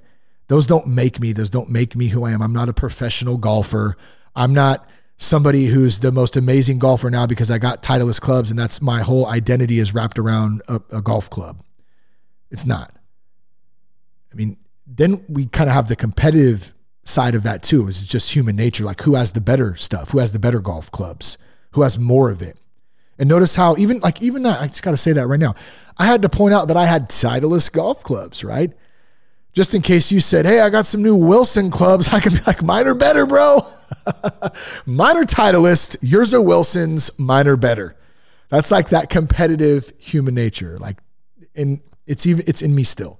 Those 0.48 0.66
don't 0.66 0.86
make 0.86 1.20
me. 1.20 1.32
Those 1.32 1.50
don't 1.50 1.70
make 1.70 1.96
me 1.96 2.08
who 2.08 2.24
I 2.24 2.32
am. 2.32 2.42
I'm 2.42 2.52
not 2.52 2.68
a 2.68 2.72
professional 2.72 3.36
golfer. 3.36 3.96
I'm 4.34 4.54
not 4.54 4.88
somebody 5.16 5.66
who's 5.66 5.98
the 6.00 6.12
most 6.12 6.36
amazing 6.36 6.78
golfer 6.78 7.10
now 7.10 7.26
because 7.26 7.50
I 7.50 7.58
got 7.58 7.82
Titleist 7.82 8.20
clubs 8.20 8.50
and 8.50 8.58
that's 8.58 8.82
my 8.82 9.00
whole 9.00 9.26
identity 9.26 9.78
is 9.78 9.94
wrapped 9.94 10.18
around 10.18 10.62
a, 10.68 10.80
a 10.92 11.02
golf 11.02 11.30
club. 11.30 11.62
It's 12.50 12.66
not. 12.66 12.92
I 14.32 14.34
mean, 14.36 14.56
then 14.86 15.24
we 15.28 15.46
kind 15.46 15.68
of 15.68 15.74
have 15.74 15.88
the 15.88 15.96
competitive 15.96 16.72
side 17.02 17.34
of 17.34 17.42
that 17.44 17.62
too. 17.62 17.88
Is 17.88 18.06
just 18.06 18.34
human 18.34 18.56
nature. 18.56 18.84
Like 18.84 19.02
who 19.02 19.14
has 19.14 19.32
the 19.32 19.40
better 19.40 19.74
stuff? 19.74 20.10
Who 20.10 20.18
has 20.18 20.32
the 20.32 20.38
better 20.38 20.60
golf 20.60 20.90
clubs? 20.90 21.38
Who 21.72 21.82
has 21.82 21.98
more 21.98 22.30
of 22.30 22.42
it? 22.42 22.60
And 23.18 23.28
notice 23.28 23.56
how 23.56 23.76
even 23.76 24.00
like 24.00 24.22
even 24.22 24.42
that 24.42 24.60
I 24.60 24.66
just 24.66 24.82
got 24.82 24.90
to 24.92 24.96
say 24.96 25.12
that 25.12 25.26
right 25.26 25.40
now. 25.40 25.54
I 25.96 26.06
had 26.06 26.22
to 26.22 26.28
point 26.28 26.52
out 26.52 26.68
that 26.68 26.76
I 26.76 26.84
had 26.84 27.08
Titleist 27.08 27.72
golf 27.72 28.02
clubs, 28.02 28.44
right? 28.44 28.72
just 29.56 29.74
in 29.74 29.80
case 29.80 30.12
you 30.12 30.20
said, 30.20 30.44
Hey, 30.44 30.60
I 30.60 30.68
got 30.68 30.84
some 30.84 31.02
new 31.02 31.16
Wilson 31.16 31.70
clubs. 31.70 32.08
I 32.12 32.20
can 32.20 32.34
be 32.34 32.38
like, 32.46 32.62
mine 32.62 32.86
are 32.86 32.94
better, 32.94 33.26
bro. 33.26 33.60
mine 34.86 35.16
are 35.16 35.24
Titleist. 35.24 35.96
Yours 36.02 36.34
are 36.34 36.42
Wilson's. 36.42 37.18
Mine 37.18 37.48
are 37.48 37.56
better. 37.56 37.96
That's 38.50 38.70
like 38.70 38.90
that 38.90 39.08
competitive 39.08 39.94
human 39.98 40.34
nature. 40.34 40.76
Like, 40.76 40.98
and 41.56 41.80
it's 42.06 42.26
even, 42.26 42.44
it's 42.46 42.60
in 42.60 42.74
me 42.74 42.84
still. 42.84 43.18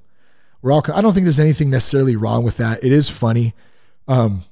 We're 0.60 0.72
all, 0.72 0.84
I 0.94 1.00
don't 1.00 1.14
think 1.14 1.24
there's 1.24 1.40
anything 1.40 1.70
necessarily 1.70 2.16
wrong 2.16 2.44
with 2.44 2.58
that. 2.58 2.84
It 2.84 2.92
is 2.92 3.08
funny. 3.08 3.54
Um, 4.06 4.42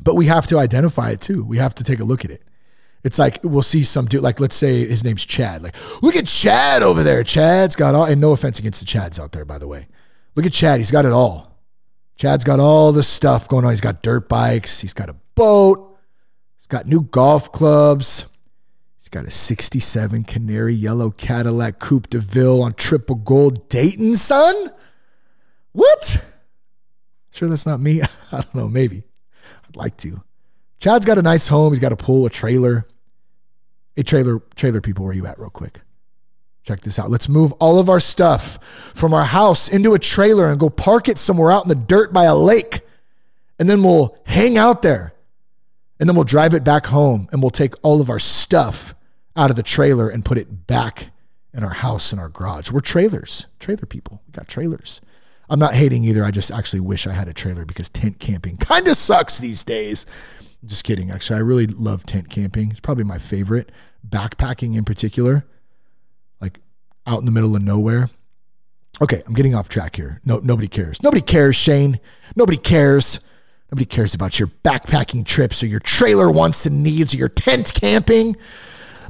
but 0.00 0.14
we 0.14 0.26
have 0.26 0.46
to 0.46 0.58
identify 0.58 1.10
it 1.10 1.20
too. 1.20 1.42
We 1.42 1.58
have 1.58 1.74
to 1.74 1.84
take 1.84 1.98
a 1.98 2.04
look 2.04 2.24
at 2.24 2.30
it. 2.30 2.42
It's 3.02 3.18
like 3.18 3.40
we'll 3.42 3.62
see 3.62 3.84
some 3.84 4.06
dude, 4.06 4.22
like 4.22 4.40
let's 4.40 4.56
say 4.56 4.86
his 4.86 5.04
name's 5.04 5.24
Chad. 5.24 5.62
Like, 5.62 5.74
look 6.02 6.16
at 6.16 6.26
Chad 6.26 6.82
over 6.82 7.02
there. 7.02 7.22
Chad's 7.22 7.76
got 7.76 7.94
all, 7.94 8.04
and 8.04 8.20
no 8.20 8.32
offense 8.32 8.58
against 8.58 8.80
the 8.80 8.86
Chads 8.86 9.18
out 9.18 9.32
there, 9.32 9.44
by 9.44 9.58
the 9.58 9.68
way. 9.68 9.86
Look 10.34 10.46
at 10.46 10.52
Chad. 10.52 10.78
He's 10.78 10.90
got 10.90 11.04
it 11.06 11.12
all. 11.12 11.58
Chad's 12.16 12.44
got 12.44 12.60
all 12.60 12.92
the 12.92 13.02
stuff 13.02 13.48
going 13.48 13.64
on. 13.64 13.70
He's 13.70 13.80
got 13.80 14.02
dirt 14.02 14.28
bikes. 14.28 14.80
He's 14.80 14.92
got 14.92 15.08
a 15.08 15.16
boat. 15.34 15.98
He's 16.56 16.66
got 16.66 16.86
new 16.86 17.02
golf 17.02 17.50
clubs. 17.50 18.26
He's 18.98 19.08
got 19.08 19.24
a 19.24 19.30
67 19.30 20.24
Canary 20.24 20.74
Yellow 20.74 21.10
Cadillac 21.10 21.78
Coupe 21.78 22.10
de 22.10 22.18
Ville 22.18 22.62
on 22.62 22.74
triple 22.74 23.16
gold 23.16 23.70
Dayton, 23.70 24.16
son. 24.16 24.54
What? 25.72 26.26
Sure, 27.30 27.48
that's 27.48 27.66
not 27.66 27.80
me. 27.80 28.02
I 28.32 28.42
don't 28.42 28.54
know. 28.54 28.68
Maybe. 28.68 29.02
I'd 29.66 29.76
like 29.76 29.96
to. 29.98 30.22
Chad's 30.78 31.06
got 31.06 31.18
a 31.18 31.22
nice 31.22 31.48
home. 31.48 31.72
He's 31.72 31.80
got 31.80 31.92
a 31.92 31.96
pool, 31.96 32.26
a 32.26 32.30
trailer. 32.30 32.86
Hey, 33.96 34.02
trailer, 34.02 34.40
trailer 34.54 34.80
people, 34.80 35.04
where 35.04 35.14
you 35.14 35.26
at, 35.26 35.38
real 35.38 35.50
quick? 35.50 35.80
Check 36.62 36.80
this 36.80 36.98
out. 36.98 37.10
Let's 37.10 37.28
move 37.28 37.52
all 37.54 37.78
of 37.78 37.88
our 37.88 38.00
stuff 38.00 38.62
from 38.94 39.14
our 39.14 39.24
house 39.24 39.68
into 39.68 39.94
a 39.94 39.98
trailer 39.98 40.48
and 40.48 40.60
go 40.60 40.70
park 40.70 41.08
it 41.08 41.18
somewhere 41.18 41.50
out 41.50 41.64
in 41.64 41.68
the 41.68 41.74
dirt 41.74 42.12
by 42.12 42.24
a 42.24 42.36
lake. 42.36 42.80
And 43.58 43.68
then 43.68 43.82
we'll 43.82 44.16
hang 44.26 44.58
out 44.58 44.82
there. 44.82 45.14
And 45.98 46.08
then 46.08 46.16
we'll 46.16 46.24
drive 46.24 46.54
it 46.54 46.64
back 46.64 46.86
home 46.86 47.28
and 47.32 47.42
we'll 47.42 47.50
take 47.50 47.74
all 47.82 48.00
of 48.00 48.08
our 48.08 48.18
stuff 48.18 48.94
out 49.36 49.50
of 49.50 49.56
the 49.56 49.62
trailer 49.62 50.08
and 50.08 50.24
put 50.24 50.38
it 50.38 50.66
back 50.66 51.10
in 51.52 51.64
our 51.64 51.70
house 51.74 52.12
in 52.12 52.18
our 52.18 52.28
garage. 52.28 52.70
We're 52.70 52.80
trailers, 52.80 53.46
trailer 53.58 53.86
people. 53.86 54.22
We 54.26 54.32
got 54.32 54.48
trailers. 54.48 55.00
I'm 55.48 55.58
not 55.58 55.74
hating 55.74 56.04
either. 56.04 56.24
I 56.24 56.30
just 56.30 56.52
actually 56.52 56.80
wish 56.80 57.06
I 57.06 57.12
had 57.12 57.28
a 57.28 57.34
trailer 57.34 57.64
because 57.64 57.88
tent 57.88 58.18
camping 58.18 58.56
kind 58.58 58.86
of 58.86 58.96
sucks 58.96 59.38
these 59.38 59.64
days. 59.64 60.06
Just 60.64 60.84
kidding. 60.84 61.10
Actually, 61.10 61.38
I 61.38 61.42
really 61.42 61.66
love 61.66 62.04
tent 62.04 62.28
camping. 62.28 62.70
It's 62.70 62.80
probably 62.80 63.04
my 63.04 63.18
favorite. 63.18 63.72
Backpacking 64.06 64.76
in 64.76 64.84
particular, 64.84 65.44
like 66.40 66.60
out 67.06 67.20
in 67.20 67.24
the 67.24 67.30
middle 67.30 67.56
of 67.56 67.62
nowhere. 67.62 68.08
Okay, 69.02 69.22
I'm 69.26 69.32
getting 69.32 69.54
off 69.54 69.68
track 69.68 69.96
here. 69.96 70.20
No, 70.26 70.38
nobody 70.38 70.68
cares. 70.68 71.02
Nobody 71.02 71.22
cares, 71.22 71.56
Shane. 71.56 71.98
Nobody 72.36 72.58
cares. 72.58 73.20
Nobody 73.72 73.86
cares 73.86 74.14
about 74.14 74.38
your 74.38 74.48
backpacking 74.48 75.24
trips 75.24 75.62
or 75.62 75.66
your 75.66 75.80
trailer 75.80 76.30
wants 76.30 76.66
and 76.66 76.82
needs 76.82 77.14
or 77.14 77.18
your 77.18 77.28
tent 77.28 77.72
camping. 77.72 78.36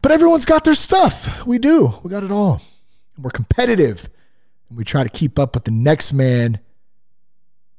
But 0.03 0.13
everyone's 0.13 0.45
got 0.45 0.65
their 0.65 0.75
stuff. 0.75 1.45
We 1.47 1.59
do. 1.59 1.93
We 2.03 2.11
got 2.11 2.23
it 2.23 2.31
all. 2.31 2.61
And 3.17 3.25
we're 3.25 3.31
competitive. 3.31 4.09
And 4.69 4.79
we 4.79 4.85
try 4.85 5.03
to 5.03 5.09
keep 5.09 5.39
up 5.39 5.55
with 5.55 5.65
the 5.65 5.71
next 5.71 6.13
man 6.13 6.61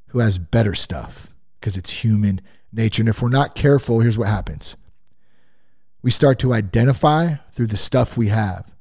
who 0.08 0.20
has 0.20 0.38
better 0.38 0.74
stuff 0.74 1.34
because 1.60 1.78
it's 1.78 2.04
human 2.04 2.42
nature. 2.72 3.02
And 3.02 3.10
if 3.10 3.22
we're 3.22 3.30
not 3.30 3.56
careful, 3.56 4.00
here's 4.00 4.18
what 4.18 4.28
happens 4.28 4.76
we 6.02 6.12
start 6.12 6.40
to 6.40 6.54
identify 6.54 7.36
through 7.52 7.68
the 7.68 7.78
stuff 7.78 8.18
we 8.18 8.30
have. 8.30 8.74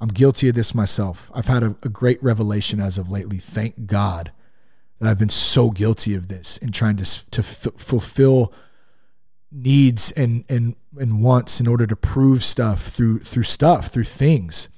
I'm 0.00 0.08
guilty 0.08 0.48
of 0.48 0.54
this 0.54 0.74
myself. 0.74 1.30
I've 1.34 1.46
had 1.46 1.62
a, 1.62 1.76
a, 1.82 1.88
great 1.88 2.22
revelation 2.22 2.80
as 2.80 2.98
of 2.98 3.10
lately. 3.10 3.38
Thank 3.38 3.86
God 3.86 4.32
that 4.98 5.08
I've 5.08 5.18
been 5.18 5.28
so 5.28 5.70
guilty 5.70 6.14
of 6.14 6.28
this 6.28 6.58
in 6.58 6.72
trying 6.72 6.96
to, 6.96 7.30
to 7.30 7.40
f- 7.40 7.68
fulfill 7.76 8.52
needs 9.50 10.12
and, 10.12 10.44
and, 10.48 10.76
and 10.98 11.22
wants 11.22 11.60
in 11.60 11.66
order 11.66 11.86
to 11.86 11.96
prove 11.96 12.44
stuff 12.44 12.82
through, 12.82 13.20
through 13.20 13.42
stuff, 13.42 13.88
through 13.88 14.04
things. 14.04 14.68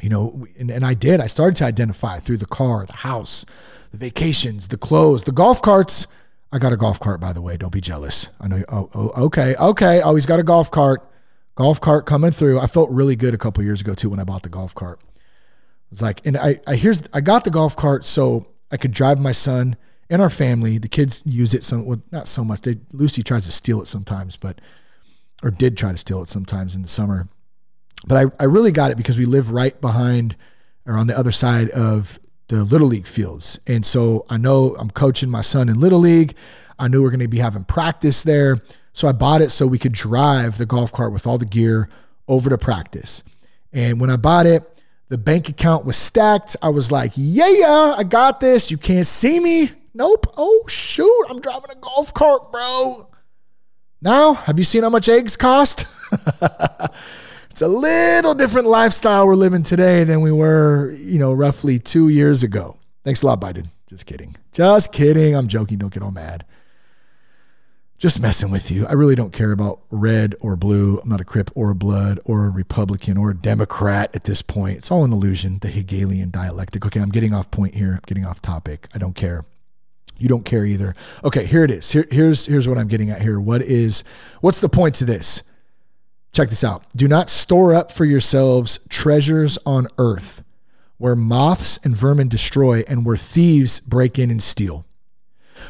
You 0.00 0.08
know, 0.08 0.46
and, 0.58 0.70
and 0.70 0.84
I 0.84 0.94
did. 0.94 1.20
I 1.20 1.26
started 1.26 1.56
to 1.56 1.64
identify 1.64 2.20
through 2.20 2.38
the 2.38 2.46
car, 2.46 2.86
the 2.86 2.92
house, 2.92 3.44
the 3.90 3.98
vacations, 3.98 4.68
the 4.68 4.78
clothes, 4.78 5.24
the 5.24 5.32
golf 5.32 5.60
carts 5.60 6.06
I 6.52 6.58
got 6.58 6.72
a 6.72 6.76
golf 6.76 6.98
cart, 6.98 7.20
by 7.20 7.32
the 7.32 7.42
way. 7.42 7.56
Don't 7.56 7.72
be 7.72 7.80
jealous. 7.80 8.28
I 8.40 8.48
know. 8.48 8.62
Oh, 8.68 8.90
oh 8.94 9.24
okay, 9.26 9.54
okay. 9.56 10.02
Oh, 10.02 10.14
he's 10.14 10.26
got 10.26 10.40
a 10.40 10.42
golf 10.42 10.70
cart. 10.70 11.06
Golf 11.54 11.80
cart 11.80 12.06
coming 12.06 12.30
through. 12.30 12.58
I 12.58 12.66
felt 12.66 12.90
really 12.90 13.16
good 13.16 13.34
a 13.34 13.38
couple 13.38 13.62
years 13.62 13.80
ago 13.80 13.94
too 13.94 14.10
when 14.10 14.18
I 14.18 14.24
bought 14.24 14.42
the 14.42 14.48
golf 14.48 14.74
cart. 14.74 15.00
It's 15.90 16.02
like, 16.02 16.24
and 16.26 16.36
I, 16.36 16.56
I 16.66 16.76
here's 16.76 17.02
I 17.12 17.20
got 17.20 17.44
the 17.44 17.50
golf 17.50 17.76
cart 17.76 18.04
so 18.04 18.46
I 18.70 18.76
could 18.76 18.92
drive 18.92 19.20
my 19.20 19.32
son 19.32 19.76
and 20.08 20.22
our 20.22 20.30
family. 20.30 20.78
The 20.78 20.88
kids 20.88 21.22
use 21.24 21.54
it 21.54 21.62
some, 21.62 21.84
well, 21.84 22.02
not 22.12 22.26
so 22.28 22.44
much. 22.44 22.62
They 22.62 22.76
Lucy 22.92 23.22
tries 23.22 23.46
to 23.46 23.52
steal 23.52 23.80
it 23.82 23.86
sometimes, 23.86 24.36
but 24.36 24.60
or 25.42 25.50
did 25.50 25.76
try 25.76 25.92
to 25.92 25.98
steal 25.98 26.22
it 26.22 26.28
sometimes 26.28 26.74
in 26.74 26.82
the 26.82 26.88
summer. 26.88 27.28
But 28.06 28.16
I, 28.16 28.42
I 28.42 28.44
really 28.46 28.72
got 28.72 28.90
it 28.90 28.96
because 28.96 29.18
we 29.18 29.24
live 29.26 29.50
right 29.50 29.78
behind 29.80 30.36
or 30.86 30.94
on 30.94 31.06
the 31.06 31.18
other 31.18 31.32
side 31.32 31.70
of 31.70 32.18
the 32.56 32.64
little 32.64 32.88
league 32.88 33.06
fields. 33.06 33.60
And 33.66 33.84
so 33.84 34.26
I 34.28 34.36
know 34.36 34.74
I'm 34.78 34.90
coaching 34.90 35.30
my 35.30 35.40
son 35.40 35.68
in 35.68 35.80
little 35.80 35.98
league. 35.98 36.34
I 36.78 36.88
knew 36.88 37.00
we 37.00 37.08
are 37.08 37.10
going 37.10 37.20
to 37.20 37.28
be 37.28 37.38
having 37.38 37.64
practice 37.64 38.22
there. 38.22 38.58
So 38.92 39.06
I 39.06 39.12
bought 39.12 39.40
it 39.40 39.50
so 39.50 39.66
we 39.66 39.78
could 39.78 39.92
drive 39.92 40.58
the 40.58 40.66
golf 40.66 40.92
cart 40.92 41.12
with 41.12 41.26
all 41.26 41.38
the 41.38 41.46
gear 41.46 41.88
over 42.26 42.50
to 42.50 42.58
practice. 42.58 43.22
And 43.72 44.00
when 44.00 44.10
I 44.10 44.16
bought 44.16 44.46
it, 44.46 44.62
the 45.08 45.18
bank 45.18 45.48
account 45.48 45.84
was 45.84 45.96
stacked. 45.96 46.56
I 46.62 46.70
was 46.70 46.90
like, 46.90 47.12
yeah, 47.16 47.94
I 47.96 48.04
got 48.04 48.40
this. 48.40 48.70
You 48.70 48.78
can't 48.78 49.06
see 49.06 49.40
me. 49.40 49.70
Nope. 49.94 50.26
Oh, 50.36 50.64
shoot. 50.68 51.26
I'm 51.28 51.40
driving 51.40 51.70
a 51.70 51.76
golf 51.76 52.12
cart, 52.14 52.52
bro. 52.52 53.08
Now, 54.02 54.34
have 54.34 54.58
you 54.58 54.64
seen 54.64 54.82
how 54.82 54.90
much 54.90 55.08
eggs 55.08 55.36
cost? 55.36 55.84
It's 57.60 57.66
a 57.66 57.68
little 57.68 58.34
different 58.34 58.68
lifestyle 58.68 59.26
we're 59.26 59.34
living 59.34 59.62
today 59.62 60.02
than 60.04 60.22
we 60.22 60.32
were, 60.32 60.92
you 60.92 61.18
know, 61.18 61.34
roughly 61.34 61.78
two 61.78 62.08
years 62.08 62.42
ago. 62.42 62.78
Thanks 63.04 63.20
a 63.20 63.26
lot, 63.26 63.38
Biden. 63.38 63.66
Just 63.86 64.06
kidding. 64.06 64.34
Just 64.50 64.94
kidding. 64.94 65.36
I'm 65.36 65.46
joking. 65.46 65.76
Don't 65.76 65.92
get 65.92 66.02
all 66.02 66.10
mad. 66.10 66.46
Just 67.98 68.18
messing 68.18 68.50
with 68.50 68.70
you. 68.70 68.86
I 68.86 68.94
really 68.94 69.14
don't 69.14 69.34
care 69.34 69.52
about 69.52 69.80
red 69.90 70.34
or 70.40 70.56
blue. 70.56 71.00
I'm 71.02 71.10
not 71.10 71.20
a 71.20 71.24
Crip 71.24 71.50
or 71.54 71.68
a 71.68 71.74
Blood 71.74 72.18
or 72.24 72.46
a 72.46 72.48
Republican 72.48 73.18
or 73.18 73.32
a 73.32 73.36
Democrat 73.36 74.16
at 74.16 74.24
this 74.24 74.40
point. 74.40 74.78
It's 74.78 74.90
all 74.90 75.04
an 75.04 75.12
illusion, 75.12 75.58
the 75.60 75.68
Hegelian 75.68 76.30
dialectic. 76.30 76.86
Okay, 76.86 77.00
I'm 77.00 77.10
getting 77.10 77.34
off 77.34 77.50
point 77.50 77.74
here. 77.74 77.92
I'm 77.92 78.02
getting 78.06 78.24
off 78.24 78.40
topic. 78.40 78.88
I 78.94 78.96
don't 78.96 79.14
care. 79.14 79.44
You 80.16 80.28
don't 80.28 80.46
care 80.46 80.64
either. 80.64 80.94
Okay, 81.24 81.44
here 81.44 81.64
it 81.64 81.70
is. 81.70 81.92
Here, 81.92 82.06
here's 82.10 82.46
here's 82.46 82.66
what 82.66 82.78
I'm 82.78 82.88
getting 82.88 83.10
at 83.10 83.20
here. 83.20 83.38
What 83.38 83.60
is 83.60 84.02
what's 84.40 84.62
the 84.62 84.70
point 84.70 84.94
to 84.94 85.04
this? 85.04 85.42
Check 86.32 86.48
this 86.48 86.64
out. 86.64 86.84
Do 86.94 87.08
not 87.08 87.30
store 87.30 87.74
up 87.74 87.90
for 87.90 88.04
yourselves 88.04 88.78
treasures 88.88 89.58
on 89.66 89.86
earth 89.98 90.42
where 91.00 91.16
moths 91.16 91.78
and 91.82 91.96
vermin 91.96 92.28
destroy 92.28 92.84
and 92.86 93.06
where 93.06 93.16
thieves 93.16 93.80
break 93.80 94.18
in 94.18 94.30
and 94.30 94.42
steal. 94.42 94.84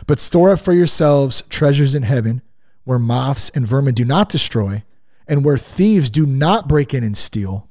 But 0.06 0.18
store 0.18 0.50
up 0.50 0.60
for 0.60 0.72
yourselves 0.72 1.42
treasures 1.42 1.94
in 1.94 2.02
heaven 2.02 2.42
where 2.82 2.98
moths 2.98 3.48
and 3.50 3.64
vermin 3.66 3.94
do 3.94 4.04
not 4.04 4.28
destroy 4.28 4.82
and 5.28 5.44
where 5.44 5.56
thieves 5.56 6.10
do 6.10 6.26
not 6.26 6.68
break 6.68 6.92
in 6.92 7.04
and 7.04 7.16
steal. 7.16 7.68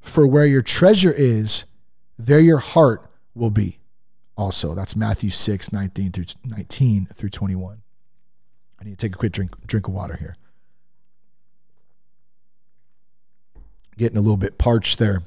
For 0.00 0.26
where 0.26 0.44
your 0.44 0.60
treasure 0.60 1.12
is, 1.12 1.64
there 2.18 2.40
your 2.40 2.58
heart 2.58 3.00
will 3.34 3.50
be. 3.50 3.78
Also, 4.36 4.74
that's 4.74 4.94
Matthew 4.94 5.30
6, 5.30 5.72
19 5.72 6.12
through 6.12 6.26
19 6.44 7.06
through 7.14 7.30
21. 7.30 7.82
I 8.78 8.84
need 8.84 8.90
to 8.90 8.96
take 8.96 9.14
a 9.14 9.18
quick 9.18 9.32
drink 9.32 9.50
drink 9.66 9.88
of 9.88 9.94
water 9.94 10.16
here. 10.16 10.36
Getting 13.98 14.16
a 14.16 14.20
little 14.20 14.36
bit 14.36 14.56
parched 14.56 14.98
there. 14.98 15.22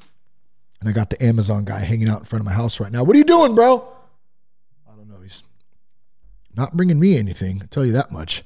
And 0.80 0.88
I 0.88 0.92
got 0.92 1.10
the 1.10 1.24
Amazon 1.24 1.64
guy 1.64 1.78
hanging 1.78 2.08
out 2.08 2.18
in 2.18 2.24
front 2.24 2.40
of 2.40 2.46
my 2.46 2.52
house 2.52 2.80
right 2.80 2.90
now. 2.90 3.04
What 3.04 3.14
are 3.14 3.18
you 3.18 3.24
doing, 3.24 3.54
bro? 3.54 3.86
I 4.90 4.96
don't 4.96 5.08
know. 5.08 5.20
He's 5.22 5.44
not 6.56 6.72
bringing 6.72 6.98
me 6.98 7.16
anything. 7.16 7.60
I'll 7.62 7.68
tell 7.68 7.86
you 7.86 7.92
that 7.92 8.10
much. 8.10 8.42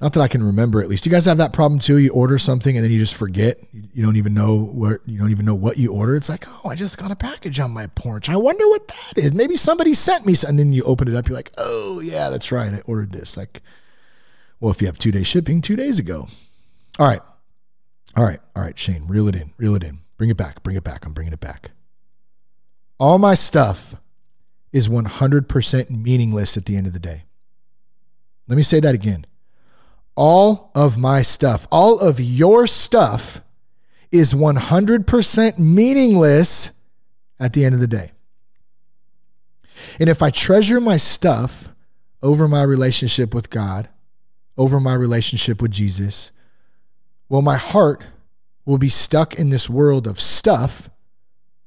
Not 0.00 0.12
that 0.12 0.20
I 0.20 0.28
can 0.28 0.42
remember 0.42 0.82
at 0.82 0.88
least. 0.88 1.06
You 1.06 1.12
guys 1.12 1.24
have 1.24 1.38
that 1.38 1.54
problem 1.54 1.78
too? 1.80 1.96
You 1.98 2.10
order 2.10 2.36
something 2.36 2.76
and 2.76 2.84
then 2.84 2.90
you 2.90 2.98
just 2.98 3.14
forget. 3.14 3.56
You 3.72 4.04
don't 4.04 4.16
even 4.16 4.34
know 4.34 4.66
what 4.66 5.00
you 5.06 5.18
don't 5.18 5.30
even 5.30 5.46
know 5.46 5.54
what 5.54 5.78
you 5.78 5.92
order. 5.92 6.14
It's 6.16 6.28
like, 6.28 6.46
oh, 6.46 6.68
I 6.68 6.74
just 6.74 6.98
got 6.98 7.10
a 7.10 7.16
package 7.16 7.60
on 7.60 7.70
my 7.70 7.86
porch. 7.86 8.28
I 8.28 8.36
wonder 8.36 8.68
what 8.68 8.88
that 8.88 9.14
is. 9.16 9.32
Maybe 9.32 9.56
somebody 9.56 9.94
sent 9.94 10.26
me. 10.26 10.34
And 10.46 10.58
then 10.58 10.72
you 10.74 10.82
open 10.82 11.08
it 11.08 11.14
up, 11.14 11.28
you're 11.28 11.36
like, 11.36 11.52
oh 11.56 12.00
yeah, 12.00 12.28
that's 12.28 12.52
right. 12.52 12.74
I 12.74 12.80
ordered 12.86 13.12
this. 13.12 13.36
Like, 13.36 13.62
well, 14.60 14.72
if 14.72 14.82
you 14.82 14.88
have 14.88 14.98
two 14.98 15.12
day 15.12 15.22
shipping, 15.22 15.62
two 15.62 15.76
days 15.76 15.98
ago. 15.98 16.28
All 16.98 17.06
right. 17.06 17.20
All 18.16 18.24
right, 18.24 18.40
all 18.54 18.62
right, 18.62 18.78
Shane, 18.78 19.06
reel 19.08 19.28
it 19.28 19.34
in, 19.34 19.52
reel 19.56 19.74
it 19.74 19.82
in. 19.82 19.98
Bring 20.16 20.30
it 20.30 20.36
back, 20.36 20.62
bring 20.62 20.76
it 20.76 20.84
back. 20.84 21.04
I'm 21.04 21.12
bringing 21.12 21.32
it 21.32 21.40
back. 21.40 21.72
All 22.98 23.18
my 23.18 23.34
stuff 23.34 23.96
is 24.72 24.88
100% 24.88 25.90
meaningless 25.90 26.56
at 26.56 26.66
the 26.66 26.76
end 26.76 26.86
of 26.86 26.92
the 26.92 27.00
day. 27.00 27.24
Let 28.46 28.56
me 28.56 28.62
say 28.62 28.80
that 28.80 28.94
again. 28.94 29.24
All 30.16 30.70
of 30.74 30.96
my 30.96 31.22
stuff, 31.22 31.66
all 31.72 31.98
of 31.98 32.20
your 32.20 32.66
stuff 32.66 33.40
is 34.12 34.32
100% 34.32 35.58
meaningless 35.58 36.72
at 37.40 37.52
the 37.52 37.64
end 37.64 37.74
of 37.74 37.80
the 37.80 37.88
day. 37.88 38.12
And 39.98 40.08
if 40.08 40.22
I 40.22 40.30
treasure 40.30 40.80
my 40.80 40.96
stuff 40.96 41.68
over 42.22 42.46
my 42.46 42.62
relationship 42.62 43.34
with 43.34 43.50
God, 43.50 43.88
over 44.56 44.78
my 44.78 44.94
relationship 44.94 45.60
with 45.60 45.72
Jesus, 45.72 46.30
well, 47.34 47.42
my 47.42 47.56
heart 47.56 48.00
will 48.64 48.78
be 48.78 48.88
stuck 48.88 49.34
in 49.34 49.50
this 49.50 49.68
world 49.68 50.06
of 50.06 50.20
stuff, 50.20 50.88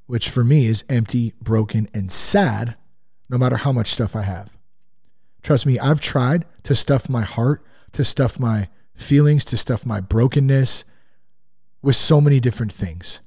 which 0.06 0.30
for 0.30 0.42
me 0.42 0.66
is 0.66 0.86
empty, 0.88 1.34
broken, 1.42 1.88
and 1.94 2.10
sad, 2.10 2.78
no 3.30 3.38
matter 3.38 3.58
how 3.58 3.74
much 3.74 3.88
stuff 3.88 4.16
I 4.16 4.22
have. 4.22 4.58
Trust 5.44 5.66
me, 5.66 5.78
I've 5.78 6.00
tried 6.00 6.46
to 6.64 6.74
stuff 6.74 7.10
my 7.10 7.24
heart, 7.24 7.66
to 7.92 8.06
stuff 8.06 8.40
my 8.40 8.70
feelings, 8.96 9.44
to 9.44 9.58
stuff 9.58 9.86
my 9.86 10.00
brokenness 10.00 10.86
with 11.82 11.98
so 11.98 12.22
many 12.22 12.40
different 12.40 12.72
things. 12.72 13.20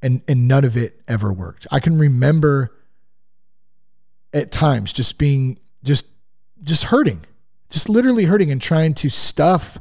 And, 0.00 0.22
and 0.26 0.48
none 0.48 0.64
of 0.64 0.74
it 0.74 1.02
ever 1.06 1.30
worked. 1.34 1.66
I 1.70 1.80
can 1.80 1.98
remember 1.98 2.74
at 4.32 4.50
times 4.50 4.90
just 4.94 5.18
being 5.18 5.58
just 5.84 6.06
just 6.64 6.84
hurting, 6.84 7.26
just 7.68 7.90
literally 7.90 8.24
hurting 8.24 8.50
and 8.50 8.58
trying 8.58 8.94
to 8.94 9.10
stuff 9.10 9.78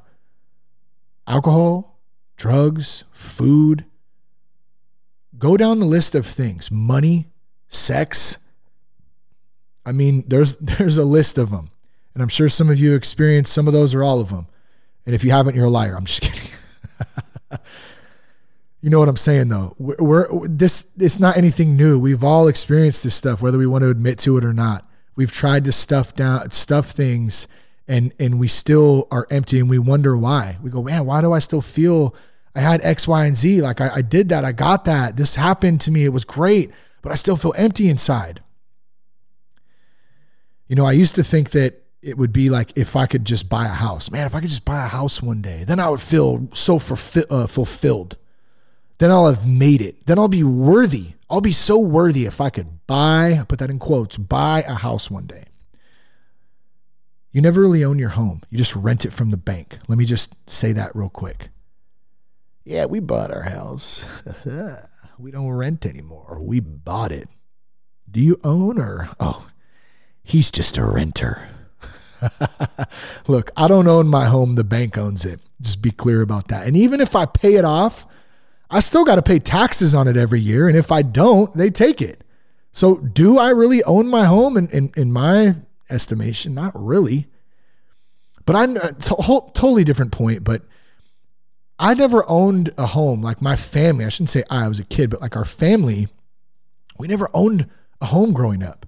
alcohol, 1.28 2.00
drugs, 2.38 3.04
food. 3.12 3.86
Go 5.38 5.58
down 5.58 5.80
the 5.80 5.86
list 5.86 6.16
of 6.16 6.26
things 6.26 6.72
money, 6.72 7.28
sex. 7.68 8.40
I 9.86 9.92
mean, 9.92 10.24
there's 10.28 10.58
there's 10.58 10.98
a 10.98 11.06
list 11.06 11.38
of 11.38 11.52
them. 11.52 11.70
And 12.14 12.24
I'm 12.24 12.30
sure 12.30 12.50
some 12.50 12.72
of 12.72 12.80
you 12.80 12.96
experienced 12.96 13.54
some 13.54 13.68
of 13.68 13.74
those 13.74 13.94
or 13.94 14.04
all 14.04 14.20
of 14.20 14.30
them. 14.30 14.48
And 15.06 15.14
if 15.14 15.24
you 15.24 15.30
haven't, 15.30 15.56
you're 15.56 15.66
a 15.66 15.70
liar. 15.70 15.96
I'm 15.96 16.06
just 16.06 16.22
kidding. 17.52 17.60
you 18.82 18.90
know 18.90 18.98
what 18.98 19.08
I'm 19.08 19.18
saying 19.18 19.50
though. 19.50 19.76
We're, 19.78 19.98
we're 20.00 20.48
this 20.48 20.92
it's 20.98 21.20
not 21.20 21.38
anything 21.38 21.76
new. 21.76 22.00
We've 22.00 22.24
all 22.24 22.48
experienced 22.48 23.04
this 23.04 23.16
stuff 23.16 23.42
whether 23.42 23.58
we 23.58 23.68
want 23.68 23.84
to 23.84 23.90
admit 23.90 24.18
to 24.20 24.38
it 24.38 24.46
or 24.46 24.54
not. 24.54 24.86
We've 25.16 25.32
tried 25.32 25.66
to 25.66 25.72
stuff 25.72 26.16
down 26.16 26.52
stuff 26.52 26.88
things 26.92 27.48
and 27.88 28.14
and 28.20 28.40
we 28.40 28.48
still 28.48 29.08
are 29.12 29.28
empty 29.32 29.60
and 29.60 29.70
we 29.70 29.80
wonder 29.80 30.18
why. 30.18 30.58
We 30.62 30.70
go, 30.70 30.84
man, 30.84 31.06
why 31.06 31.22
do 31.22 31.32
I 31.32 31.40
still 31.40 31.62
feel 31.62 32.16
I 32.56 32.62
had 32.62 32.82
X, 32.84 33.08
Y, 33.08 33.26
and 33.26 33.36
Z? 33.36 33.62
Like 33.62 33.82
I, 33.82 33.96
I 33.96 34.02
did 34.02 34.30
that, 34.30 34.46
I 34.46 34.52
got 34.52 34.86
that. 34.86 35.18
This 35.18 35.36
happened 35.36 35.82
to 35.82 35.92
me. 35.92 36.06
It 36.06 36.14
was 36.14 36.26
great, 36.26 36.72
but 37.02 37.12
I 37.12 37.16
still 37.16 37.38
feel 37.38 37.54
empty 37.58 37.90
inside. 37.90 38.42
You 40.68 40.76
know, 40.76 40.86
I 40.86 40.92
used 40.92 41.16
to 41.16 41.24
think 41.24 41.52
that 41.52 41.82
it 42.02 42.18
would 42.18 42.34
be 42.34 42.50
like 42.50 42.78
if 42.78 42.96
I 42.96 43.06
could 43.06 43.26
just 43.26 43.50
buy 43.50 43.66
a 43.66 43.70
house. 43.70 44.12
Man, 44.12 44.26
if 44.26 44.36
I 44.36 44.42
could 44.42 44.50
just 44.50 44.66
buy 44.66 44.86
a 44.86 44.90
house 44.90 45.22
one 45.22 45.42
day, 45.42 45.64
then 45.64 45.80
I 45.80 45.90
would 45.90 46.02
feel 46.02 46.48
so 46.54 46.78
fulfi- 46.78 47.26
uh, 47.30 47.48
fulfilled. 47.48 48.18
Then 49.00 49.12
I'll 49.12 49.28
have 49.28 49.48
made 49.48 49.82
it. 49.82 50.06
Then 50.06 50.18
I'll 50.18 50.28
be 50.28 50.44
worthy. 50.44 51.14
I'll 51.30 51.42
be 51.42 51.52
so 51.52 51.78
worthy 51.78 52.26
if 52.26 52.42
I 52.42 52.50
could 52.50 52.86
buy, 52.88 53.38
I 53.40 53.44
put 53.44 53.60
that 53.60 53.70
in 53.70 53.80
quotes, 53.80 54.18
buy 54.18 54.64
a 54.68 54.74
house 54.74 55.12
one 55.12 55.26
day. 55.26 55.44
You 57.38 57.44
never 57.44 57.62
really 57.62 57.86
own 57.86 58.00
your 58.00 58.10
home. 58.10 58.42
You 58.50 58.58
just 58.58 58.76
rent 58.76 59.06
it 59.06 59.14
from 59.14 59.30
the 59.30 59.38
bank. 59.38 59.78
Let 59.88 60.00
me 60.00 60.06
just 60.06 60.50
say 60.50 60.72
that 60.72 60.96
real 60.96 61.08
quick. 61.08 61.50
Yeah, 62.66 62.86
we 62.86 63.00
bought 63.00 63.32
our 63.32 63.44
house. 63.44 64.24
we 65.20 65.30
don't 65.30 65.52
rent 65.52 65.86
anymore. 65.86 66.40
We 66.42 66.60
bought 66.62 67.12
it. 67.12 67.30
Do 68.10 68.22
you 68.22 68.40
own 68.44 68.82
or, 68.82 69.10
oh, 69.20 69.50
he's 70.24 70.50
just 70.50 70.80
a 70.80 70.84
renter. 70.84 71.48
Look, 73.28 73.52
I 73.56 73.68
don't 73.68 73.88
own 73.88 74.08
my 74.08 74.26
home. 74.26 74.56
The 74.56 74.64
bank 74.64 74.98
owns 74.98 75.24
it. 75.24 75.40
Just 75.62 75.84
be 75.84 75.92
clear 75.92 76.24
about 76.24 76.48
that. 76.48 76.66
And 76.66 76.76
even 76.76 77.00
if 77.00 77.16
I 77.16 77.28
pay 77.28 77.54
it 77.54 77.66
off, 77.66 78.08
I 78.72 78.80
still 78.80 79.06
got 79.06 79.18
to 79.18 79.22
pay 79.22 79.38
taxes 79.38 79.94
on 79.94 80.08
it 80.08 80.18
every 80.18 80.40
year. 80.40 80.68
And 80.68 80.76
if 80.76 80.92
I 80.92 81.04
don't, 81.04 81.54
they 81.54 81.70
take 81.70 82.02
it. 82.02 82.24
So 82.72 82.96
do 82.96 83.38
I 83.38 83.52
really 83.52 83.84
own 83.84 84.08
my 84.08 84.26
home? 84.26 84.58
In, 84.58 84.70
in, 84.70 84.90
in 84.98 85.12
my 85.12 85.54
estimation, 85.90 86.54
not 86.54 86.72
really. 86.76 87.28
But 88.46 88.56
I'm 88.56 88.78
uh, 88.78 88.90
a 88.90 89.52
totally 89.54 89.84
different 89.84 90.12
point. 90.12 90.44
But 90.44 90.62
I 91.80 91.94
never 91.94 92.24
owned 92.28 92.72
a 92.78 92.88
home 92.88 93.22
like 93.22 93.42
my 93.42 93.56
family. 93.56 94.06
I 94.06 94.10
shouldn't 94.10 94.30
say 94.30 94.44
I, 94.50 94.66
I 94.66 94.68
was 94.68 94.80
a 94.80 94.86
kid, 94.86 95.10
but 95.10 95.22
like 95.22 95.36
our 95.36 95.46
family, 95.46 96.08
we 96.98 97.08
never 97.08 97.30
owned 97.34 97.70
a 98.02 98.08
home 98.08 98.34
growing 98.34 98.64
up. 98.64 98.86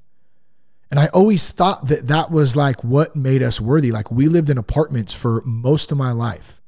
And 0.89 0.99
I 0.99 1.07
always 1.07 1.51
thought 1.51 1.87
that 1.87 2.07
that 2.07 2.31
was 2.31 2.55
like 2.55 2.83
what 2.83 3.15
made 3.15 3.43
us 3.43 3.61
worthy. 3.61 3.91
Like 3.91 4.09
we 4.09 4.27
lived 4.27 4.49
in 4.49 4.57
apartments 4.57 5.13
for 5.13 5.43
most 5.45 5.91
of 5.91 5.99
my 5.99 6.11
life. 6.11 6.61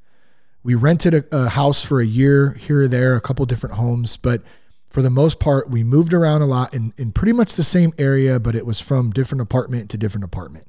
We 0.64 0.76
rented 0.76 1.16
a, 1.16 1.24
a 1.32 1.50
house 1.50 1.84
for 1.84 2.00
a 2.00 2.06
year 2.06 2.54
here 2.54 2.82
or 2.82 2.88
there, 2.88 3.16
a 3.16 3.22
couple 3.22 3.44
different 3.48 3.76
homes, 3.76 4.18
but 4.18 4.44
for 4.92 5.02
the 5.02 5.10
most 5.10 5.40
part, 5.40 5.70
we 5.70 5.84
moved 5.84 6.14
around 6.14 6.42
a 6.42 6.46
lot 6.46 6.76
in, 6.76 6.94
in 6.98 7.14
pretty 7.14 7.32
much 7.32 7.56
the 7.56 7.64
same 7.64 7.94
area, 7.98 8.40
but 8.40 8.56
it 8.56 8.66
was 8.66 8.82
from 8.82 9.12
different 9.12 9.42
apartment 9.42 9.90
to 9.92 9.98
different 9.98 10.26
apartment. 10.26 10.68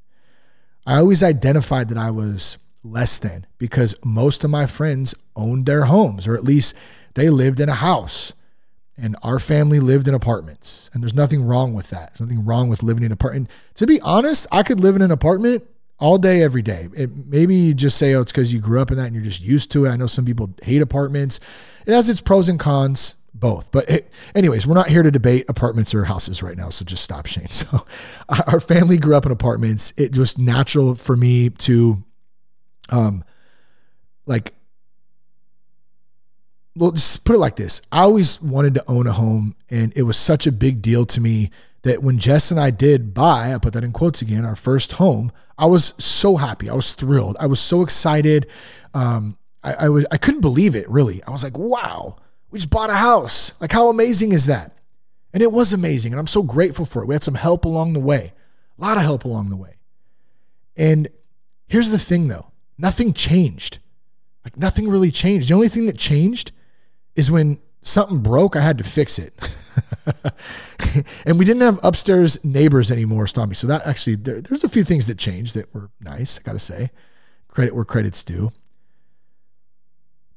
I 0.86 0.98
always 0.98 1.24
identified 1.24 1.88
that 1.88 1.98
I 1.98 2.12
was 2.12 2.56
less 2.84 3.18
than 3.18 3.46
because 3.58 3.96
most 4.04 4.44
of 4.44 4.50
my 4.50 4.66
friends 4.66 5.14
owned 5.34 5.66
their 5.66 5.86
homes, 5.86 6.28
or 6.28 6.36
at 6.36 6.44
least 6.44 6.76
they 7.14 7.30
lived 7.30 7.58
in 7.58 7.68
a 7.68 7.74
house. 7.74 8.32
And 8.96 9.16
our 9.22 9.38
family 9.38 9.80
lived 9.80 10.06
in 10.06 10.14
apartments. 10.14 10.90
And 10.92 11.02
there's 11.02 11.14
nothing 11.14 11.44
wrong 11.44 11.72
with 11.74 11.90
that. 11.90 12.10
There's 12.10 12.20
nothing 12.20 12.44
wrong 12.44 12.68
with 12.68 12.82
living 12.82 13.02
in 13.02 13.06
an 13.06 13.12
apartment 13.12 13.50
to 13.74 13.86
be 13.86 14.00
honest 14.02 14.46
i 14.52 14.62
could 14.62 14.80
live 14.80 14.94
in 14.94 15.02
an 15.02 15.10
apartment 15.10 15.64
all 15.98 16.18
day 16.18 16.42
every 16.42 16.62
day. 16.62 16.88
It, 16.94 17.10
maybe 17.26 17.54
you 17.54 17.74
just 17.74 17.96
say 17.96 18.14
oh 18.14 18.20
it's 18.20 18.32
because 18.32 18.52
you 18.52 18.60
grew 18.60 18.80
up 18.80 18.90
in 18.90 18.98
that 18.98 19.06
and 19.06 19.14
you're 19.14 19.24
just 19.24 19.42
used 19.42 19.70
to 19.72 19.86
it. 19.86 19.90
I 19.90 19.96
know 19.96 20.06
some 20.06 20.24
people 20.24 20.52
hate 20.62 20.82
apartments. 20.82 21.40
It 21.86 21.92
has 21.92 22.10
its 22.10 22.20
pros 22.20 22.48
and 22.48 22.60
cons 22.60 23.16
both 23.42 23.70
but 23.72 23.88
it, 23.90 24.10
anyways 24.34 24.66
we're 24.66 24.74
not 24.74 24.88
here 24.88 25.02
to 25.02 25.10
debate 25.10 25.44
apartments 25.50 25.94
or 25.94 26.04
houses 26.04 26.42
right 26.42 26.56
now 26.56 26.70
so 26.70 26.84
just 26.84 27.04
stop 27.04 27.26
shane 27.26 27.46
so 27.50 27.84
our 28.48 28.60
family 28.60 28.96
grew 28.96 29.14
up 29.14 29.26
in 29.26 29.32
apartments 29.32 29.92
it 29.98 30.16
was 30.16 30.38
natural 30.38 30.94
for 30.94 31.16
me 31.16 31.50
to 31.50 32.02
um 32.90 33.22
like 34.24 34.54
well, 36.76 36.92
just 36.92 37.24
put 37.24 37.34
it 37.34 37.38
like 37.38 37.56
this. 37.56 37.82
I 37.90 38.00
always 38.00 38.40
wanted 38.40 38.74
to 38.74 38.84
own 38.88 39.06
a 39.06 39.12
home, 39.12 39.54
and 39.70 39.92
it 39.96 40.02
was 40.02 40.16
such 40.16 40.46
a 40.46 40.52
big 40.52 40.80
deal 40.80 41.04
to 41.06 41.20
me 41.20 41.50
that 41.82 42.02
when 42.02 42.18
Jess 42.18 42.50
and 42.50 42.58
I 42.58 42.70
did 42.70 43.12
buy, 43.12 43.52
I 43.52 43.58
put 43.58 43.72
that 43.74 43.84
in 43.84 43.92
quotes 43.92 44.22
again, 44.22 44.44
our 44.44 44.56
first 44.56 44.92
home, 44.92 45.32
I 45.58 45.66
was 45.66 45.94
so 45.98 46.36
happy. 46.36 46.70
I 46.70 46.74
was 46.74 46.94
thrilled. 46.94 47.36
I 47.40 47.46
was 47.46 47.60
so 47.60 47.82
excited. 47.82 48.48
Um, 48.94 49.36
I, 49.62 49.74
I 49.74 49.88
was 49.88 50.06
I 50.10 50.16
couldn't 50.16 50.40
believe 50.40 50.74
it, 50.74 50.88
really. 50.88 51.22
I 51.24 51.30
was 51.30 51.44
like, 51.44 51.58
wow, 51.58 52.16
we 52.52 52.58
just 52.58 52.70
bought 52.70 52.90
a 52.90 52.94
house. 52.94 53.54
Like, 53.60 53.72
how 53.72 53.88
amazing 53.88 54.32
is 54.32 54.46
that? 54.46 54.78
And 55.32 55.42
it 55.42 55.50
was 55.50 55.72
amazing. 55.72 56.12
And 56.12 56.20
I'm 56.20 56.26
so 56.26 56.42
grateful 56.42 56.84
for 56.84 57.02
it. 57.02 57.06
We 57.06 57.14
had 57.14 57.22
some 57.22 57.34
help 57.34 57.64
along 57.64 57.94
the 57.94 58.00
way, 58.00 58.32
a 58.78 58.82
lot 58.82 58.98
of 58.98 59.02
help 59.02 59.24
along 59.24 59.48
the 59.48 59.56
way. 59.56 59.76
And 60.76 61.08
here's 61.66 61.90
the 61.90 61.98
thing 61.98 62.28
though 62.28 62.46
nothing 62.78 63.12
changed. 63.12 63.78
Like, 64.44 64.56
nothing 64.58 64.88
really 64.88 65.10
changed. 65.10 65.48
The 65.48 65.54
only 65.54 65.68
thing 65.68 65.86
that 65.86 65.96
changed 65.96 66.52
is 67.14 67.30
when 67.30 67.58
something 67.80 68.18
broke, 68.18 68.56
I 68.56 68.60
had 68.60 68.78
to 68.78 68.84
fix 68.84 69.18
it. 69.18 69.32
and 71.24 71.38
we 71.38 71.44
didn't 71.44 71.62
have 71.62 71.78
upstairs 71.82 72.44
neighbors 72.44 72.90
anymore, 72.90 73.26
Stompy. 73.26 73.54
So 73.54 73.68
that 73.68 73.86
actually, 73.86 74.16
there, 74.16 74.40
there's 74.40 74.64
a 74.64 74.68
few 74.68 74.82
things 74.82 75.06
that 75.06 75.16
changed 75.16 75.54
that 75.54 75.72
were 75.72 75.90
nice, 76.00 76.38
I 76.38 76.42
got 76.42 76.52
to 76.52 76.58
say. 76.58 76.90
Credit 77.46 77.74
where 77.74 77.84
credit's 77.84 78.24
due. 78.24 78.50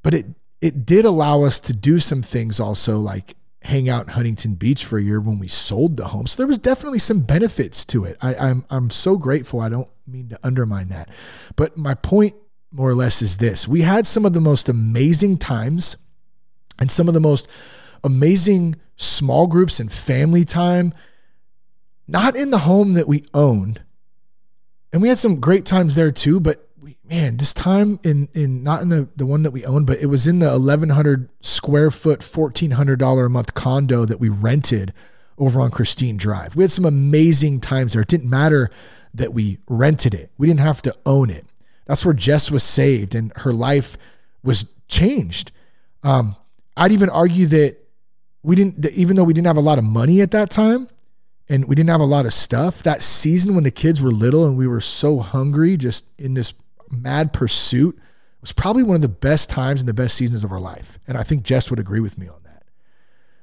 But 0.04 0.14
it, 0.14 0.26
it 0.66 0.84
did 0.84 1.06
allow 1.06 1.44
us 1.44 1.60
to 1.60 1.74
do 1.74 2.00
some 2.00 2.24
things 2.24 2.60
also, 2.60 2.98
like 2.98 3.36
hang 3.62 3.88
out 3.88 4.06
in 4.06 4.14
Huntington 4.14 4.56
Beach 4.56 4.84
for 4.84 4.98
a 4.98 5.02
year 5.04 5.22
when 5.22 5.38
we 5.38 5.48
sold 5.48 5.96
the 5.96 6.06
home. 6.06 6.26
So 6.26 6.38
there 6.38 6.48
was 6.48 6.58
definitely 6.58 6.98
some 6.98 7.20
benefits 7.20 7.86
to 7.86 8.04
it. 8.04 8.18
I, 8.20 8.34
I'm, 8.34 8.66
I'm 8.72 8.90
so 8.90 9.16
grateful. 9.16 9.60
I 9.62 9.70
don't 9.70 9.90
mean 10.08 10.30
to 10.30 10.40
undermine 10.42 10.88
that. 10.88 11.10
But 11.56 11.78
my 11.78 11.94
point, 11.94 12.34
more 12.72 12.90
or 12.90 12.96
less, 12.96 13.22
is 13.22 13.38
this 13.38 13.68
we 13.68 13.82
had 13.82 14.08
some 14.08 14.26
of 14.26 14.34
the 14.34 14.42
most 14.42 14.68
amazing 14.68 15.38
times 15.38 15.98
and 16.80 16.90
some 16.90 17.08
of 17.08 17.14
the 17.14 17.20
most 17.20 17.48
amazing 18.04 18.76
small 18.96 19.46
groups 19.46 19.80
and 19.80 19.92
family 19.92 20.46
time, 20.46 20.94
not 22.08 22.36
in 22.36 22.50
the 22.50 22.58
home 22.58 22.94
that 22.94 23.08
we 23.08 23.24
owned. 23.36 23.84
And 24.92 25.00
we 25.00 25.10
had 25.10 25.20
some 25.20 25.40
great 25.40 25.68
times 25.68 25.94
there 25.94 26.12
too, 26.12 26.40
but 26.40 26.65
man, 27.10 27.38
this 27.38 27.54
time 27.54 28.00
in 28.04 28.28
in 28.34 28.64
not 28.64 28.82
in 28.82 28.90
the, 28.90 29.08
the 29.16 29.26
one 29.26 29.44
that 29.44 29.52
we 29.52 29.66
owned, 29.66 29.88
but 29.88 30.00
it 30.00 30.08
was 30.08 30.28
in 30.28 30.40
the 30.40 30.50
1100 30.50 31.30
square 31.42 31.92
foot, 31.92 32.20
$1,400 32.20 33.26
a 33.26 33.30
month 33.30 33.54
condo 33.54 34.06
that 34.06 34.20
we 34.20 34.30
rented 34.30 34.94
over 35.38 35.60
on 35.60 35.72
Christine 35.72 36.18
Drive. 36.18 36.56
We 36.56 36.64
had 36.64 36.72
some 36.72 36.86
amazing 36.86 37.60
times 37.60 37.94
there. 37.94 38.02
It 38.02 38.08
didn't 38.08 38.30
matter 38.30 38.70
that 39.14 39.34
we 39.34 39.60
rented 39.68 40.14
it. 40.14 40.32
We 40.38 40.48
didn't 40.48 40.62
have 40.62 40.82
to 40.84 40.96
own 41.06 41.30
it. 41.30 41.46
That's 41.86 42.06
where 42.06 42.14
Jess 42.14 42.50
was 42.50 42.64
saved 42.64 43.16
and 43.16 43.32
her 43.38 43.54
life 43.54 43.98
was 44.44 44.74
changed. 44.88 45.52
Um, 46.04 46.36
I'd 46.78 46.92
even 46.92 47.10
argue 47.10 47.46
that 47.48 47.78
we 48.44 48.56
didn't, 48.56 48.86
even 48.92 49.16
though 49.16 49.24
we 49.24 49.34
didn't 49.34 49.48
have 49.48 49.58
a 49.58 49.62
lot 49.62 49.78
of 49.78 49.84
money 49.84 50.22
at 50.22 50.32
that 50.32 50.50
time 50.50 50.88
and 51.48 51.68
we 51.68 51.76
didn't 51.76 51.90
have 51.90 52.02
a 52.02 52.06
lot 52.06 52.26
of 52.26 52.34
stuff, 52.34 52.84
that 52.84 53.02
season 53.02 53.56
when 53.56 53.64
the 53.64 53.72
kids 53.72 54.02
were 54.02 54.12
little 54.12 54.46
and 54.46 54.58
we 54.58 54.68
were 54.68 54.82
so 54.82 55.20
hungry, 55.20 55.78
just 55.78 56.06
in 56.20 56.34
this 56.34 56.54
mad 56.96 57.34
pursuit, 57.34 57.98
was 58.42 58.52
probably 58.52 58.84
one 58.84 58.96
of 58.96 59.02
the 59.02 59.10
best 59.10 59.50
times 59.50 59.82
and 59.82 59.90
the 59.90 59.94
best 59.94 60.16
seasons 60.16 60.44
of 60.44 60.52
our 60.52 60.60
life. 60.60 61.00
And 61.08 61.18
I 61.18 61.24
think 61.24 61.44
Jess 61.44 61.70
would 61.70 61.80
agree 61.80 62.00
with 62.00 62.18
me 62.18 62.28
on 62.28 62.42
that. 62.44 62.64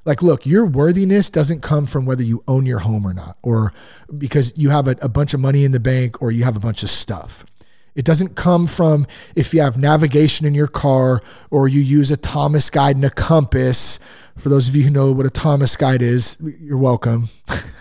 Like, 0.04 0.22
look, 0.22 0.46
your 0.46 0.66
worthiness 0.66 1.30
doesn't 1.30 1.60
come 1.62 1.86
from 1.86 2.06
whether 2.06 2.22
you 2.22 2.42
own 2.48 2.66
your 2.66 2.80
home 2.80 3.06
or 3.06 3.14
not, 3.14 3.36
or 3.42 3.72
because 4.16 4.56
you 4.56 4.70
have 4.70 4.88
a, 4.88 4.96
a 5.00 5.08
bunch 5.08 5.32
of 5.32 5.40
money 5.40 5.64
in 5.64 5.72
the 5.72 5.80
bank 5.80 6.20
or 6.20 6.32
you 6.32 6.44
have 6.44 6.56
a 6.56 6.60
bunch 6.60 6.82
of 6.82 6.90
stuff. 6.90 7.44
It 7.94 8.04
doesn't 8.04 8.36
come 8.36 8.66
from 8.66 9.06
if 9.36 9.52
you 9.52 9.60
have 9.60 9.76
navigation 9.76 10.46
in 10.46 10.54
your 10.54 10.66
car 10.66 11.20
or 11.50 11.68
you 11.68 11.80
use 11.80 12.10
a 12.10 12.16
Thomas 12.16 12.70
guide 12.70 12.96
and 12.96 13.04
a 13.04 13.10
compass. 13.10 13.98
For 14.38 14.48
those 14.48 14.68
of 14.68 14.74
you 14.74 14.84
who 14.84 14.90
know 14.90 15.12
what 15.12 15.26
a 15.26 15.30
Thomas 15.30 15.76
guide 15.76 16.00
is, 16.00 16.38
you're 16.40 16.78
welcome. 16.78 17.28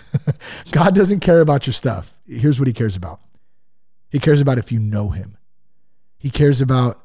God 0.72 0.94
doesn't 0.94 1.22
care 1.22 1.40
about 1.40 1.66
your 1.66 1.74
stuff. 1.74 2.18
Here's 2.28 2.60
what 2.60 2.68
he 2.68 2.74
cares 2.74 2.96
about 2.96 3.22
He 4.10 4.20
cares 4.20 4.42
about 4.42 4.58
if 4.58 4.72
you 4.72 4.80
know 4.80 5.10
him, 5.10 5.38
he 6.22 6.30
cares 6.30 6.62
about 6.62 7.04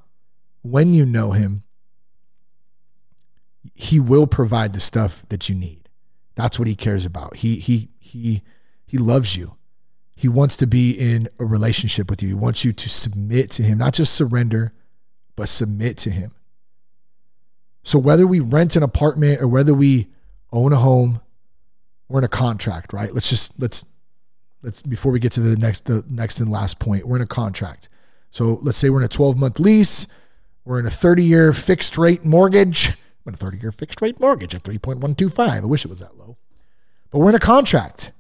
when 0.60 0.92
you 0.92 1.06
know 1.06 1.32
him, 1.32 1.62
he 3.74 3.98
will 3.98 4.26
provide 4.26 4.74
the 4.74 4.80
stuff 4.80 5.24
that 5.30 5.48
you 5.48 5.54
need. 5.54 5.88
That's 6.34 6.58
what 6.58 6.68
he 6.68 6.74
cares 6.74 7.06
about. 7.06 7.36
He, 7.36 7.56
he, 7.56 7.88
he, 7.98 8.42
he 8.86 8.98
loves 8.98 9.34
you. 9.34 9.56
He 10.14 10.28
wants 10.28 10.58
to 10.58 10.66
be 10.66 10.90
in 10.90 11.30
a 11.40 11.46
relationship 11.46 12.10
with 12.10 12.22
you. 12.22 12.28
He 12.28 12.34
wants 12.34 12.62
you 12.62 12.74
to 12.74 12.88
submit 12.90 13.50
to 13.52 13.62
him, 13.62 13.78
not 13.78 13.94
just 13.94 14.14
surrender, 14.14 14.74
but 15.34 15.48
submit 15.48 15.96
to 15.98 16.10
him. 16.10 16.32
So 17.82 17.98
whether 17.98 18.26
we 18.26 18.40
rent 18.40 18.76
an 18.76 18.82
apartment 18.82 19.40
or 19.40 19.48
whether 19.48 19.72
we 19.72 20.08
own 20.52 20.74
a 20.74 20.76
home, 20.76 21.22
we're 22.10 22.18
in 22.18 22.24
a 22.24 22.28
contract, 22.28 22.92
right? 22.92 23.14
Let's 23.14 23.30
just 23.30 23.58
let's 23.58 23.86
let's 24.62 24.82
before 24.82 25.10
we 25.10 25.20
get 25.20 25.32
to 25.32 25.40
the 25.40 25.56
next 25.56 25.86
the 25.86 26.04
next 26.06 26.38
and 26.38 26.50
last 26.50 26.80
point, 26.80 27.06
we're 27.06 27.16
in 27.16 27.22
a 27.22 27.26
contract. 27.26 27.88
So 28.36 28.58
let's 28.60 28.76
say 28.76 28.90
we're 28.90 28.98
in 28.98 29.04
a 29.06 29.08
12 29.08 29.38
month 29.38 29.58
lease, 29.58 30.06
we're 30.66 30.78
in 30.78 30.84
a 30.84 30.90
30 30.90 31.24
year 31.24 31.54
fixed 31.54 31.96
rate 31.96 32.22
mortgage. 32.22 32.90
I'm 32.90 33.28
in 33.28 33.34
a 33.34 33.38
30 33.38 33.56
year 33.56 33.72
fixed 33.72 34.02
rate 34.02 34.20
mortgage 34.20 34.54
at 34.54 34.62
3.125. 34.62 35.38
I 35.38 35.60
wish 35.60 35.86
it 35.86 35.88
was 35.88 36.00
that 36.00 36.18
low. 36.18 36.36
But 37.10 37.20
we're 37.20 37.30
in 37.30 37.34
a 37.34 37.38
contract. 37.38 38.12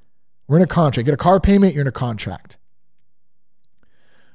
We're 0.48 0.56
in 0.56 0.62
a 0.62 0.66
contract. 0.66 1.06
You 1.06 1.12
Get 1.12 1.20
a 1.20 1.22
car 1.22 1.38
payment, 1.38 1.74
you're 1.74 1.82
in 1.82 1.86
a 1.86 1.92
contract. 1.92 2.56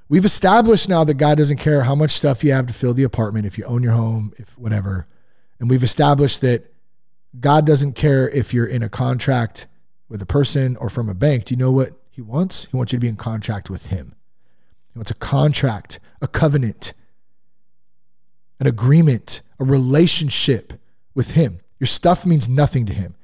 We've 0.07 0.23
established 0.23 0.87
now 0.87 1.03
that 1.03 1.15
God 1.15 1.39
doesn't 1.39 1.57
care 1.57 1.81
how 1.81 1.95
much 1.95 2.11
stuff 2.11 2.43
you 2.43 2.51
have 2.51 2.67
to 2.67 2.75
fill 2.75 2.93
the 2.93 3.01
apartment, 3.01 3.47
if 3.47 3.57
you 3.57 3.63
own 3.65 3.81
your 3.81 3.93
home, 3.93 4.33
if 4.37 4.55
whatever. 4.59 5.07
And 5.59 5.67
we've 5.67 5.81
established 5.81 6.41
that 6.41 6.71
God 7.39 7.65
doesn't 7.65 7.93
care 7.93 8.29
if 8.29 8.53
you're 8.53 8.67
in 8.67 8.83
a 8.83 8.89
contract 8.89 9.65
with 10.09 10.21
a 10.21 10.27
person 10.27 10.77
or 10.77 10.91
from 10.91 11.09
a 11.09 11.15
bank. 11.15 11.45
Do 11.45 11.55
you 11.55 11.57
know 11.57 11.71
what 11.71 11.89
he 12.11 12.21
wants? 12.21 12.65
He 12.65 12.77
wants 12.77 12.93
you 12.93 12.99
to 12.99 13.01
be 13.01 13.07
in 13.07 13.15
contract 13.15 13.71
with 13.71 13.87
him. 13.87 14.13
Wants 14.95 15.11
a 15.11 15.15
contract, 15.15 15.99
a 16.21 16.27
covenant, 16.27 16.93
an 18.59 18.67
agreement, 18.67 19.41
a 19.59 19.63
relationship 19.63 20.73
with 21.15 21.31
him. 21.31 21.59
Your 21.79 21.87
stuff 21.87 22.25
means 22.25 22.49
nothing 22.49 22.85
to 22.85 22.93
him. 22.93 23.15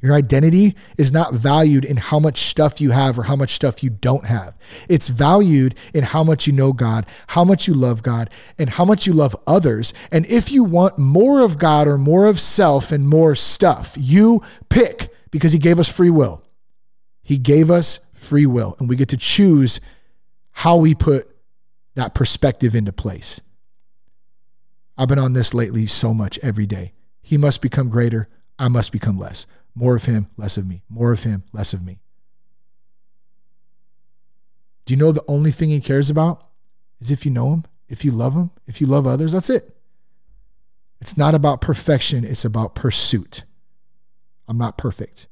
Your 0.00 0.14
identity 0.14 0.76
is 0.96 1.12
not 1.12 1.34
valued 1.34 1.84
in 1.84 1.96
how 1.96 2.18
much 2.18 2.38
stuff 2.38 2.80
you 2.80 2.90
have 2.90 3.18
or 3.18 3.24
how 3.24 3.34
much 3.34 3.50
stuff 3.50 3.82
you 3.82 3.90
don't 3.90 4.24
have. 4.26 4.56
It's 4.88 5.08
valued 5.08 5.74
in 5.94 6.04
how 6.04 6.22
much 6.22 6.46
you 6.46 6.52
know 6.52 6.72
God, 6.72 7.06
how 7.28 7.44
much 7.44 7.66
you 7.66 7.74
love 7.74 8.02
God, 8.02 8.30
and 8.58 8.70
how 8.70 8.84
much 8.84 9.06
you 9.06 9.12
love 9.12 9.34
others. 9.46 9.94
And 10.12 10.24
if 10.26 10.52
you 10.52 10.64
want 10.64 10.98
more 10.98 11.40
of 11.40 11.58
God 11.58 11.88
or 11.88 11.98
more 11.98 12.26
of 12.26 12.38
self 12.38 12.92
and 12.92 13.08
more 13.08 13.34
stuff, 13.34 13.96
you 13.98 14.42
pick 14.68 15.08
because 15.30 15.52
He 15.52 15.58
gave 15.58 15.78
us 15.78 15.88
free 15.88 16.10
will. 16.10 16.42
He 17.22 17.38
gave 17.38 17.70
us 17.70 17.98
free 18.14 18.46
will, 18.46 18.76
and 18.78 18.88
we 18.88 18.96
get 18.96 19.08
to 19.08 19.16
choose 19.16 19.80
how 20.56 20.76
we 20.76 20.94
put 20.94 21.28
that 21.96 22.14
perspective 22.14 22.74
into 22.74 22.90
place. 22.90 23.42
I've 24.96 25.06
been 25.06 25.18
on 25.18 25.34
this 25.34 25.52
lately 25.52 25.84
so 25.84 26.14
much 26.14 26.38
every 26.42 26.64
day. 26.64 26.94
He 27.20 27.36
must 27.36 27.60
become 27.60 27.90
greater, 27.90 28.30
I 28.58 28.68
must 28.68 28.90
become 28.90 29.18
less. 29.18 29.46
More 29.74 29.94
of 29.94 30.06
him, 30.06 30.28
less 30.38 30.56
of 30.56 30.66
me. 30.66 30.82
More 30.88 31.12
of 31.12 31.24
him, 31.24 31.44
less 31.52 31.74
of 31.74 31.84
me. 31.84 31.98
Do 34.86 34.94
you 34.94 34.98
know 34.98 35.12
the 35.12 35.24
only 35.28 35.50
thing 35.50 35.68
he 35.68 35.78
cares 35.78 36.08
about 36.08 36.42
is 37.00 37.10
if 37.10 37.26
you 37.26 37.30
know 37.30 37.52
him, 37.52 37.64
if 37.90 38.02
you 38.02 38.10
love 38.10 38.32
him, 38.32 38.50
if 38.66 38.80
you 38.80 38.86
love 38.86 39.06
others? 39.06 39.32
That's 39.32 39.50
it. 39.50 39.76
It's 41.02 41.18
not 41.18 41.34
about 41.34 41.60
perfection, 41.60 42.24
it's 42.24 42.46
about 42.46 42.74
pursuit. 42.74 43.44
I'm 44.48 44.56
not 44.56 44.78
perfect. 44.78 45.28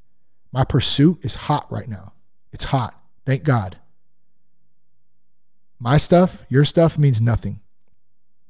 My 0.52 0.64
pursuit 0.64 1.24
is 1.24 1.34
hot 1.34 1.66
right 1.72 1.88
now. 1.88 2.12
It's 2.52 2.64
hot. 2.64 3.00
Thank 3.24 3.42
God. 3.44 3.78
My 5.84 5.98
stuff, 5.98 6.46
your 6.48 6.64
stuff 6.64 6.96
means 6.96 7.20
nothing. 7.20 7.60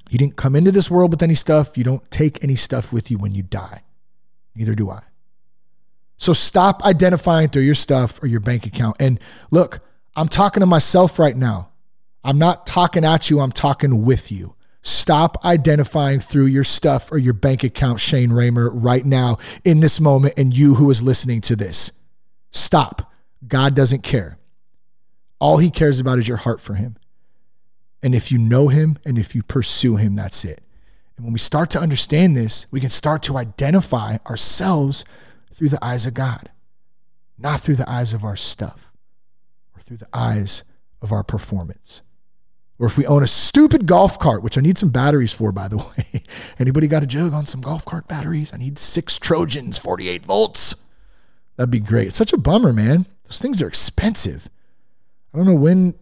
You 0.08 0.18
didn't 0.18 0.36
come 0.36 0.54
into 0.54 0.70
this 0.70 0.88
world 0.88 1.10
with 1.10 1.20
any 1.20 1.34
stuff. 1.34 1.76
You 1.76 1.82
don't 1.82 2.08
take 2.08 2.44
any 2.44 2.54
stuff 2.54 2.92
with 2.92 3.10
you 3.10 3.18
when 3.18 3.34
you 3.34 3.42
die. 3.42 3.82
Neither 4.54 4.76
do 4.76 4.88
I. 4.88 5.02
So 6.16 6.32
stop 6.32 6.84
identifying 6.84 7.48
through 7.48 7.62
your 7.62 7.74
stuff 7.74 8.22
or 8.22 8.28
your 8.28 8.38
bank 8.38 8.66
account. 8.66 8.98
And 9.00 9.18
look, 9.50 9.80
I'm 10.14 10.28
talking 10.28 10.60
to 10.60 10.66
myself 10.66 11.18
right 11.18 11.34
now. 11.34 11.70
I'm 12.22 12.38
not 12.38 12.68
talking 12.68 13.04
at 13.04 13.28
you, 13.30 13.40
I'm 13.40 13.50
talking 13.50 14.04
with 14.04 14.30
you. 14.30 14.54
Stop 14.82 15.44
identifying 15.44 16.20
through 16.20 16.46
your 16.46 16.62
stuff 16.62 17.10
or 17.10 17.18
your 17.18 17.34
bank 17.34 17.64
account, 17.64 17.98
Shane 17.98 18.30
Ramer, 18.30 18.70
right 18.72 19.04
now 19.04 19.38
in 19.64 19.80
this 19.80 20.00
moment, 20.00 20.34
and 20.36 20.56
you 20.56 20.76
who 20.76 20.88
is 20.88 21.02
listening 21.02 21.40
to 21.40 21.56
this. 21.56 21.90
Stop. 22.52 23.12
God 23.44 23.74
doesn't 23.74 24.04
care. 24.04 24.38
All 25.40 25.56
he 25.56 25.70
cares 25.70 25.98
about 25.98 26.20
is 26.20 26.28
your 26.28 26.36
heart 26.36 26.60
for 26.60 26.74
him. 26.74 26.96
And 28.04 28.14
if 28.14 28.30
you 28.30 28.36
know 28.36 28.68
him 28.68 28.98
and 29.06 29.16
if 29.16 29.34
you 29.34 29.42
pursue 29.42 29.96
him, 29.96 30.14
that's 30.14 30.44
it. 30.44 30.60
And 31.16 31.24
when 31.24 31.32
we 31.32 31.38
start 31.38 31.70
to 31.70 31.80
understand 31.80 32.36
this, 32.36 32.66
we 32.70 32.78
can 32.78 32.90
start 32.90 33.22
to 33.24 33.38
identify 33.38 34.18
ourselves 34.26 35.06
through 35.54 35.70
the 35.70 35.82
eyes 35.82 36.04
of 36.04 36.12
God, 36.12 36.50
not 37.38 37.62
through 37.62 37.76
the 37.76 37.90
eyes 37.90 38.12
of 38.12 38.22
our 38.22 38.36
stuff 38.36 38.92
or 39.74 39.80
through 39.80 39.96
the 39.96 40.08
eyes 40.12 40.64
of 41.00 41.12
our 41.12 41.24
performance. 41.24 42.02
Or 42.78 42.86
if 42.86 42.98
we 42.98 43.06
own 43.06 43.22
a 43.22 43.26
stupid 43.26 43.86
golf 43.86 44.18
cart, 44.18 44.42
which 44.42 44.58
I 44.58 44.60
need 44.60 44.76
some 44.76 44.90
batteries 44.90 45.32
for, 45.32 45.50
by 45.50 45.68
the 45.68 45.78
way. 45.96 46.22
Anybody 46.58 46.88
got 46.88 47.02
a 47.02 47.06
jug 47.06 47.32
on 47.32 47.46
some 47.46 47.62
golf 47.62 47.86
cart 47.86 48.06
batteries? 48.06 48.52
I 48.52 48.58
need 48.58 48.78
six 48.78 49.18
Trojans, 49.18 49.78
48 49.78 50.26
volts. 50.26 50.76
That'd 51.56 51.70
be 51.70 51.80
great. 51.80 52.08
It's 52.08 52.16
such 52.16 52.34
a 52.34 52.38
bummer, 52.38 52.74
man. 52.74 53.06
Those 53.24 53.40
things 53.40 53.62
are 53.62 53.68
expensive. 53.68 54.50
I 55.32 55.38
don't 55.38 55.46
know 55.46 55.54
when 55.54 55.94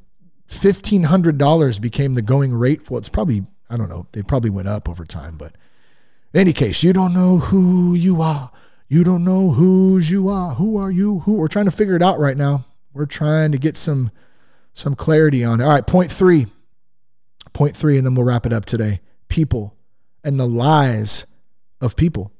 $1,500 0.53 1.81
became 1.81 2.15
the 2.15 2.23
going 2.23 2.53
rate. 2.55 2.91
Well, 2.91 2.99
it's 2.99 3.09
probably, 3.09 3.43
I 3.71 3.77
don't 3.77 3.89
know, 3.89 4.07
they 4.13 4.23
probably 4.23 4.51
went 4.51 4.69
up 4.69 4.89
over 4.89 5.05
time. 5.05 5.37
But 5.37 5.57
in 6.35 6.41
any 6.41 6.53
case, 6.53 6.83
you 6.83 6.93
don't 6.93 7.15
know 7.15 7.39
who 7.39 7.95
you 7.95 8.23
are 8.23 8.51
you 8.93 9.05
don't 9.05 9.25
know 9.25 9.49
whose 9.49 10.11
you 10.11 10.29
are. 10.29 10.53
Who 10.53 10.77
are 10.77 10.91
you? 10.91 11.21
Who? 11.21 11.33
We're 11.33 11.49
trying 11.49 11.65
to 11.65 11.71
figure 11.71 11.97
it 11.97 12.03
out 12.03 12.19
right 12.19 12.37
now. 12.37 12.67
We're 12.93 13.07
trying 13.07 13.53
to 13.53 13.59
get 13.59 13.75
some 13.75 14.11
some 14.75 14.95
clarity 14.95 15.43
on 15.43 15.63
it. 15.63 15.65
All 15.65 15.71
right, 15.71 15.87
point 15.87 16.11
three. 16.11 16.47
Point 17.55 17.75
three, 17.75 17.97
and 17.97 18.05
then 18.05 18.15
we'll 18.15 18.27
wrap 18.27 18.45
it 18.45 18.53
up 18.53 18.67
today. 18.67 19.01
People 19.29 19.75
and 20.23 20.39
the 20.39 20.47
lies 20.47 21.25
of 21.81 21.97
people. 21.97 22.33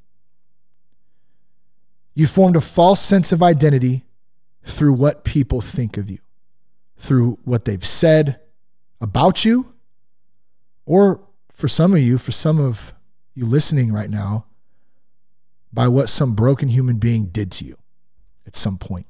You 2.13 2.27
formed 2.27 2.57
a 2.57 2.61
false 2.61 3.01
sense 3.01 3.33
of 3.33 3.43
identity 3.43 4.05
through 4.63 4.93
what 4.93 5.25
people 5.25 5.63
think 5.63 5.97
of 5.97 6.11
you, 6.11 6.19
through 7.03 7.37
what 7.45 7.65
they've 7.65 7.85
said 7.85 8.39
about 9.01 9.45
you, 9.45 9.75
or 10.87 11.21
for 11.51 11.67
some 11.67 11.93
of 11.93 11.99
you, 11.99 12.17
for 12.17 12.31
some 12.31 12.61
of 12.61 12.95
you 13.35 13.45
listening 13.45 13.93
right 13.93 14.09
now, 14.09 14.47
by 15.73 15.89
what 15.89 16.09
some 16.09 16.35
broken 16.35 16.69
human 16.69 16.99
being 16.99 17.27
did 17.27 17.51
to 17.51 17.65
you 17.65 17.77
at 18.47 18.55
some 18.55 18.79
point. 18.79 19.07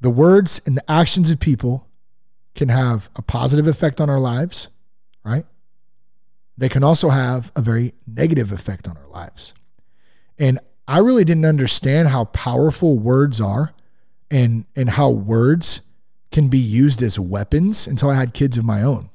The 0.00 0.10
words 0.10 0.60
and 0.66 0.76
the 0.76 0.90
actions 0.90 1.30
of 1.30 1.38
people 1.38 1.86
can 2.56 2.70
have 2.70 3.08
a 3.14 3.22
positive 3.22 3.68
effect 3.68 4.00
on 4.00 4.10
our 4.10 4.18
lives, 4.18 4.68
right? 5.24 5.46
They 6.58 6.68
can 6.68 6.82
also 6.82 7.10
have 7.10 7.52
a 7.54 7.60
very 7.60 7.94
negative 8.06 8.50
effect 8.50 8.88
on 8.88 8.96
our 8.96 9.08
lives. 9.08 9.54
And 10.38 10.58
I 10.88 10.98
really 10.98 11.24
didn't 11.24 11.44
understand 11.44 12.08
how 12.08 12.24
powerful 12.24 12.98
words 12.98 13.40
are 13.40 13.72
and, 14.28 14.66
and 14.74 14.90
how 14.90 15.10
words 15.10 15.82
can 16.30 16.48
be 16.48 16.58
used 16.58 17.02
as 17.02 17.18
weapons 17.18 17.86
until 17.86 18.10
I 18.10 18.14
had 18.14 18.34
kids 18.34 18.56
of 18.58 18.64
my 18.64 18.82
own. 18.82 19.10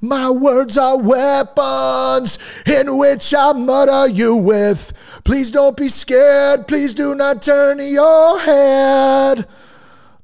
My 0.00 0.30
words 0.30 0.78
are 0.78 0.98
weapons 0.98 2.38
in 2.66 2.96
which 2.98 3.34
I 3.36 3.52
murder 3.52 4.08
you 4.12 4.36
with. 4.36 4.92
Please 5.24 5.50
don't 5.50 5.76
be 5.76 5.88
scared. 5.88 6.68
Please 6.68 6.94
do 6.94 7.14
not 7.14 7.42
turn 7.42 7.78
your 7.78 8.38
head. 8.38 9.46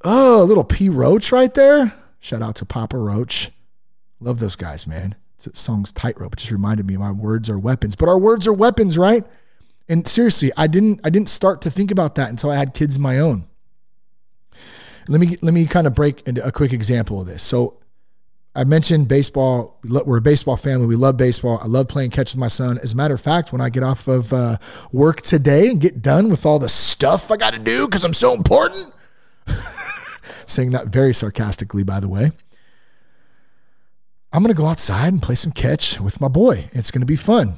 Oh, 0.04 0.42
a 0.42 0.44
little 0.44 0.64
P. 0.64 0.88
Roach 0.88 1.32
right 1.32 1.52
there. 1.52 1.92
Shout 2.20 2.42
out 2.42 2.56
to 2.56 2.64
Papa 2.64 2.96
Roach. 2.96 3.50
Love 4.20 4.38
those 4.38 4.56
guys, 4.56 4.86
man. 4.86 5.16
That 5.44 5.56
song's 5.56 5.92
Tightrope. 5.92 6.34
It 6.34 6.40
just 6.40 6.52
reminded 6.52 6.86
me 6.86 6.96
my 6.96 7.12
words 7.12 7.48
are 7.48 7.58
weapons. 7.58 7.96
But 7.96 8.08
our 8.08 8.18
words 8.18 8.46
are 8.46 8.52
weapons, 8.52 8.98
right? 8.98 9.24
And 9.88 10.06
seriously, 10.06 10.50
I 10.56 10.66
didn't 10.66 11.00
I 11.04 11.10
didn't 11.10 11.30
start 11.30 11.62
to 11.62 11.70
think 11.70 11.90
about 11.90 12.16
that 12.16 12.28
until 12.28 12.50
I 12.50 12.56
had 12.56 12.74
kids 12.74 12.96
of 12.96 13.02
my 13.02 13.18
own. 13.18 13.46
Let 15.08 15.20
me 15.20 15.36
let 15.40 15.54
me 15.54 15.66
kind 15.66 15.86
of 15.86 15.94
break 15.94 16.26
into 16.28 16.44
a 16.46 16.52
quick 16.52 16.72
example 16.72 17.20
of 17.20 17.26
this. 17.26 17.42
So 17.42 17.78
I 18.54 18.64
mentioned 18.64 19.08
baseball. 19.08 19.78
We're 19.84 20.18
a 20.18 20.20
baseball 20.20 20.56
family. 20.56 20.86
We 20.86 20.96
love 20.96 21.16
baseball. 21.16 21.60
I 21.62 21.66
love 21.66 21.88
playing 21.88 22.10
catch 22.10 22.32
with 22.32 22.40
my 22.40 22.48
son. 22.48 22.78
As 22.82 22.92
a 22.92 22.96
matter 22.96 23.14
of 23.14 23.20
fact, 23.20 23.52
when 23.52 23.60
I 23.60 23.70
get 23.70 23.82
off 23.82 24.08
of 24.08 24.32
uh, 24.32 24.58
work 24.92 25.22
today 25.22 25.68
and 25.68 25.80
get 25.80 26.02
done 26.02 26.28
with 26.28 26.44
all 26.44 26.58
the 26.58 26.68
stuff 26.68 27.30
I 27.30 27.36
got 27.36 27.54
to 27.54 27.58
do 27.58 27.86
because 27.86 28.04
I'm 28.04 28.12
so 28.12 28.34
important, 28.34 28.92
saying 30.46 30.72
that 30.72 30.88
very 30.88 31.14
sarcastically, 31.14 31.84
by 31.84 32.00
the 32.00 32.08
way, 32.08 32.32
I'm 34.32 34.42
going 34.42 34.54
to 34.54 34.60
go 34.60 34.66
outside 34.66 35.12
and 35.12 35.22
play 35.22 35.36
some 35.36 35.52
catch 35.52 36.00
with 36.00 36.20
my 36.20 36.28
boy. 36.28 36.68
It's 36.72 36.90
going 36.90 37.00
to 37.00 37.06
be 37.06 37.16
fun. 37.16 37.54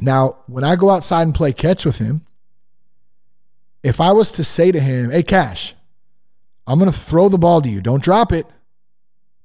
Now, 0.00 0.38
when 0.46 0.62
I 0.62 0.76
go 0.76 0.90
outside 0.90 1.22
and 1.22 1.34
play 1.34 1.52
catch 1.52 1.84
with 1.86 1.98
him, 1.98 2.20
if 3.82 4.00
I 4.00 4.12
was 4.12 4.30
to 4.32 4.44
say 4.44 4.70
to 4.70 4.78
him, 4.80 5.10
Hey, 5.10 5.22
Cash, 5.22 5.74
I'm 6.66 6.78
going 6.78 6.90
to 6.90 6.98
throw 6.98 7.28
the 7.28 7.38
ball 7.38 7.62
to 7.62 7.68
you, 7.68 7.80
don't 7.80 8.02
drop 8.02 8.32
it. 8.32 8.46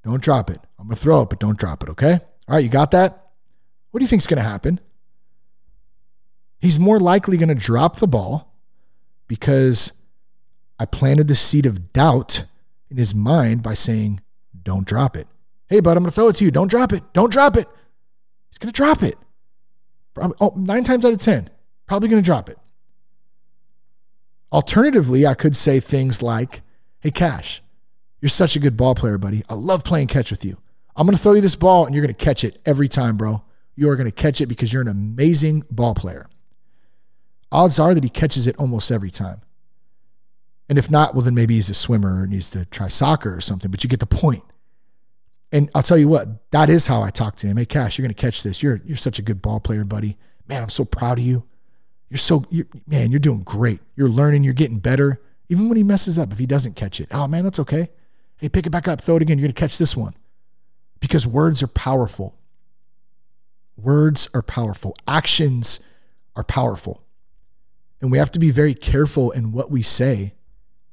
Don't 0.04 0.22
drop 0.22 0.50
it. 0.50 0.60
I'm 0.80 0.88
going 0.88 0.96
to 0.96 1.02
throw 1.02 1.22
it, 1.22 1.30
but 1.30 1.40
don't 1.40 1.60
drop 1.60 1.84
it, 1.84 1.90
okay? 1.90 2.14
All 2.48 2.56
right, 2.56 2.64
you 2.64 2.70
got 2.70 2.92
that? 2.92 3.28
What 3.92 4.00
do 4.00 4.04
you 4.04 4.08
think's 4.08 4.26
going 4.26 4.42
to 4.42 4.50
happen? 4.50 4.80
He's 6.60 6.80
more 6.80 7.00
likely 7.00 7.38
going 7.38 7.50
to 7.50 7.56
drop 7.56 7.98
the 7.98 8.08
ball 8.08 8.52
because 9.28 9.94
I 10.80 10.86
planted 10.86 11.28
the 11.28 11.36
seed 11.36 11.66
of 11.66 11.94
doubt 11.94 12.46
in 12.90 12.98
his 12.98 13.14
mind 13.14 13.62
by 13.62 13.76
saying, 13.76 14.22
don't 14.64 14.88
drop 14.88 15.16
it. 15.16 15.28
Hey, 15.68 15.80
bud, 15.80 15.98
I'm 15.98 16.04
going 16.04 16.10
to 16.10 16.16
throw 16.16 16.30
it 16.30 16.36
to 16.38 16.44
you. 16.44 16.52
Don't 16.52 16.70
drop 16.70 16.92
it. 16.94 17.04
Don't 17.14 17.32
drop 17.32 17.56
it. 17.56 17.68
He's 18.50 18.58
going 18.58 18.72
to 18.72 18.76
drop 18.76 19.04
it. 19.04 19.18
Oh, 20.18 20.54
nine 20.56 20.84
times 20.84 21.06
out 21.06 21.14
of 21.14 21.20
10, 21.20 21.50
probably 21.86 22.10
going 22.10 22.22
to 22.22 22.26
drop 22.26 22.50
it. 22.50 22.58
Alternatively, 24.52 25.26
I 25.26 25.36
could 25.36 25.56
say 25.56 25.80
things 25.80 26.22
like, 26.22 26.62
hey, 27.02 27.12
Cash, 27.12 27.62
you're 28.22 28.30
such 28.30 28.56
a 28.56 28.60
good 28.60 28.78
ball 28.78 28.96
player, 28.96 29.18
buddy. 29.18 29.44
I 29.50 29.56
love 29.56 29.84
playing 29.84 30.08
catch 30.08 30.32
with 30.32 30.46
you. 30.46 30.58
I'm 30.96 31.06
going 31.06 31.18
to 31.18 31.22
throw 31.22 31.34
you 31.34 31.42
this 31.42 31.56
ball 31.56 31.86
and 31.86 31.96
you're 31.96 32.04
going 32.06 32.14
to 32.14 32.26
catch 32.26 32.44
it 32.44 32.62
every 32.66 32.88
time, 32.88 33.18
bro. 33.18 33.44
You 33.76 33.90
are 33.90 33.96
going 33.96 34.10
to 34.10 34.16
catch 34.16 34.42
it 34.42 34.48
because 34.48 34.72
you're 34.72 34.82
an 34.82 34.88
amazing 34.88 35.64
ball 35.72 35.96
player. 35.96 36.28
Odds 37.52 37.80
are 37.80 37.94
that 37.94 38.04
he 38.04 38.10
catches 38.10 38.48
it 38.48 38.56
almost 38.58 38.92
every 38.92 39.10
time. 39.10 39.42
And 40.70 40.78
if 40.78 40.90
not, 40.90 41.14
well, 41.14 41.24
then 41.24 41.36
maybe 41.36 41.56
he's 41.56 41.70
a 41.70 41.74
swimmer 41.74 42.22
or 42.22 42.28
needs 42.28 42.50
to 42.52 42.66
try 42.66 42.88
soccer 42.88 43.36
or 43.36 43.42
something, 43.42 43.72
but 43.72 43.84
you 43.84 43.90
get 43.90 44.00
the 44.00 44.06
point. 44.06 44.44
And 45.52 45.70
I'll 45.76 45.82
tell 45.82 45.98
you 45.98 46.08
what, 46.08 46.50
that 46.52 46.70
is 46.70 46.88
how 46.88 47.02
I 47.02 47.10
talk 47.10 47.36
to 47.38 47.48
him. 47.48 47.58
Hey, 47.58 47.66
Cash, 47.66 47.98
you're 47.98 48.04
going 48.06 48.14
to 48.14 48.22
catch 48.22 48.44
this. 48.44 48.64
You're, 48.64 48.82
you're 48.86 48.96
such 48.96 49.20
a 49.20 49.22
good 49.22 49.42
ball 49.42 49.60
player, 49.60 49.84
buddy. 49.84 50.18
Man, 50.48 50.64
I'm 50.64 50.70
so 50.70 50.86
proud 50.86 51.20
of 51.20 51.26
you. 51.26 51.46
You're 52.10 52.20
so, 52.20 52.46
you're, 52.50 52.68
man, 52.88 53.12
you're 53.12 53.20
doing 53.20 53.44
great. 53.44 53.82
You're 53.96 54.10
learning, 54.10 54.44
you're 54.44 54.54
getting 54.54 54.80
better 54.80 55.22
Even 55.52 55.68
when 55.68 55.76
he 55.76 55.84
messes 55.84 56.18
up, 56.18 56.32
if 56.32 56.40
he 56.40 56.46
doesn't 56.46 56.78
catch 56.78 57.02
it, 57.02 57.10
oh 57.12 57.28
man, 57.28 57.44
that's 57.44 57.60
okay. 57.60 57.90
Hey, 58.38 58.48
pick 58.48 58.66
it 58.66 58.70
back 58.70 58.88
up, 58.88 59.02
throw 59.02 59.18
it 59.18 59.22
again. 59.22 59.38
You're 59.38 59.48
going 59.48 59.54
to 59.54 59.60
catch 59.60 59.78
this 59.78 59.98
one. 59.98 60.14
Because 61.02 61.28
words 61.28 61.62
are 61.62 61.68
powerful. 61.68 62.38
Words 63.76 64.30
are 64.34 64.42
powerful. 64.42 64.96
Actions 65.10 65.82
are 66.38 66.46
powerful. 66.46 67.04
And 68.00 68.14
we 68.14 68.18
have 68.18 68.32
to 68.32 68.40
be 68.40 68.50
very 68.50 68.74
careful 68.74 69.32
in 69.32 69.52
what 69.52 69.70
we 69.70 69.82
say 69.82 70.36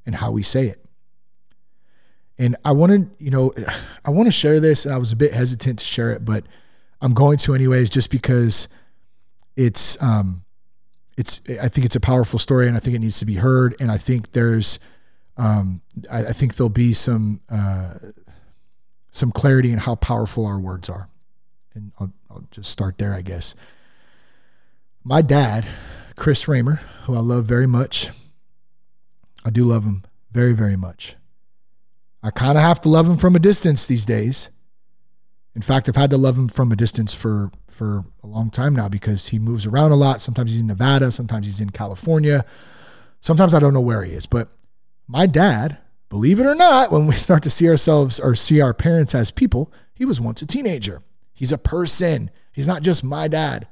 and 0.05 0.17
how 0.17 0.33
we 0.33 0.43
say 0.43 0.67
it. 0.67 0.85
And 2.37 2.57
I 2.65 2.73
wanted, 2.73 3.11
you 3.21 3.31
know, 3.31 3.53
I 4.05 4.11
want 4.11 4.27
to 4.27 4.33
share 4.33 4.59
this, 4.59 4.85
and 4.85 4.93
I 4.93 4.99
was 4.99 5.13
a 5.13 5.17
bit 5.17 5.33
hesitant 5.33 5.79
to 5.79 5.85
share 5.85 6.11
it, 6.11 6.25
but 6.25 6.43
I'm 7.01 7.15
going 7.15 7.39
to 7.39 7.55
anyways, 7.55 7.91
just 7.91 8.11
because 8.11 8.67
it's, 9.55 10.03
um, 10.03 10.43
it's, 11.19 11.41
I 11.61 11.69
think 11.69 11.85
it's 11.85 11.97
a 11.97 12.01
powerful 12.01 12.39
story, 12.39 12.69
and 12.69 12.77
I 12.77 12.81
think 12.81 12.95
it 12.95 13.01
needs 13.01 13.19
to 13.19 13.27
be 13.27 13.35
heard, 13.35 13.75
and 13.81 13.91
I 13.91 13.99
think 13.99 14.33
there's, 14.33 14.79
um, 15.37 15.83
I, 16.11 16.27
I 16.27 16.33
think 16.33 16.55
there'll 16.55 16.71
be 16.71 16.95
some, 16.95 17.41
uh, 17.51 17.95
some 19.11 19.33
clarity 19.33 19.73
in 19.73 19.79
how 19.79 19.97
powerful 19.97 20.47
our 20.47 20.61
words 20.61 20.89
are, 20.89 21.09
and 21.75 21.93
I'll, 21.99 22.13
I'll 22.31 22.45
just 22.53 22.71
start 22.71 22.99
there, 22.99 23.13
I 23.15 23.23
guess. 23.23 23.57
My 25.03 25.21
dad, 25.21 25.67
Chris 26.17 26.47
Ramer, 26.47 26.77
who 27.05 27.17
I 27.17 27.21
love 27.21 27.47
very 27.47 27.67
much, 27.67 28.11
I 29.45 29.51
do 29.51 29.65
love 29.65 29.85
him 29.85 30.05
very, 30.31 30.53
very 30.53 30.77
much. 30.77 31.17
I 32.23 32.31
kind 32.31 32.57
of 32.57 32.63
have 32.63 32.81
to 32.83 32.89
love 32.89 33.09
him 33.09 33.17
from 33.17 33.35
a 33.35 33.41
distance 33.41 33.87
these 33.87 34.07
days. 34.07 34.51
In 35.57 35.63
fact, 35.63 35.89
I've 35.89 35.97
had 35.97 36.11
to 36.11 36.17
love 36.17 36.37
him 36.37 36.49
from 36.49 36.71
a 36.71 36.77
distance 36.77 37.13
for 37.13 37.51
for 37.79 38.05
a 38.25 38.27
long 38.27 38.51
time 38.51 38.75
now 38.75 38.89
because 38.89 39.29
he 39.29 39.39
moves 39.39 39.65
around 39.65 39.93
a 39.93 39.97
lot. 39.97 40.21
Sometimes 40.21 40.51
he's 40.51 40.61
in 40.61 40.67
Nevada, 40.67 41.13
sometimes 41.13 41.47
he's 41.47 41.61
in 41.61 41.71
California. 41.71 42.45
Sometimes 43.21 43.55
I 43.55 43.61
don't 43.61 43.73
know 43.73 43.81
where 43.81 44.03
he 44.03 44.13
is. 44.13 44.27
But 44.27 44.49
my 45.07 45.27
dad, 45.27 45.79
believe 46.09 46.41
it 46.41 46.47
or 46.47 46.57
not, 46.57 46.91
when 46.91 47.07
we 47.07 47.15
start 47.17 47.45
to 47.45 47.51
see 47.51 47.69
ourselves 47.69 48.19
or 48.19 48.35
see 48.35 48.61
our 48.61 48.75
parents 48.75 49.15
as 49.15 49.31
people, 49.31 49.73
he 49.95 50.05
was 50.05 50.21
once 50.21 50.43
a 50.43 50.47
teenager. 50.47 51.01
He's 51.33 51.53
a 51.53 51.59
person. 51.59 52.31
He's 52.53 52.67
not 52.67 52.83
just 52.83 53.05
my 53.05 53.29
dad 53.29 53.69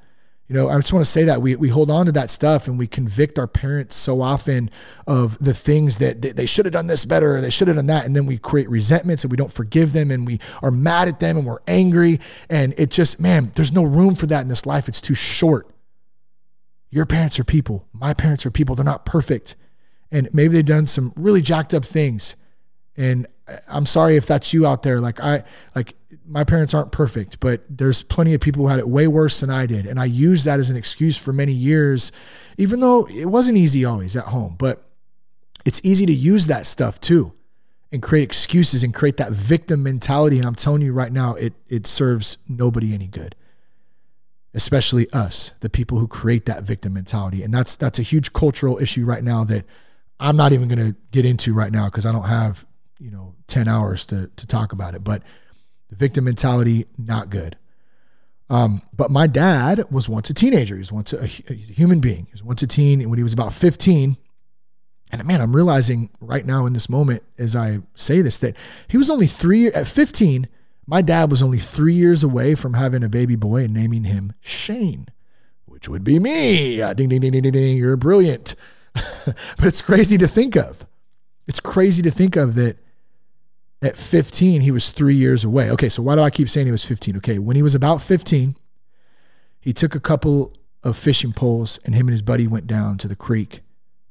you 0.49 0.55
know, 0.55 0.69
I 0.69 0.77
just 0.77 0.93
want 0.93 1.05
to 1.05 1.11
say 1.11 1.25
that 1.25 1.43
we, 1.43 1.57
we 1.57 1.69
hold 1.69 1.91
on 1.91 2.07
to 2.07 2.13
that 2.13 2.31
stuff 2.31 2.69
and 2.69 2.79
we 2.79 2.87
convict 2.87 3.37
our 3.37 3.49
parents 3.49 3.97
so 3.97 4.21
often 4.21 4.71
of 5.07 5.37
the 5.39 5.53
things 5.53 5.99
that 5.99 6.23
they 6.23 6.47
should 6.47 6.67
have 6.67 6.73
done 6.73 6.87
this 6.87 7.05
better, 7.05 7.37
or 7.37 7.41
they 7.41 7.51
should 7.51 7.67
have 7.67 7.77
done 7.77 7.87
that. 7.87 8.07
And 8.07 8.15
then 8.15 8.27
we 8.27 8.39
create 8.39 8.71
resentments 8.71 9.25
and 9.25 9.31
we 9.31 9.37
don't 9.37 9.53
forgive 9.53 9.93
them 9.93 10.13
and 10.13 10.25
we 10.25 10.39
are 10.63 10.71
mad 10.71 11.09
at 11.09 11.19
them 11.19 11.37
and 11.37 11.47
we're 11.47 11.59
angry. 11.67 12.21
And 12.49 12.75
it 12.79 12.93
just, 12.93 13.21
man, 13.21 13.51
there's 13.57 13.73
no 13.73 13.83
room 13.83 14.15
for 14.15 14.27
that 14.27 14.43
in 14.43 14.49
this 14.49 14.67
life. 14.67 14.87
It's 14.87 15.01
too 15.01 15.17
short. 15.17 15.69
Your 16.91 17.07
parents 17.07 17.41
are 17.41 17.45
people. 17.45 17.89
My 17.93 18.15
parents 18.15 18.47
are 18.47 18.53
people. 18.53 18.77
They're 18.77 18.85
not 18.85 19.05
perfect. 19.05 19.57
And 20.13 20.29
maybe 20.33 20.55
they've 20.55 20.65
done 20.65 20.87
some 20.87 21.13
really 21.17 21.43
jacked 21.43 21.75
up 21.75 21.85
things. 21.85 22.37
And 22.97 23.27
uh, 23.49 23.57
I'm 23.69 23.85
sorry 23.85 24.17
if 24.17 24.27
that's 24.27 24.55
you 24.55 24.65
out 24.65 24.85
there. 24.85 25.01
Like 25.01 25.19
I 25.21 25.43
like 25.75 25.97
my 26.29 26.45
parents 26.45 26.75
aren't 26.75 26.93
perfect, 26.93 27.41
but 27.41 27.63
there's 27.69 28.03
plenty 28.03 28.35
of 28.35 28.41
people 28.41 28.63
who 28.63 28.69
had 28.69 28.79
it 28.79 28.89
way 28.89 29.07
worse 29.07 29.41
than 29.41 29.51
I 29.51 29.67
did. 29.67 29.87
And 29.87 30.01
I 30.01 30.05
used 30.07 30.45
that 30.45 30.59
as 30.59 30.71
an 30.71 30.77
excuse 30.77 31.17
for 31.17 31.33
many 31.33 31.53
years, 31.53 32.13
even 32.57 32.81
though 32.81 33.07
it 33.07 33.27
wasn't 33.27 33.59
easy 33.59 33.85
always 33.85 34.17
at 34.17 34.25
home. 34.25 34.57
But 34.59 34.83
it's 35.65 35.81
easy 35.85 36.07
to 36.07 36.13
use 36.13 36.47
that 36.49 36.67
stuff 36.67 37.01
too 37.01 37.33
and 37.93 38.03
create 38.03 38.25
excuses 38.25 38.83
and 38.83 38.93
create 38.93 39.17
that 39.19 39.33
victim 39.33 39.83
mentality. 39.83 40.39
And 40.39 40.47
I'm 40.47 40.55
telling 40.55 40.83
you 40.83 40.93
right 40.93 41.13
now, 41.13 41.35
it 41.35 41.55
it 41.69 41.87
serves 41.87 42.39
nobody 42.49 42.95
any 42.95 43.07
good. 43.07 43.35
Especially 44.55 45.07
us, 45.13 45.53
the 45.61 45.69
people 45.69 45.99
who 45.99 46.09
create 46.09 46.47
that 46.47 46.63
victim 46.63 46.95
mentality. 46.95 47.43
And 47.43 47.53
that's 47.53 47.77
that's 47.77 47.99
a 47.99 48.03
huge 48.03 48.33
cultural 48.33 48.79
issue 48.79 49.05
right 49.05 49.23
now 49.23 49.45
that 49.45 49.65
I'm 50.19 50.37
not 50.37 50.53
even 50.53 50.69
gonna 50.69 50.97
get 51.11 51.27
into 51.27 51.55
right 51.55 51.71
now 51.71 51.87
because 51.87 52.07
I 52.07 52.13
don't 52.13 52.25
have 52.25 52.65
you 52.99 53.11
know 53.11 53.35
10 53.49 53.69
hours 53.69 54.07
to 54.07 54.31
to 54.37 54.47
talk 54.47 54.73
about 54.73 54.95
it 54.95 55.05
but 55.05 55.23
the 55.89 55.97
victim 55.97 56.25
mentality 56.25 56.87
not 56.99 57.31
good. 57.31 57.57
Um, 58.49 58.81
but 58.97 59.11
my 59.11 59.27
dad 59.27 59.85
was 59.91 60.09
once 60.09 60.31
a 60.31 60.35
teenager. 60.35 60.77
He 60.77 60.79
was 60.79 60.93
once 60.93 61.13
a, 61.13 61.25
a 61.25 61.55
human 61.55 62.01
being. 62.01 62.27
He 62.27 62.33
was 62.33 62.45
once 62.45 62.63
a 62.63 62.67
teen 62.67 63.01
and 63.01 63.11
when 63.11 63.19
he 63.19 63.25
was 63.25 63.33
about 63.33 63.53
15 63.53 64.17
and 65.13 65.25
man 65.25 65.41
i'm 65.41 65.55
realizing 65.55 66.11
right 66.21 66.45
now 66.45 66.67
in 66.67 66.73
this 66.73 66.89
moment 66.89 67.23
as 67.39 67.55
i 67.55 67.79
say 67.95 68.23
this 68.23 68.41
that 68.41 68.57
he 68.89 68.97
was 68.99 69.09
only 69.09 69.29
three 69.29 69.69
at 69.69 69.87
15 69.87 70.49
my 70.85 71.01
dad 71.01 71.31
was 71.31 71.43
only 71.43 71.59
three 71.59 71.95
years 71.95 72.25
away 72.25 72.57
from 72.57 72.75
having 72.75 73.05
a 73.05 73.09
baby 73.09 73.37
boy 73.37 73.63
and 73.63 73.73
naming 73.73 74.03
him 74.03 74.33
shane 74.41 75.07
which 75.77 75.91
would 75.91 76.05
be 76.05 76.19
me. 76.19 76.81
Uh, 76.81 76.95
ding 76.95 77.11
ding 77.11 77.21
ding 77.21 77.33
ding 77.33 77.43
ding, 77.43 77.53
ding 77.53 77.77
you're 77.77 77.99
brilliant. 77.99 78.55
But 79.27 79.67
it's 79.67 79.83
crazy 79.83 80.17
to 80.17 80.27
think 80.27 80.57
of. 80.57 80.87
It's 81.47 81.61
crazy 81.61 82.01
to 82.01 82.11
think 82.11 82.35
of 82.37 82.55
that 82.55 82.79
at 83.83 83.97
15, 83.97 84.63
he 84.63 84.71
was 84.71 84.91
three 84.91 85.15
years 85.15 85.45
away. 85.45 85.71
Okay, 85.71 85.89
so 85.89 86.03
why 86.03 86.15
do 86.15 86.23
I 86.23 86.31
keep 86.31 86.49
saying 86.49 86.67
he 86.67 86.73
was 86.73 86.85
15? 86.85 87.17
Okay, 87.19 87.39
when 87.39 87.57
he 87.57 87.63
was 87.63 87.75
about 87.75 88.01
15, 88.01 88.57
he 89.61 89.73
took 89.73 89.95
a 89.95 90.01
couple 90.01 90.55
of 90.83 90.97
fishing 90.97 91.33
poles 91.33 91.79
and 91.85 91.95
him 91.95 92.07
and 92.07 92.13
his 92.13 92.23
buddy 92.23 92.47
went 92.47 92.67
down 92.67 92.97
to 92.99 93.09
the 93.09 93.17
creek 93.17 93.61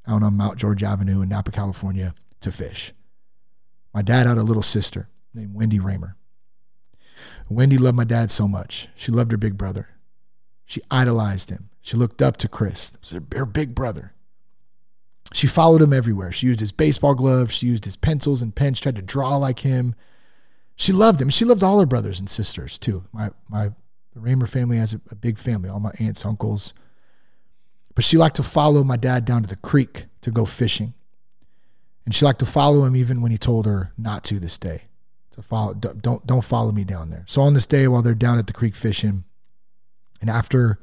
out 0.07 0.21
on 0.21 0.37
Mount 0.37 0.57
George 0.57 0.83
Avenue 0.83 1.21
in 1.21 1.29
Napa, 1.29 1.51
California 1.51 2.13
to 2.41 2.51
fish. 2.51 2.93
My 3.93 4.01
dad 4.01 4.27
had 4.27 4.37
a 4.37 4.43
little 4.43 4.61
sister 4.61 5.07
named 5.33 5.55
Wendy 5.55 5.79
Ramer. 5.79 6.15
Wendy 7.49 7.77
loved 7.77 7.97
my 7.97 8.03
dad 8.03 8.29
so 8.29 8.47
much. 8.47 8.87
She 8.95 9.11
loved 9.11 9.31
her 9.31 9.37
big 9.37 9.57
brother. 9.57 9.89
She 10.65 10.81
idolized 10.91 11.49
him. 11.49 11.69
She 11.81 11.95
looked 11.95 12.21
up 12.21 12.37
to 12.37 12.47
Chris, 12.47 12.97
her 13.33 13.45
big 13.45 13.75
brother. 13.75 14.13
She 15.35 15.47
followed 15.47 15.81
him 15.81 15.91
everywhere. 15.91 16.31
She 16.31 16.47
used 16.47 16.61
his 16.61 16.71
baseball 16.71 17.13
gloves, 17.13 17.53
she 17.53 17.67
used 17.67 17.83
his 17.83 17.97
pencils 17.97 18.41
and 18.41 18.55
pens, 18.55 18.79
tried 18.79 18.95
to 18.95 19.01
draw 19.01 19.35
like 19.35 19.59
him. 19.59 19.93
She 20.77 20.93
loved 20.93 21.21
him. 21.21 21.29
She 21.29 21.43
loved 21.43 21.61
all 21.61 21.81
her 21.81 21.85
brothers 21.85 22.21
and 22.21 22.29
sisters 22.29 22.77
too. 22.79 23.03
My 23.11 23.31
my 23.49 23.71
the 24.13 24.21
Ramer 24.21 24.47
family 24.47 24.77
has 24.77 24.93
a, 24.93 25.01
a 25.11 25.15
big 25.15 25.37
family, 25.37 25.67
all 25.67 25.81
my 25.81 25.91
aunts, 25.99 26.25
uncles. 26.25 26.73
But 27.95 28.05
she 28.05 28.15
liked 28.15 28.37
to 28.37 28.43
follow 28.43 28.81
my 28.85 28.95
dad 28.95 29.25
down 29.25 29.41
to 29.41 29.47
the 29.49 29.57
creek 29.57 30.05
to 30.21 30.31
go 30.31 30.45
fishing. 30.45 30.93
And 32.05 32.15
she 32.15 32.23
liked 32.23 32.39
to 32.39 32.45
follow 32.45 32.85
him 32.85 32.95
even 32.95 33.21
when 33.21 33.31
he 33.31 33.37
told 33.37 33.65
her 33.65 33.91
not 33.97 34.23
to 34.25 34.39
this 34.39 34.57
day. 34.57 34.83
To 35.31 35.41
follow 35.41 35.73
don't 35.73 36.25
don't 36.25 36.45
follow 36.45 36.71
me 36.71 36.85
down 36.85 37.09
there. 37.09 37.25
So 37.27 37.41
on 37.41 37.53
this 37.53 37.65
day 37.65 37.89
while 37.89 38.01
they're 38.01 38.13
down 38.13 38.39
at 38.39 38.47
the 38.47 38.53
creek 38.53 38.73
fishing, 38.73 39.25
and 40.21 40.29
after 40.29 40.79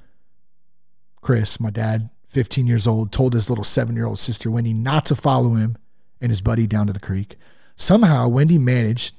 Chris, 1.22 1.58
my 1.58 1.70
dad, 1.70 2.10
15 2.32 2.66
years 2.66 2.86
old, 2.86 3.12
told 3.12 3.34
his 3.34 3.50
little 3.50 3.64
seven 3.64 3.94
year 3.94 4.06
old 4.06 4.18
sister, 4.18 4.50
Wendy, 4.50 4.72
not 4.72 5.04
to 5.06 5.14
follow 5.14 5.50
him 5.50 5.76
and 6.20 6.30
his 6.30 6.40
buddy 6.40 6.66
down 6.66 6.86
to 6.86 6.92
the 6.92 7.00
creek. 7.00 7.36
Somehow, 7.76 8.28
Wendy 8.28 8.58
managed 8.58 9.16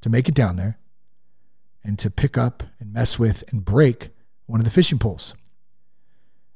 to 0.00 0.10
make 0.10 0.28
it 0.28 0.34
down 0.34 0.56
there 0.56 0.78
and 1.84 1.98
to 1.98 2.10
pick 2.10 2.36
up 2.36 2.64
and 2.80 2.92
mess 2.92 3.18
with 3.18 3.44
and 3.52 3.64
break 3.64 4.08
one 4.46 4.60
of 4.60 4.64
the 4.64 4.70
fishing 4.70 4.98
poles. 4.98 5.34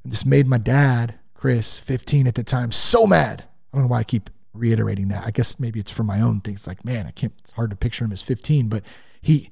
And 0.03 0.12
this 0.12 0.26
made 0.26 0.46
my 0.46 0.59
dad, 0.59 1.18
Chris, 1.34 1.78
15 1.78 2.26
at 2.26 2.34
the 2.34 2.42
time, 2.42 2.72
so 2.72 3.07
mad. 3.07 3.44
I 3.72 3.76
don't 3.76 3.84
know 3.84 3.90
why 3.90 4.00
I 4.00 4.05
keep 4.05 4.28
reiterating 4.53 5.09
that. 5.09 5.24
I 5.24 5.30
guess 5.30 5.61
maybe 5.61 5.78
it's 5.78 5.90
for 5.90 6.03
my 6.03 6.20
own 6.20 6.40
things. 6.40 6.66
Like, 6.66 6.84
man, 6.84 7.07
I 7.07 7.12
can't, 7.12 7.32
it's 7.38 7.53
hard 7.53 7.70
to 7.70 7.76
picture 7.76 8.05
him 8.05 8.12
as 8.12 8.22
15, 8.22 8.68
but 8.68 8.82
he, 9.20 9.50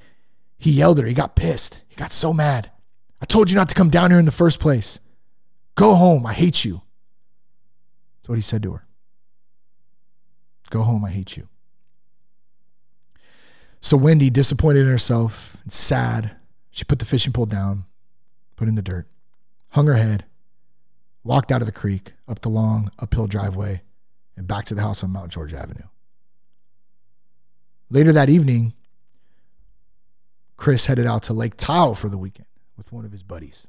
he 0.58 0.72
yelled 0.72 0.98
at 0.98 1.02
her. 1.02 1.08
He 1.08 1.14
got 1.14 1.36
pissed. 1.36 1.80
He 1.88 1.94
got 1.94 2.10
so 2.10 2.32
mad. 2.32 2.70
I 3.22 3.26
told 3.26 3.50
you 3.50 3.56
not 3.56 3.68
to 3.68 3.74
come 3.74 3.88
down 3.88 4.10
here 4.10 4.18
in 4.18 4.24
the 4.24 4.32
first 4.32 4.58
place. 4.58 4.98
Go 5.80 5.94
home. 5.94 6.26
I 6.26 6.34
hate 6.34 6.62
you. 6.62 6.82
That's 8.18 8.28
what 8.28 8.34
he 8.34 8.42
said 8.42 8.62
to 8.64 8.74
her. 8.74 8.84
Go 10.68 10.82
home. 10.82 11.06
I 11.06 11.10
hate 11.10 11.38
you. 11.38 11.48
So 13.80 13.96
Wendy, 13.96 14.28
disappointed 14.28 14.80
in 14.80 14.88
herself 14.88 15.56
and 15.62 15.72
sad, 15.72 16.32
she 16.70 16.84
put 16.84 16.98
the 16.98 17.06
fishing 17.06 17.32
pole 17.32 17.46
down, 17.46 17.86
put 18.56 18.68
in 18.68 18.74
the 18.74 18.82
dirt, 18.82 19.06
hung 19.70 19.86
her 19.86 19.94
head, 19.94 20.26
walked 21.24 21.50
out 21.50 21.62
of 21.62 21.66
the 21.66 21.72
creek, 21.72 22.12
up 22.28 22.42
the 22.42 22.50
long 22.50 22.90
uphill 22.98 23.26
driveway, 23.26 23.80
and 24.36 24.46
back 24.46 24.66
to 24.66 24.74
the 24.74 24.82
house 24.82 25.02
on 25.02 25.08
Mount 25.08 25.32
George 25.32 25.54
Avenue. 25.54 25.88
Later 27.88 28.12
that 28.12 28.28
evening, 28.28 28.74
Chris 30.58 30.84
headed 30.84 31.06
out 31.06 31.22
to 31.22 31.32
Lake 31.32 31.56
Tahoe 31.56 31.94
for 31.94 32.10
the 32.10 32.18
weekend 32.18 32.48
with 32.76 32.92
one 32.92 33.06
of 33.06 33.12
his 33.12 33.22
buddies 33.22 33.66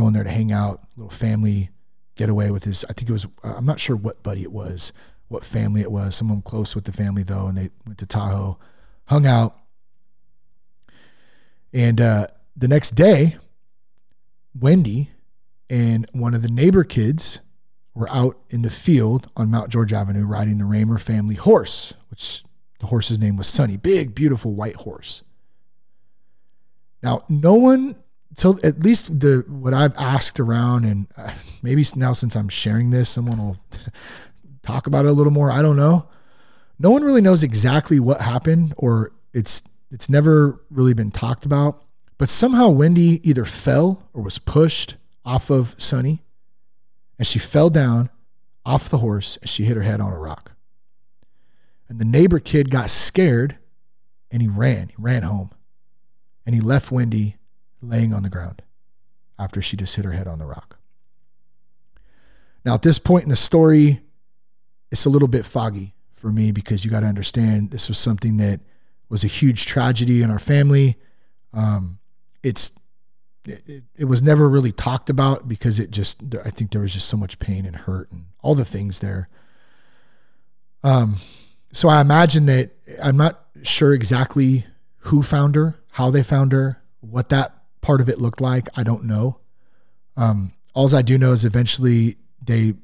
going 0.00 0.14
there 0.14 0.24
to 0.24 0.30
hang 0.30 0.50
out, 0.50 0.80
little 0.96 1.10
family 1.10 1.70
getaway 2.16 2.50
with 2.50 2.64
his. 2.64 2.84
I 2.88 2.92
think 2.92 3.08
it 3.08 3.12
was. 3.12 3.26
Uh, 3.44 3.54
I'm 3.56 3.66
not 3.66 3.78
sure 3.78 3.96
what 3.96 4.22
buddy 4.22 4.42
it 4.42 4.52
was, 4.52 4.92
what 5.28 5.44
family 5.44 5.82
it 5.82 5.92
was. 5.92 6.16
Someone 6.16 6.42
close 6.42 6.74
with 6.74 6.84
the 6.84 6.92
family 6.92 7.22
though, 7.22 7.46
and 7.46 7.56
they 7.56 7.70
went 7.86 7.98
to 7.98 8.06
Tahoe, 8.06 8.58
hung 9.04 9.26
out, 9.26 9.56
and 11.72 12.00
uh, 12.00 12.26
the 12.56 12.68
next 12.68 12.92
day, 12.92 13.36
Wendy 14.58 15.10
and 15.68 16.06
one 16.12 16.34
of 16.34 16.42
the 16.42 16.48
neighbor 16.48 16.82
kids 16.82 17.40
were 17.94 18.08
out 18.10 18.38
in 18.48 18.62
the 18.62 18.70
field 18.70 19.30
on 19.36 19.50
Mount 19.50 19.70
George 19.70 19.92
Avenue 19.92 20.24
riding 20.24 20.58
the 20.58 20.64
Ramer 20.64 20.98
family 20.98 21.34
horse, 21.34 21.94
which 22.08 22.44
the 22.80 22.86
horse's 22.86 23.18
name 23.18 23.36
was 23.36 23.46
Sunny, 23.46 23.76
big, 23.76 24.14
beautiful 24.14 24.54
white 24.54 24.76
horse. 24.76 25.22
Now, 27.02 27.20
no 27.28 27.54
one 27.54 27.94
so 28.34 28.58
at 28.62 28.80
least 28.80 29.20
the 29.20 29.44
what 29.48 29.74
I've 29.74 29.96
asked 29.96 30.40
around, 30.40 30.84
and 30.84 31.06
uh, 31.16 31.32
maybe 31.62 31.84
now 31.96 32.12
since 32.12 32.36
I'm 32.36 32.48
sharing 32.48 32.90
this, 32.90 33.08
someone 33.08 33.38
will 33.38 33.56
talk 34.62 34.86
about 34.86 35.04
it 35.04 35.08
a 35.08 35.12
little 35.12 35.32
more. 35.32 35.50
I 35.50 35.62
don't 35.62 35.76
know. 35.76 36.08
No 36.78 36.90
one 36.90 37.02
really 37.02 37.20
knows 37.20 37.42
exactly 37.42 38.00
what 38.00 38.20
happened, 38.20 38.74
or 38.76 39.12
it's 39.32 39.62
it's 39.90 40.08
never 40.08 40.60
really 40.70 40.94
been 40.94 41.10
talked 41.10 41.44
about. 41.44 41.82
But 42.18 42.28
somehow 42.28 42.68
Wendy 42.68 43.26
either 43.28 43.44
fell 43.44 44.08
or 44.12 44.22
was 44.22 44.38
pushed 44.38 44.96
off 45.24 45.50
of 45.50 45.74
Sonny, 45.78 46.22
and 47.18 47.26
she 47.26 47.38
fell 47.38 47.70
down 47.70 48.10
off 48.64 48.88
the 48.88 48.98
horse 48.98 49.36
and 49.38 49.48
she 49.48 49.64
hit 49.64 49.76
her 49.76 49.82
head 49.82 50.00
on 50.00 50.12
a 50.12 50.18
rock. 50.18 50.52
And 51.88 51.98
the 51.98 52.04
neighbor 52.04 52.38
kid 52.38 52.70
got 52.70 52.90
scared 52.90 53.58
and 54.30 54.40
he 54.40 54.48
ran. 54.48 54.88
He 54.88 54.94
ran 54.96 55.22
home. 55.22 55.50
And 56.46 56.54
he 56.54 56.60
left 56.60 56.92
Wendy 56.92 57.36
laying 57.82 58.12
on 58.12 58.22
the 58.22 58.28
ground 58.28 58.62
after 59.38 59.62
she 59.62 59.76
just 59.76 59.96
hit 59.96 60.04
her 60.04 60.12
head 60.12 60.28
on 60.28 60.38
the 60.38 60.46
rock. 60.46 60.78
Now, 62.64 62.74
at 62.74 62.82
this 62.82 62.98
point 62.98 63.24
in 63.24 63.30
the 63.30 63.36
story, 63.36 64.00
it's 64.90 65.06
a 65.06 65.10
little 65.10 65.28
bit 65.28 65.44
foggy 65.44 65.94
for 66.12 66.30
me 66.30 66.52
because 66.52 66.84
you 66.84 66.90
got 66.90 67.00
to 67.00 67.06
understand 67.06 67.70
this 67.70 67.88
was 67.88 67.98
something 67.98 68.36
that 68.36 68.60
was 69.08 69.24
a 69.24 69.28
huge 69.28 69.66
tragedy 69.66 70.22
in 70.22 70.30
our 70.30 70.38
family. 70.38 70.96
Um, 71.54 71.98
it's 72.42 72.72
it, 73.46 73.84
it, 73.96 74.04
was 74.04 74.22
never 74.22 74.48
really 74.48 74.70
talked 74.70 75.08
about 75.08 75.48
because 75.48 75.80
it 75.80 75.90
just 75.90 76.22
I 76.44 76.50
think 76.50 76.70
there 76.70 76.82
was 76.82 76.92
just 76.92 77.08
so 77.08 77.16
much 77.16 77.38
pain 77.38 77.64
and 77.64 77.74
hurt 77.74 78.12
and 78.12 78.26
all 78.42 78.54
the 78.54 78.64
things 78.64 79.00
there. 79.00 79.28
Um, 80.84 81.16
so 81.72 81.88
I 81.88 82.00
imagine 82.00 82.46
that 82.46 82.70
I'm 83.02 83.16
not 83.16 83.40
sure 83.62 83.94
exactly 83.94 84.66
who 85.04 85.22
found 85.22 85.56
her, 85.56 85.80
how 85.92 86.10
they 86.10 86.22
found 86.22 86.52
her, 86.52 86.82
what 87.00 87.30
that 87.30 87.59
part 87.80 88.00
of 88.00 88.08
it 88.08 88.18
looked 88.18 88.40
like. 88.40 88.68
I 88.76 88.82
don't 88.82 89.04
know. 89.04 89.40
Um, 90.16 90.52
all 90.74 90.94
I 90.94 91.02
do 91.02 91.18
know 91.18 91.32
is 91.32 91.44
eventually 91.44 92.16
they 92.42 92.74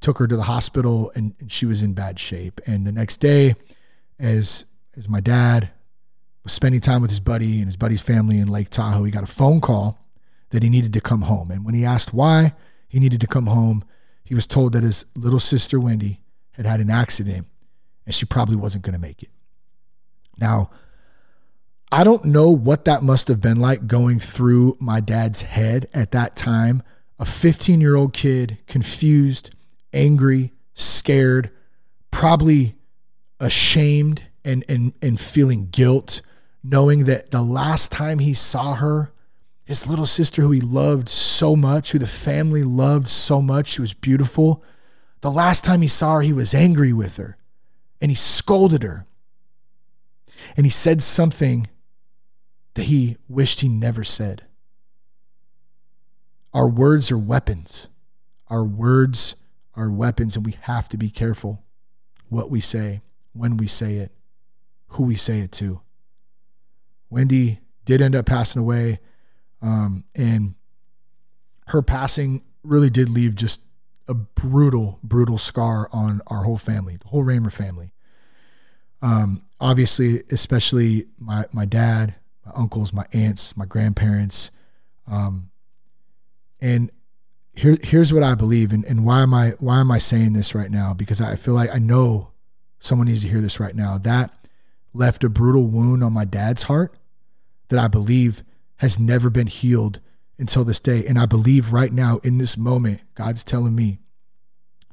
took 0.00 0.18
her 0.18 0.26
to 0.26 0.36
the 0.36 0.42
hospital 0.42 1.12
and, 1.14 1.34
and 1.40 1.52
she 1.52 1.66
was 1.66 1.82
in 1.82 1.92
bad 1.92 2.18
shape. 2.18 2.60
And 2.66 2.86
the 2.86 2.92
next 2.92 3.18
day, 3.18 3.54
as 4.18 4.66
as 4.96 5.08
my 5.08 5.20
dad 5.20 5.70
was 6.42 6.52
spending 6.52 6.80
time 6.80 7.02
with 7.02 7.10
his 7.10 7.20
buddy 7.20 7.58
and 7.58 7.66
his 7.66 7.76
buddy's 7.76 8.02
family 8.02 8.38
in 8.38 8.48
Lake 8.48 8.70
Tahoe, 8.70 9.04
he 9.04 9.10
got 9.10 9.22
a 9.22 9.26
phone 9.26 9.60
call 9.60 9.98
that 10.50 10.62
he 10.62 10.68
needed 10.68 10.92
to 10.94 11.00
come 11.00 11.22
home. 11.22 11.50
And 11.50 11.64
when 11.64 11.74
he 11.74 11.84
asked 11.84 12.12
why 12.12 12.54
he 12.88 12.98
needed 12.98 13.20
to 13.20 13.26
come 13.26 13.46
home, 13.46 13.84
he 14.24 14.34
was 14.34 14.46
told 14.46 14.72
that 14.72 14.82
his 14.82 15.04
little 15.14 15.40
sister 15.40 15.78
Wendy 15.78 16.20
had 16.52 16.66
had 16.66 16.80
an 16.80 16.90
accident 16.90 17.46
and 18.04 18.14
she 18.14 18.26
probably 18.26 18.56
wasn't 18.56 18.84
going 18.84 18.94
to 18.94 19.00
make 19.00 19.22
it. 19.22 19.30
Now, 20.40 20.70
I 21.92 22.04
don't 22.04 22.24
know 22.24 22.50
what 22.50 22.84
that 22.84 23.02
must 23.02 23.26
have 23.28 23.40
been 23.40 23.60
like 23.60 23.88
going 23.88 24.20
through 24.20 24.76
my 24.80 25.00
dad's 25.00 25.42
head 25.42 25.88
at 25.92 26.12
that 26.12 26.36
time. 26.36 26.82
A 27.18 27.24
15 27.24 27.80
year 27.80 27.96
old 27.96 28.12
kid, 28.12 28.58
confused, 28.66 29.54
angry, 29.92 30.52
scared, 30.74 31.50
probably 32.12 32.76
ashamed 33.40 34.22
and, 34.44 34.64
and, 34.68 34.94
and 35.02 35.18
feeling 35.18 35.68
guilt, 35.70 36.22
knowing 36.62 37.06
that 37.06 37.32
the 37.32 37.42
last 37.42 37.90
time 37.90 38.20
he 38.20 38.34
saw 38.34 38.74
her, 38.74 39.12
his 39.66 39.86
little 39.88 40.06
sister, 40.06 40.42
who 40.42 40.52
he 40.52 40.60
loved 40.60 41.08
so 41.08 41.56
much, 41.56 41.90
who 41.90 41.98
the 41.98 42.06
family 42.06 42.62
loved 42.62 43.08
so 43.08 43.42
much, 43.42 43.68
she 43.68 43.80
was 43.80 43.94
beautiful. 43.94 44.62
The 45.22 45.30
last 45.30 45.64
time 45.64 45.82
he 45.82 45.88
saw 45.88 46.16
her, 46.16 46.22
he 46.22 46.32
was 46.32 46.54
angry 46.54 46.92
with 46.92 47.16
her 47.16 47.36
and 48.00 48.10
he 48.10 48.14
scolded 48.14 48.84
her. 48.84 49.06
And 50.56 50.64
he 50.64 50.70
said 50.70 51.02
something 51.02 51.68
that 52.80 52.86
he 52.86 53.18
wished 53.28 53.60
he 53.60 53.68
never 53.68 54.02
said. 54.02 54.42
Our 56.54 56.66
words 56.66 57.10
are 57.12 57.18
weapons. 57.18 57.88
Our 58.48 58.64
words 58.64 59.36
are 59.74 59.90
weapons, 59.90 60.34
and 60.34 60.46
we 60.46 60.56
have 60.62 60.88
to 60.88 60.96
be 60.96 61.10
careful 61.10 61.62
what 62.30 62.48
we 62.48 62.58
say, 62.60 63.02
when 63.34 63.58
we 63.58 63.66
say 63.66 63.96
it, 63.96 64.12
who 64.88 65.02
we 65.02 65.14
say 65.14 65.40
it 65.40 65.52
to. 65.52 65.82
Wendy 67.10 67.60
did 67.84 68.00
end 68.00 68.14
up 68.14 68.24
passing 68.24 68.62
away, 68.62 69.00
um, 69.60 70.04
and 70.14 70.54
her 71.66 71.82
passing 71.82 72.42
really 72.62 72.88
did 72.88 73.10
leave 73.10 73.34
just 73.34 73.60
a 74.08 74.14
brutal, 74.14 74.98
brutal 75.02 75.36
scar 75.36 75.90
on 75.92 76.22
our 76.28 76.44
whole 76.44 76.56
family, 76.56 76.96
the 76.96 77.08
whole 77.08 77.24
Ramer 77.24 77.52
family. 77.52 77.92
Um, 79.02 79.42
obviously, 79.60 80.22
especially 80.32 81.08
my 81.18 81.44
my 81.52 81.66
dad, 81.66 82.14
my 82.50 82.62
uncles, 82.62 82.92
my 82.92 83.04
aunts, 83.12 83.56
my 83.56 83.64
grandparents, 83.64 84.50
um, 85.06 85.50
and 86.60 86.90
here 87.54 87.78
here's 87.82 88.12
what 88.12 88.22
I 88.22 88.34
believe, 88.34 88.72
and, 88.72 88.84
and 88.84 89.04
why 89.04 89.22
am 89.22 89.34
I 89.34 89.50
why 89.58 89.80
am 89.80 89.90
I 89.90 89.98
saying 89.98 90.32
this 90.32 90.54
right 90.54 90.70
now? 90.70 90.94
Because 90.94 91.20
I 91.20 91.36
feel 91.36 91.54
like 91.54 91.74
I 91.74 91.78
know 91.78 92.30
someone 92.78 93.08
needs 93.08 93.22
to 93.22 93.28
hear 93.28 93.40
this 93.40 93.60
right 93.60 93.74
now. 93.74 93.98
That 93.98 94.32
left 94.92 95.24
a 95.24 95.28
brutal 95.28 95.64
wound 95.64 96.02
on 96.02 96.12
my 96.12 96.24
dad's 96.24 96.64
heart 96.64 96.94
that 97.68 97.78
I 97.78 97.88
believe 97.88 98.42
has 98.76 98.98
never 98.98 99.30
been 99.30 99.46
healed 99.46 100.00
until 100.38 100.64
this 100.64 100.80
day. 100.80 101.04
And 101.06 101.18
I 101.18 101.26
believe 101.26 101.72
right 101.72 101.92
now 101.92 102.18
in 102.24 102.38
this 102.38 102.56
moment, 102.56 103.02
God's 103.14 103.44
telling 103.44 103.74
me 103.74 103.98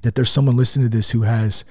that 0.02 0.16
there's 0.16 0.30
someone 0.30 0.56
listening 0.56 0.90
to 0.90 0.96
this 0.96 1.12
who 1.12 1.22
has 1.22 1.66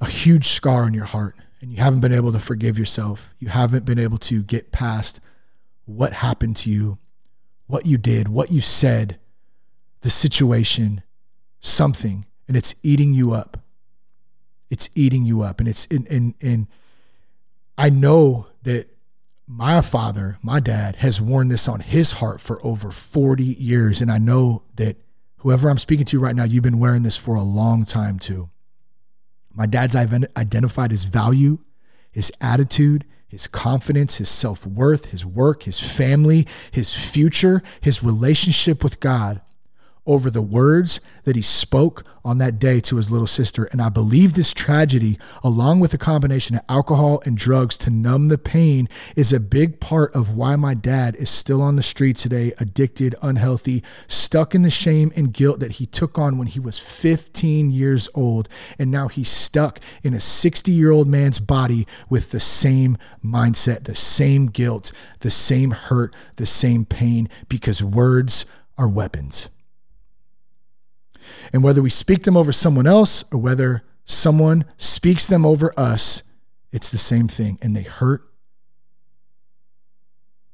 a 0.00 0.06
huge 0.06 0.46
scar 0.46 0.84
on 0.84 0.94
your 0.94 1.06
heart 1.06 1.36
and 1.62 1.70
you 1.70 1.78
haven't 1.78 2.00
been 2.00 2.12
able 2.12 2.32
to 2.32 2.40
forgive 2.40 2.76
yourself. 2.76 3.32
You 3.38 3.48
haven't 3.48 3.86
been 3.86 4.00
able 4.00 4.18
to 4.18 4.42
get 4.42 4.72
past 4.72 5.20
what 5.84 6.12
happened 6.12 6.56
to 6.56 6.70
you, 6.70 6.98
what 7.68 7.86
you 7.86 7.96
did, 7.96 8.28
what 8.28 8.50
you 8.50 8.60
said, 8.60 9.18
the 10.00 10.10
situation, 10.10 11.02
something, 11.60 12.26
and 12.48 12.56
it's 12.56 12.74
eating 12.82 13.14
you 13.14 13.32
up. 13.32 13.58
It's 14.70 14.90
eating 14.96 15.24
you 15.24 15.42
up. 15.42 15.60
And 15.60 15.68
it's 15.68 15.86
in 15.86 16.04
in 16.06 16.34
in 16.40 16.68
I 17.78 17.90
know 17.90 18.48
that 18.64 18.88
my 19.46 19.80
father, 19.82 20.38
my 20.42 20.58
dad, 20.60 20.96
has 20.96 21.20
worn 21.20 21.48
this 21.48 21.68
on 21.68 21.80
his 21.80 22.12
heart 22.12 22.40
for 22.40 22.64
over 22.66 22.90
40 22.90 23.44
years. 23.44 24.00
And 24.00 24.10
I 24.10 24.18
know 24.18 24.64
that 24.76 24.96
whoever 25.38 25.68
I'm 25.68 25.78
speaking 25.78 26.06
to 26.06 26.18
right 26.18 26.34
now, 26.34 26.44
you've 26.44 26.62
been 26.62 26.78
wearing 26.78 27.02
this 27.02 27.16
for 27.16 27.34
a 27.34 27.42
long 27.42 27.84
time 27.84 28.18
too. 28.18 28.50
My 29.54 29.66
dad's 29.66 29.96
identified 29.96 30.90
his 30.90 31.04
value, 31.04 31.58
his 32.10 32.32
attitude, 32.40 33.04
his 33.26 33.46
confidence, 33.46 34.18
his 34.18 34.28
self 34.28 34.66
worth, 34.66 35.06
his 35.06 35.24
work, 35.24 35.62
his 35.62 35.80
family, 35.80 36.46
his 36.70 36.94
future, 36.94 37.62
his 37.80 38.02
relationship 38.02 38.84
with 38.84 39.00
God 39.00 39.40
over 40.06 40.30
the 40.30 40.42
words 40.42 41.00
that 41.24 41.36
he 41.36 41.42
spoke 41.42 42.04
on 42.24 42.38
that 42.38 42.58
day 42.58 42.80
to 42.80 42.96
his 42.96 43.10
little 43.10 43.26
sister. 43.26 43.64
And 43.64 43.80
I 43.80 43.88
believe 43.88 44.34
this 44.34 44.52
tragedy, 44.52 45.18
along 45.42 45.80
with 45.80 45.94
a 45.94 45.98
combination 45.98 46.56
of 46.56 46.62
alcohol 46.68 47.22
and 47.24 47.36
drugs 47.36 47.76
to 47.78 47.90
numb 47.90 48.28
the 48.28 48.38
pain, 48.38 48.88
is 49.16 49.32
a 49.32 49.40
big 49.40 49.80
part 49.80 50.14
of 50.14 50.36
why 50.36 50.56
my 50.56 50.74
dad 50.74 51.16
is 51.16 51.30
still 51.30 51.62
on 51.62 51.76
the 51.76 51.82
street 51.82 52.16
today, 52.16 52.52
addicted, 52.58 53.14
unhealthy, 53.22 53.82
stuck 54.06 54.54
in 54.54 54.62
the 54.62 54.70
shame 54.70 55.12
and 55.16 55.32
guilt 55.32 55.60
that 55.60 55.72
he 55.72 55.86
took 55.86 56.18
on 56.18 56.38
when 56.38 56.48
he 56.48 56.60
was 56.60 56.78
15 56.78 57.70
years 57.70 58.08
old. 58.14 58.48
And 58.78 58.90
now 58.90 59.08
he's 59.08 59.28
stuck 59.28 59.80
in 60.02 60.14
a 60.14 60.20
60 60.20 60.72
year 60.72 60.90
old 60.90 61.08
man's 61.08 61.38
body 61.38 61.86
with 62.08 62.30
the 62.30 62.40
same 62.40 62.96
mindset, 63.24 63.84
the 63.84 63.94
same 63.94 64.46
guilt, 64.46 64.92
the 65.20 65.30
same 65.30 65.70
hurt, 65.70 66.14
the 66.36 66.46
same 66.46 66.84
pain, 66.84 67.28
because 67.48 67.82
words 67.82 68.46
are 68.76 68.88
weapons. 68.88 69.48
And 71.52 71.62
whether 71.62 71.82
we 71.82 71.90
speak 71.90 72.24
them 72.24 72.36
over 72.36 72.52
someone 72.52 72.86
else 72.86 73.24
or 73.32 73.38
whether 73.38 73.82
someone 74.04 74.64
speaks 74.76 75.26
them 75.26 75.46
over 75.46 75.72
us, 75.76 76.22
it's 76.70 76.90
the 76.90 76.98
same 76.98 77.28
thing 77.28 77.58
and 77.62 77.76
they 77.76 77.82
hurt. 77.82 78.22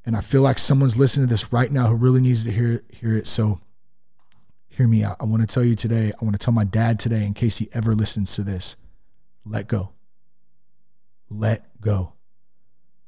And 0.05 0.15
I 0.15 0.21
feel 0.21 0.41
like 0.41 0.57
someone's 0.57 0.97
listening 0.97 1.27
to 1.27 1.31
this 1.33 1.53
right 1.53 1.71
now 1.71 1.87
who 1.87 1.95
really 1.95 2.21
needs 2.21 2.43
to 2.45 2.51
hear, 2.51 2.83
hear 2.89 3.15
it. 3.15 3.27
So 3.27 3.61
hear 4.67 4.87
me 4.87 5.03
out. 5.03 5.17
I 5.19 5.25
want 5.25 5.41
to 5.41 5.47
tell 5.47 5.63
you 5.63 5.75
today, 5.75 6.11
I 6.19 6.25
want 6.25 6.39
to 6.39 6.43
tell 6.43 6.53
my 6.53 6.63
dad 6.63 6.99
today, 6.99 7.25
in 7.25 7.33
case 7.33 7.57
he 7.57 7.69
ever 7.73 7.93
listens 7.93 8.35
to 8.35 8.43
this 8.43 8.75
let 9.45 9.67
go. 9.67 9.91
Let 11.29 11.65
go. 11.81 12.13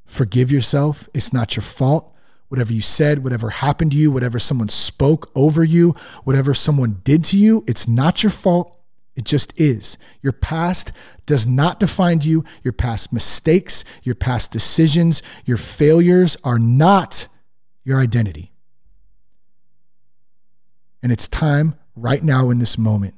Forgive 0.06 0.52
yourself. 0.52 1.10
It's 1.14 1.34
not 1.34 1.56
your 1.56 1.64
fault 1.64 2.11
whatever 2.52 2.74
you 2.74 2.82
said, 2.82 3.24
whatever 3.24 3.50
happened 3.50 3.92
to 3.92 3.98
you, 3.98 4.12
whatever 4.12 4.38
someone 4.38 4.68
spoke 4.68 5.32
over 5.38 5.64
you, 5.64 5.96
whatever 6.26 6.54
someone 6.54 7.00
did 7.06 7.24
to 7.24 7.38
you, 7.38 7.64
it's 7.66 7.88
not 7.88 8.24
your 8.24 8.30
fault. 8.30 8.78
It 9.16 9.24
just 9.24 9.58
is. 9.58 9.98
Your 10.22 10.34
past 10.34 10.92
does 11.26 11.48
not 11.48 11.80
define 11.80 12.20
you. 12.20 12.44
Your 12.62 12.74
past 12.74 13.14
mistakes, 13.14 13.86
your 14.04 14.16
past 14.16 14.52
decisions, 14.52 15.24
your 15.46 15.56
failures 15.56 16.36
are 16.44 16.60
not 16.60 17.30
your 17.86 18.02
identity. 18.02 18.52
And 21.02 21.10
it's 21.10 21.30
time 21.30 21.76
right 21.96 22.22
now 22.22 22.50
in 22.50 22.60
this 22.60 22.78
moment, 22.78 23.16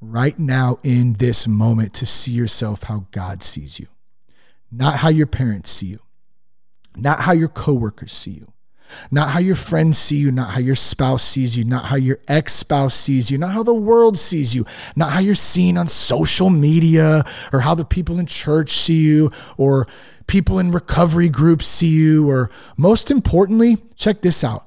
right 0.00 0.38
now 0.38 0.78
in 0.82 1.12
this 1.14 1.46
moment, 1.46 1.92
to 1.94 2.06
see 2.06 2.32
yourself 2.32 2.84
how 2.84 3.04
God 3.10 3.42
sees 3.42 3.78
you, 3.78 3.88
not 4.72 4.96
how 4.96 5.10
your 5.10 5.26
parents 5.26 5.68
see 5.68 5.88
you 5.88 6.00
not 6.98 7.20
how 7.20 7.32
your 7.32 7.48
coworkers 7.48 8.12
see 8.12 8.32
you, 8.32 8.52
not 9.10 9.30
how 9.30 9.38
your 9.38 9.54
friends 9.54 9.98
see 9.98 10.16
you, 10.16 10.30
not 10.30 10.50
how 10.50 10.60
your 10.60 10.74
spouse 10.74 11.22
sees 11.22 11.56
you, 11.56 11.64
not 11.64 11.86
how 11.86 11.96
your 11.96 12.18
ex 12.26 12.54
spouse 12.54 12.94
sees 12.94 13.30
you, 13.30 13.38
not 13.38 13.52
how 13.52 13.62
the 13.62 13.74
world 13.74 14.18
sees 14.18 14.54
you, 14.54 14.64
not 14.96 15.12
how 15.12 15.20
you're 15.20 15.34
seen 15.34 15.76
on 15.76 15.88
social 15.88 16.50
media 16.50 17.22
or 17.52 17.60
how 17.60 17.74
the 17.74 17.84
people 17.84 18.18
in 18.18 18.26
church 18.26 18.70
see 18.70 19.02
you 19.02 19.30
or 19.56 19.86
people 20.28 20.58
in 20.58 20.70
recovery 20.70 21.28
groups 21.28 21.66
see 21.66 21.88
you, 21.88 22.30
or 22.30 22.50
most 22.76 23.10
importantly, 23.10 23.78
check 23.96 24.20
this 24.22 24.44
out. 24.44 24.66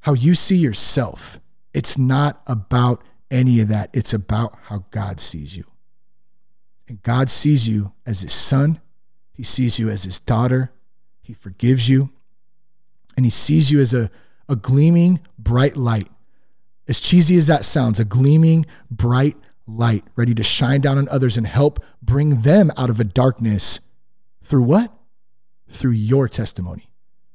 How 0.00 0.12
you 0.12 0.34
see 0.34 0.56
yourself. 0.56 1.40
It's 1.72 1.96
not 1.96 2.42
about 2.46 3.02
any 3.30 3.60
of 3.60 3.68
that, 3.68 3.90
it's 3.94 4.12
about 4.12 4.58
how 4.64 4.84
God 4.90 5.20
sees 5.20 5.56
you. 5.56 5.64
And 6.88 7.02
God 7.02 7.28
sees 7.30 7.68
you 7.68 7.92
as 8.06 8.20
his 8.20 8.32
son, 8.32 8.80
he 9.32 9.42
sees 9.42 9.78
you 9.78 9.90
as 9.90 10.04
his 10.04 10.18
daughter, 10.18 10.72
he 11.28 11.34
forgives 11.34 11.90
you, 11.90 12.08
and 13.14 13.26
he 13.26 13.30
sees 13.30 13.70
you 13.70 13.80
as 13.80 13.92
a, 13.92 14.10
a 14.48 14.56
gleaming, 14.56 15.20
bright 15.38 15.76
light. 15.76 16.08
As 16.88 17.00
cheesy 17.00 17.36
as 17.36 17.48
that 17.48 17.66
sounds, 17.66 18.00
a 18.00 18.04
gleaming, 18.06 18.64
bright 18.90 19.36
light 19.66 20.04
ready 20.16 20.32
to 20.32 20.42
shine 20.42 20.80
down 20.80 20.96
on 20.96 21.06
others 21.10 21.36
and 21.36 21.46
help 21.46 21.84
bring 22.00 22.40
them 22.40 22.70
out 22.78 22.88
of 22.88 22.98
a 22.98 23.04
darkness 23.04 23.80
through 24.42 24.62
what? 24.62 24.90
Through 25.68 25.90
your 25.90 26.28
testimony, 26.28 26.88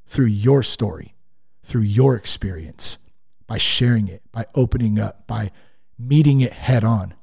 through 0.08 0.26
your 0.26 0.64
story, 0.64 1.14
through 1.62 1.84
your 1.84 2.16
experience, 2.16 2.98
by 3.46 3.60
sharing 3.60 4.08
it, 4.08 4.24
by 4.32 4.48
opening 4.56 4.98
up, 4.98 5.28
by 5.28 5.52
meeting 6.00 6.42
it 6.42 6.54
head 6.54 6.84
on. 6.84 7.14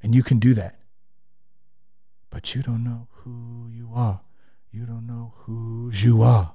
And 0.00 0.14
you 0.14 0.22
can 0.22 0.38
do 0.38 0.54
that. 0.54 0.78
But 2.30 2.54
you 2.54 2.62
don't 2.62 2.84
know 2.84 3.08
who 3.10 3.68
you 3.68 3.90
are. 3.92 4.20
You 4.76 4.84
don't 4.84 5.06
know 5.06 5.32
whose 5.38 6.04
you 6.04 6.20
are. 6.20 6.52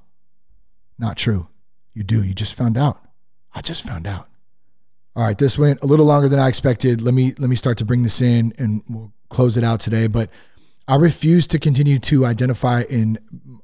Not 1.00 1.18
true. 1.18 1.48
You 1.96 2.04
do. 2.04 2.24
You 2.24 2.36
just 2.36 2.54
found 2.54 2.78
out. 2.78 3.02
I 3.52 3.62
just 3.62 3.82
found 3.82 4.06
out. 4.06 4.30
All 5.16 5.26
right, 5.26 5.36
this 5.36 5.58
went 5.58 5.82
a 5.82 5.88
little 5.88 6.06
longer 6.06 6.30
than 6.30 6.38
I 6.38 6.48
expected. 6.48 7.02
Let 7.02 7.16
me 7.16 7.34
let 7.40 7.50
me 7.50 7.56
start 7.56 7.80
to 7.80 7.86
bring 7.86 8.04
this 8.04 8.22
in 8.22 8.54
and 8.60 8.84
we'll 8.88 9.12
close 9.30 9.58
it 9.58 9.64
out 9.64 9.80
today, 9.80 10.06
but 10.06 10.30
I 10.88 10.98
refuse 10.98 11.48
to 11.48 11.58
continue 11.58 11.98
to 11.98 12.24
identify 12.28 12.84
in 12.84 13.18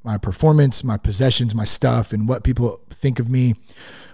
my 0.04 0.18
performance, 0.18 0.84
my 0.84 0.98
possessions, 0.98 1.54
my 1.54 1.64
stuff, 1.64 2.12
and 2.12 2.28
what 2.28 2.44
people 2.44 2.82
think 2.90 3.20
of 3.20 3.30
me, 3.30 3.54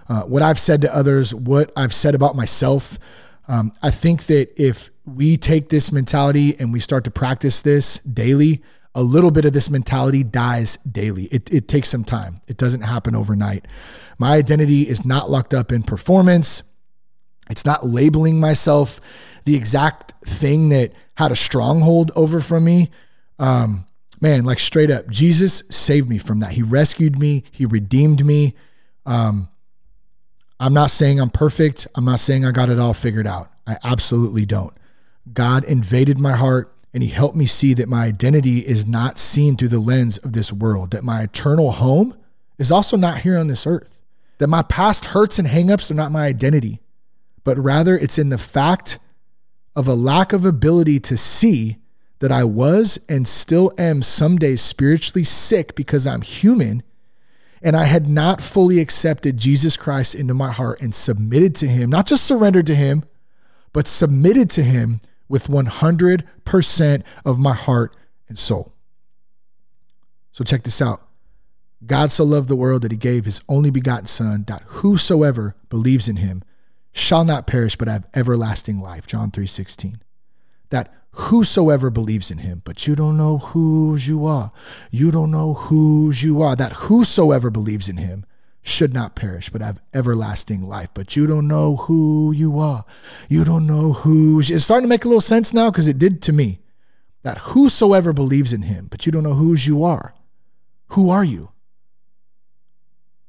uh, 0.09 0.23
what 0.23 0.41
I've 0.41 0.59
said 0.59 0.81
to 0.81 0.93
others, 0.93 1.33
what 1.33 1.71
I've 1.77 1.93
said 1.93 2.15
about 2.15 2.35
myself. 2.35 2.99
Um, 3.47 3.71
I 3.81 3.91
think 3.91 4.25
that 4.25 4.61
if 4.61 4.89
we 5.05 5.37
take 5.37 5.69
this 5.69 5.93
mentality 5.93 6.53
and 6.59 6.73
we 6.73 6.81
start 6.81 7.05
to 7.05 7.11
practice 7.11 7.61
this 7.61 7.99
daily, 7.99 8.61
a 8.95 9.03
little 9.03 9.31
bit 9.31 9.45
of 9.45 9.53
this 9.53 9.69
mentality 9.69 10.23
dies 10.23 10.77
daily. 10.77 11.25
It, 11.25 11.51
it 11.51 11.67
takes 11.67 11.89
some 11.89 12.03
time, 12.03 12.41
it 12.47 12.57
doesn't 12.57 12.81
happen 12.81 13.15
overnight. 13.15 13.67
My 14.19 14.35
identity 14.35 14.83
is 14.83 15.05
not 15.05 15.29
locked 15.29 15.53
up 15.53 15.71
in 15.71 15.83
performance, 15.83 16.63
it's 17.49 17.65
not 17.65 17.85
labeling 17.85 18.39
myself 18.39 19.01
the 19.45 19.55
exact 19.55 20.13
thing 20.25 20.69
that 20.69 20.93
had 21.15 21.31
a 21.31 21.35
stronghold 21.35 22.11
over 22.15 22.39
from 22.39 22.63
me. 22.63 22.89
Um, 23.39 23.85
man, 24.21 24.45
like 24.45 24.59
straight 24.59 24.89
up, 24.89 25.09
Jesus 25.09 25.63
saved 25.69 26.09
me 26.09 26.17
from 26.17 26.39
that. 26.39 26.51
He 26.51 26.61
rescued 26.61 27.19
me, 27.19 27.43
He 27.51 27.65
redeemed 27.65 28.25
me. 28.25 28.55
Um, 29.05 29.49
I'm 30.59 30.73
not 30.73 30.91
saying 30.91 31.19
I'm 31.19 31.29
perfect. 31.29 31.87
I'm 31.95 32.05
not 32.05 32.19
saying 32.19 32.45
I 32.45 32.51
got 32.51 32.69
it 32.69 32.79
all 32.79 32.93
figured 32.93 33.27
out. 33.27 33.51
I 33.67 33.77
absolutely 33.83 34.45
don't. 34.45 34.73
God 35.31 35.65
invaded 35.65 36.19
my 36.19 36.33
heart 36.33 36.72
and 36.93 37.01
He 37.03 37.09
helped 37.09 37.35
me 37.35 37.45
see 37.45 37.73
that 37.73 37.89
my 37.89 38.05
identity 38.05 38.59
is 38.59 38.85
not 38.85 39.17
seen 39.17 39.55
through 39.55 39.69
the 39.69 39.79
lens 39.79 40.17
of 40.19 40.33
this 40.33 40.51
world, 40.51 40.91
that 40.91 41.03
my 41.03 41.21
eternal 41.21 41.71
home 41.71 42.15
is 42.57 42.71
also 42.71 42.95
not 42.95 43.19
here 43.19 43.37
on 43.37 43.47
this 43.47 43.65
earth, 43.65 44.01
that 44.37 44.47
my 44.47 44.61
past 44.61 45.05
hurts 45.05 45.39
and 45.39 45.47
hangups 45.47 45.89
are 45.89 45.95
not 45.95 46.11
my 46.11 46.25
identity, 46.25 46.81
but 47.43 47.57
rather 47.57 47.97
it's 47.97 48.17
in 48.17 48.29
the 48.29 48.37
fact 48.37 48.99
of 49.75 49.87
a 49.87 49.95
lack 49.95 50.33
of 50.33 50.45
ability 50.45 50.99
to 50.99 51.17
see 51.17 51.77
that 52.19 52.31
I 52.31 52.43
was 52.43 53.03
and 53.09 53.27
still 53.27 53.73
am 53.77 54.01
some 54.01 54.37
days 54.37 54.61
spiritually 54.61 55.23
sick 55.23 55.75
because 55.75 56.07
I'm 56.07 56.21
human 56.21 56.83
and 57.61 57.75
I 57.75 57.85
had 57.85 58.07
not 58.07 58.41
fully 58.41 58.79
accepted 58.79 59.37
Jesus 59.37 59.77
Christ 59.77 60.15
into 60.15 60.33
my 60.33 60.51
heart 60.51 60.81
and 60.81 60.93
submitted 60.93 61.55
to 61.55 61.67
him, 61.67 61.89
not 61.89 62.05
just 62.05 62.25
surrendered 62.25 62.67
to 62.67 62.75
him, 62.75 63.03
but 63.71 63.87
submitted 63.87 64.49
to 64.51 64.63
him 64.63 64.99
with 65.33 65.47
100% 65.47 67.03
of 67.25 67.39
my 67.39 67.55
heart 67.55 67.95
and 68.29 68.37
soul. 68.37 68.71
So 70.31 70.43
check 70.43 70.61
this 70.61 70.79
out. 70.79 71.01
God 71.83 72.11
so 72.11 72.23
loved 72.23 72.49
the 72.49 72.55
world 72.55 72.83
that 72.83 72.91
he 72.91 72.97
gave 72.97 73.25
his 73.25 73.41
only 73.49 73.71
begotten 73.71 74.05
son 74.05 74.43
that 74.43 74.61
whosoever 74.67 75.55
believes 75.69 76.07
in 76.07 76.17
him 76.17 76.43
shall 76.91 77.25
not 77.25 77.47
perish 77.47 77.75
but 77.75 77.87
have 77.87 78.05
everlasting 78.13 78.79
life. 78.79 79.07
John 79.07 79.31
3:16. 79.31 80.03
That 80.69 80.93
whosoever 81.13 81.89
believes 81.89 82.29
in 82.29 82.37
him, 82.37 82.61
but 82.63 82.85
you 82.85 82.95
don't 82.95 83.17
know 83.17 83.39
whose 83.39 84.07
you 84.07 84.27
are. 84.27 84.51
You 84.91 85.09
don't 85.09 85.31
know 85.31 85.55
whose 85.55 86.21
you 86.21 86.43
are. 86.43 86.55
That 86.55 86.73
whosoever 86.73 87.49
believes 87.49 87.89
in 87.89 87.97
him 87.97 88.23
should 88.63 88.93
not 88.93 89.15
perish 89.15 89.49
but 89.49 89.61
have 89.61 89.81
everlasting 89.93 90.63
life. 90.63 90.89
But 90.93 91.15
you 91.15 91.27
don't 91.27 91.47
know 91.47 91.75
who 91.75 92.31
you 92.31 92.57
are. 92.57 92.85
You 93.29 93.43
don't 93.43 93.67
know 93.67 93.93
who 93.93 94.39
it's 94.39 94.63
starting 94.63 94.85
to 94.85 94.89
make 94.89 95.05
a 95.05 95.07
little 95.07 95.21
sense 95.21 95.53
now 95.53 95.69
because 95.69 95.87
it 95.87 95.99
did 95.99 96.21
to 96.23 96.33
me. 96.33 96.61
That 97.21 97.37
whosoever 97.39 98.11
believes 98.11 98.51
in 98.51 98.63
him, 98.63 98.87
but 98.89 99.05
you 99.05 99.11
don't 99.11 99.23
know 99.23 99.33
whose 99.33 99.65
you 99.65 99.83
are. 99.83 100.13
Who 100.87 101.09
are 101.09 101.23
you? 101.23 101.51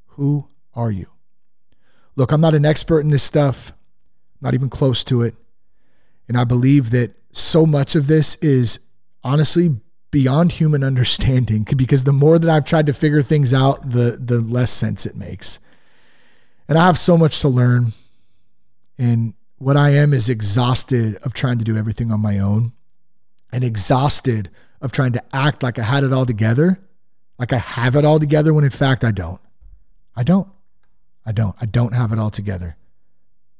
Who 0.07 0.49
are 0.75 0.91
you? 0.91 1.07
Look, 2.17 2.33
I'm 2.33 2.41
not 2.41 2.55
an 2.55 2.65
expert 2.65 3.01
in 3.01 3.11
this 3.11 3.23
stuff, 3.23 3.73
not 4.41 4.55
even 4.55 4.69
close 4.69 5.05
to 5.05 5.23
it. 5.23 5.37
And 6.27 6.37
I 6.37 6.45
believe 6.45 6.91
that 6.91 7.15
so 7.33 7.67
much 7.67 7.95
of 7.95 8.07
this 8.07 8.37
is 8.37 8.81
honestly 9.23 9.81
beyond 10.15 10.53
human 10.53 10.85
understanding 10.93 11.67
because 11.77 12.05
the 12.05 12.13
more 12.13 12.39
that 12.39 12.49
I've 12.49 12.65
tried 12.65 12.87
to 12.87 12.93
figure 12.95 13.21
things 13.21 13.53
out, 13.53 13.91
the 13.91 14.17
the 14.19 14.41
less 14.41 14.71
sense 14.71 15.05
it 15.05 15.17
makes. 15.17 15.59
And 16.69 16.79
I 16.79 16.87
have 16.87 16.97
so 16.97 17.19
much 17.19 17.41
to 17.41 17.49
learn. 17.49 17.93
And 18.97 19.35
what 19.59 19.77
I 19.77 19.91
am 19.91 20.15
is 20.15 20.29
exhausted 20.29 21.17
of 21.25 21.35
trying 21.35 21.59
to 21.59 21.65
do 21.65 21.77
everything 21.77 22.13
on 22.13 22.21
my 22.21 22.39
own 22.39 22.73
and 23.53 23.65
exhausted 23.65 24.51
of 24.81 24.93
trying 24.93 25.13
to 25.13 25.23
act 25.33 25.63
like 25.63 25.79
I 25.79 25.83
had 25.83 26.05
it 26.05 26.13
all 26.13 26.25
together, 26.25 26.79
like 27.37 27.53
I 27.53 27.59
have 27.59 27.97
it 27.97 28.05
all 28.05 28.21
together 28.21 28.55
when 28.55 28.65
in 28.65 28.71
fact 28.71 29.05
I 29.05 29.11
don't. 29.11 29.41
I 30.15 30.23
don't. 30.23 30.49
I 31.27 31.33
don't. 31.33 31.57
I 31.61 31.67
don't 31.67 31.93
have 31.93 32.13
it 32.13 32.19
all 32.21 32.31
together. 32.31 32.77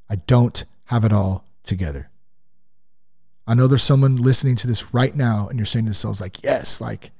I 0.09 0.15
don't 0.15 0.63
have 0.85 1.03
it 1.03 1.11
all 1.11 1.43
together. 1.63 2.09
I 3.47 3.53
know 3.53 3.67
there's 3.67 3.83
someone 3.83 4.15
listening 4.15 4.55
to 4.57 4.67
this 4.67 4.93
right 4.93 5.15
now 5.15 5.47
and 5.47 5.59
you're 5.59 5.65
saying 5.65 5.85
to 5.85 5.89
yourselves, 5.89 6.19
like, 6.19 6.43
yes, 6.43 6.81
like, 6.81 7.11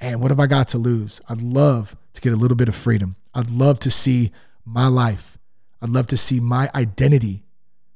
man, 0.00 0.20
what 0.20 0.30
have 0.30 0.40
I 0.40 0.46
got 0.46 0.68
to 0.68 0.78
lose? 0.78 1.20
I'd 1.28 1.40
love 1.40 1.96
to 2.12 2.20
get 2.20 2.32
a 2.32 2.36
little 2.36 2.56
bit 2.56 2.68
of 2.68 2.74
freedom. 2.74 3.16
I'd 3.34 3.50
love 3.50 3.78
to 3.80 3.90
see 3.90 4.32
my 4.64 4.86
life. 4.86 5.38
I'd 5.80 5.88
love 5.88 6.06
to 6.08 6.16
see 6.16 6.40
my 6.40 6.68
identity 6.74 7.44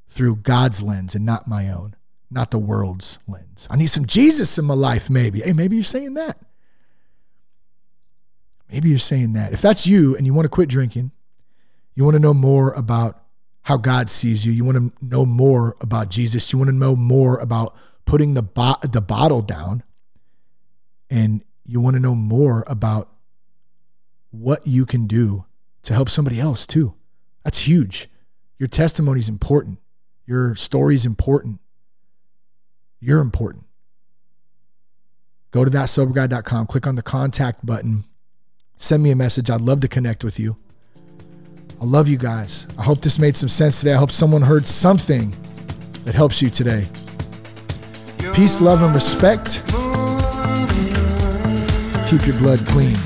through 0.08 0.36
God's 0.36 0.82
lens 0.82 1.14
and 1.14 1.26
not 1.26 1.46
my 1.46 1.68
own, 1.70 1.94
not 2.30 2.50
the 2.50 2.58
world's 2.58 3.18
lens. 3.28 3.68
I 3.70 3.76
need 3.76 3.86
some 3.88 4.06
Jesus 4.06 4.58
in 4.58 4.64
my 4.64 4.74
life, 4.74 5.10
maybe. 5.10 5.40
Hey, 5.40 5.52
maybe 5.52 5.76
you're 5.76 5.84
saying 5.84 6.14
that. 6.14 6.38
Maybe 8.70 8.88
you're 8.88 8.98
saying 8.98 9.34
that. 9.34 9.52
If 9.52 9.62
that's 9.62 9.86
you 9.86 10.16
and 10.16 10.26
you 10.26 10.34
want 10.34 10.44
to 10.46 10.50
quit 10.50 10.68
drinking, 10.68 11.10
you 11.94 12.04
want 12.04 12.14
to 12.14 12.22
know 12.22 12.34
more 12.34 12.72
about 12.72 13.22
how 13.62 13.76
God 13.76 14.08
sees 14.08 14.46
you. 14.46 14.52
You 14.52 14.64
want 14.64 14.76
to 14.78 15.04
know 15.04 15.26
more 15.26 15.76
about 15.80 16.10
Jesus. 16.10 16.52
You 16.52 16.58
want 16.58 16.70
to 16.70 16.76
know 16.76 16.96
more 16.96 17.38
about 17.38 17.76
putting 18.04 18.34
the 18.34 18.42
bo- 18.42 18.76
the 18.82 19.00
bottle 19.00 19.42
down, 19.42 19.82
and 21.10 21.44
you 21.64 21.80
want 21.80 21.94
to 21.96 22.00
know 22.00 22.14
more 22.14 22.64
about 22.66 23.10
what 24.30 24.66
you 24.66 24.86
can 24.86 25.06
do 25.06 25.44
to 25.82 25.94
help 25.94 26.08
somebody 26.08 26.40
else 26.40 26.66
too. 26.66 26.94
That's 27.44 27.58
huge. 27.66 28.08
Your 28.58 28.68
testimony 28.68 29.20
is 29.20 29.28
important. 29.28 29.78
Your 30.26 30.54
story 30.54 30.94
is 30.94 31.06
important. 31.06 31.60
You're 33.00 33.20
important. 33.20 33.64
Go 35.50 35.64
to 35.64 35.70
thatsoberguy.com, 35.70 36.66
click 36.66 36.86
on 36.86 36.96
the 36.96 37.02
contact 37.02 37.64
button, 37.64 38.04
send 38.76 39.02
me 39.02 39.10
a 39.10 39.16
message. 39.16 39.48
I'd 39.48 39.62
love 39.62 39.80
to 39.80 39.88
connect 39.88 40.22
with 40.22 40.38
you. 40.38 40.58
I 41.80 41.84
love 41.84 42.08
you 42.08 42.18
guys. 42.18 42.66
I 42.76 42.82
hope 42.82 43.00
this 43.00 43.18
made 43.20 43.36
some 43.36 43.48
sense 43.48 43.78
today. 43.78 43.92
I 43.92 43.96
hope 43.98 44.10
someone 44.10 44.42
heard 44.42 44.66
something 44.66 45.34
that 46.04 46.14
helps 46.14 46.42
you 46.42 46.50
today. 46.50 46.88
Peace, 48.34 48.60
love, 48.60 48.82
and 48.82 48.94
respect. 48.94 49.62
Keep 52.08 52.26
your 52.26 52.36
blood 52.38 52.66
clean. 52.66 52.96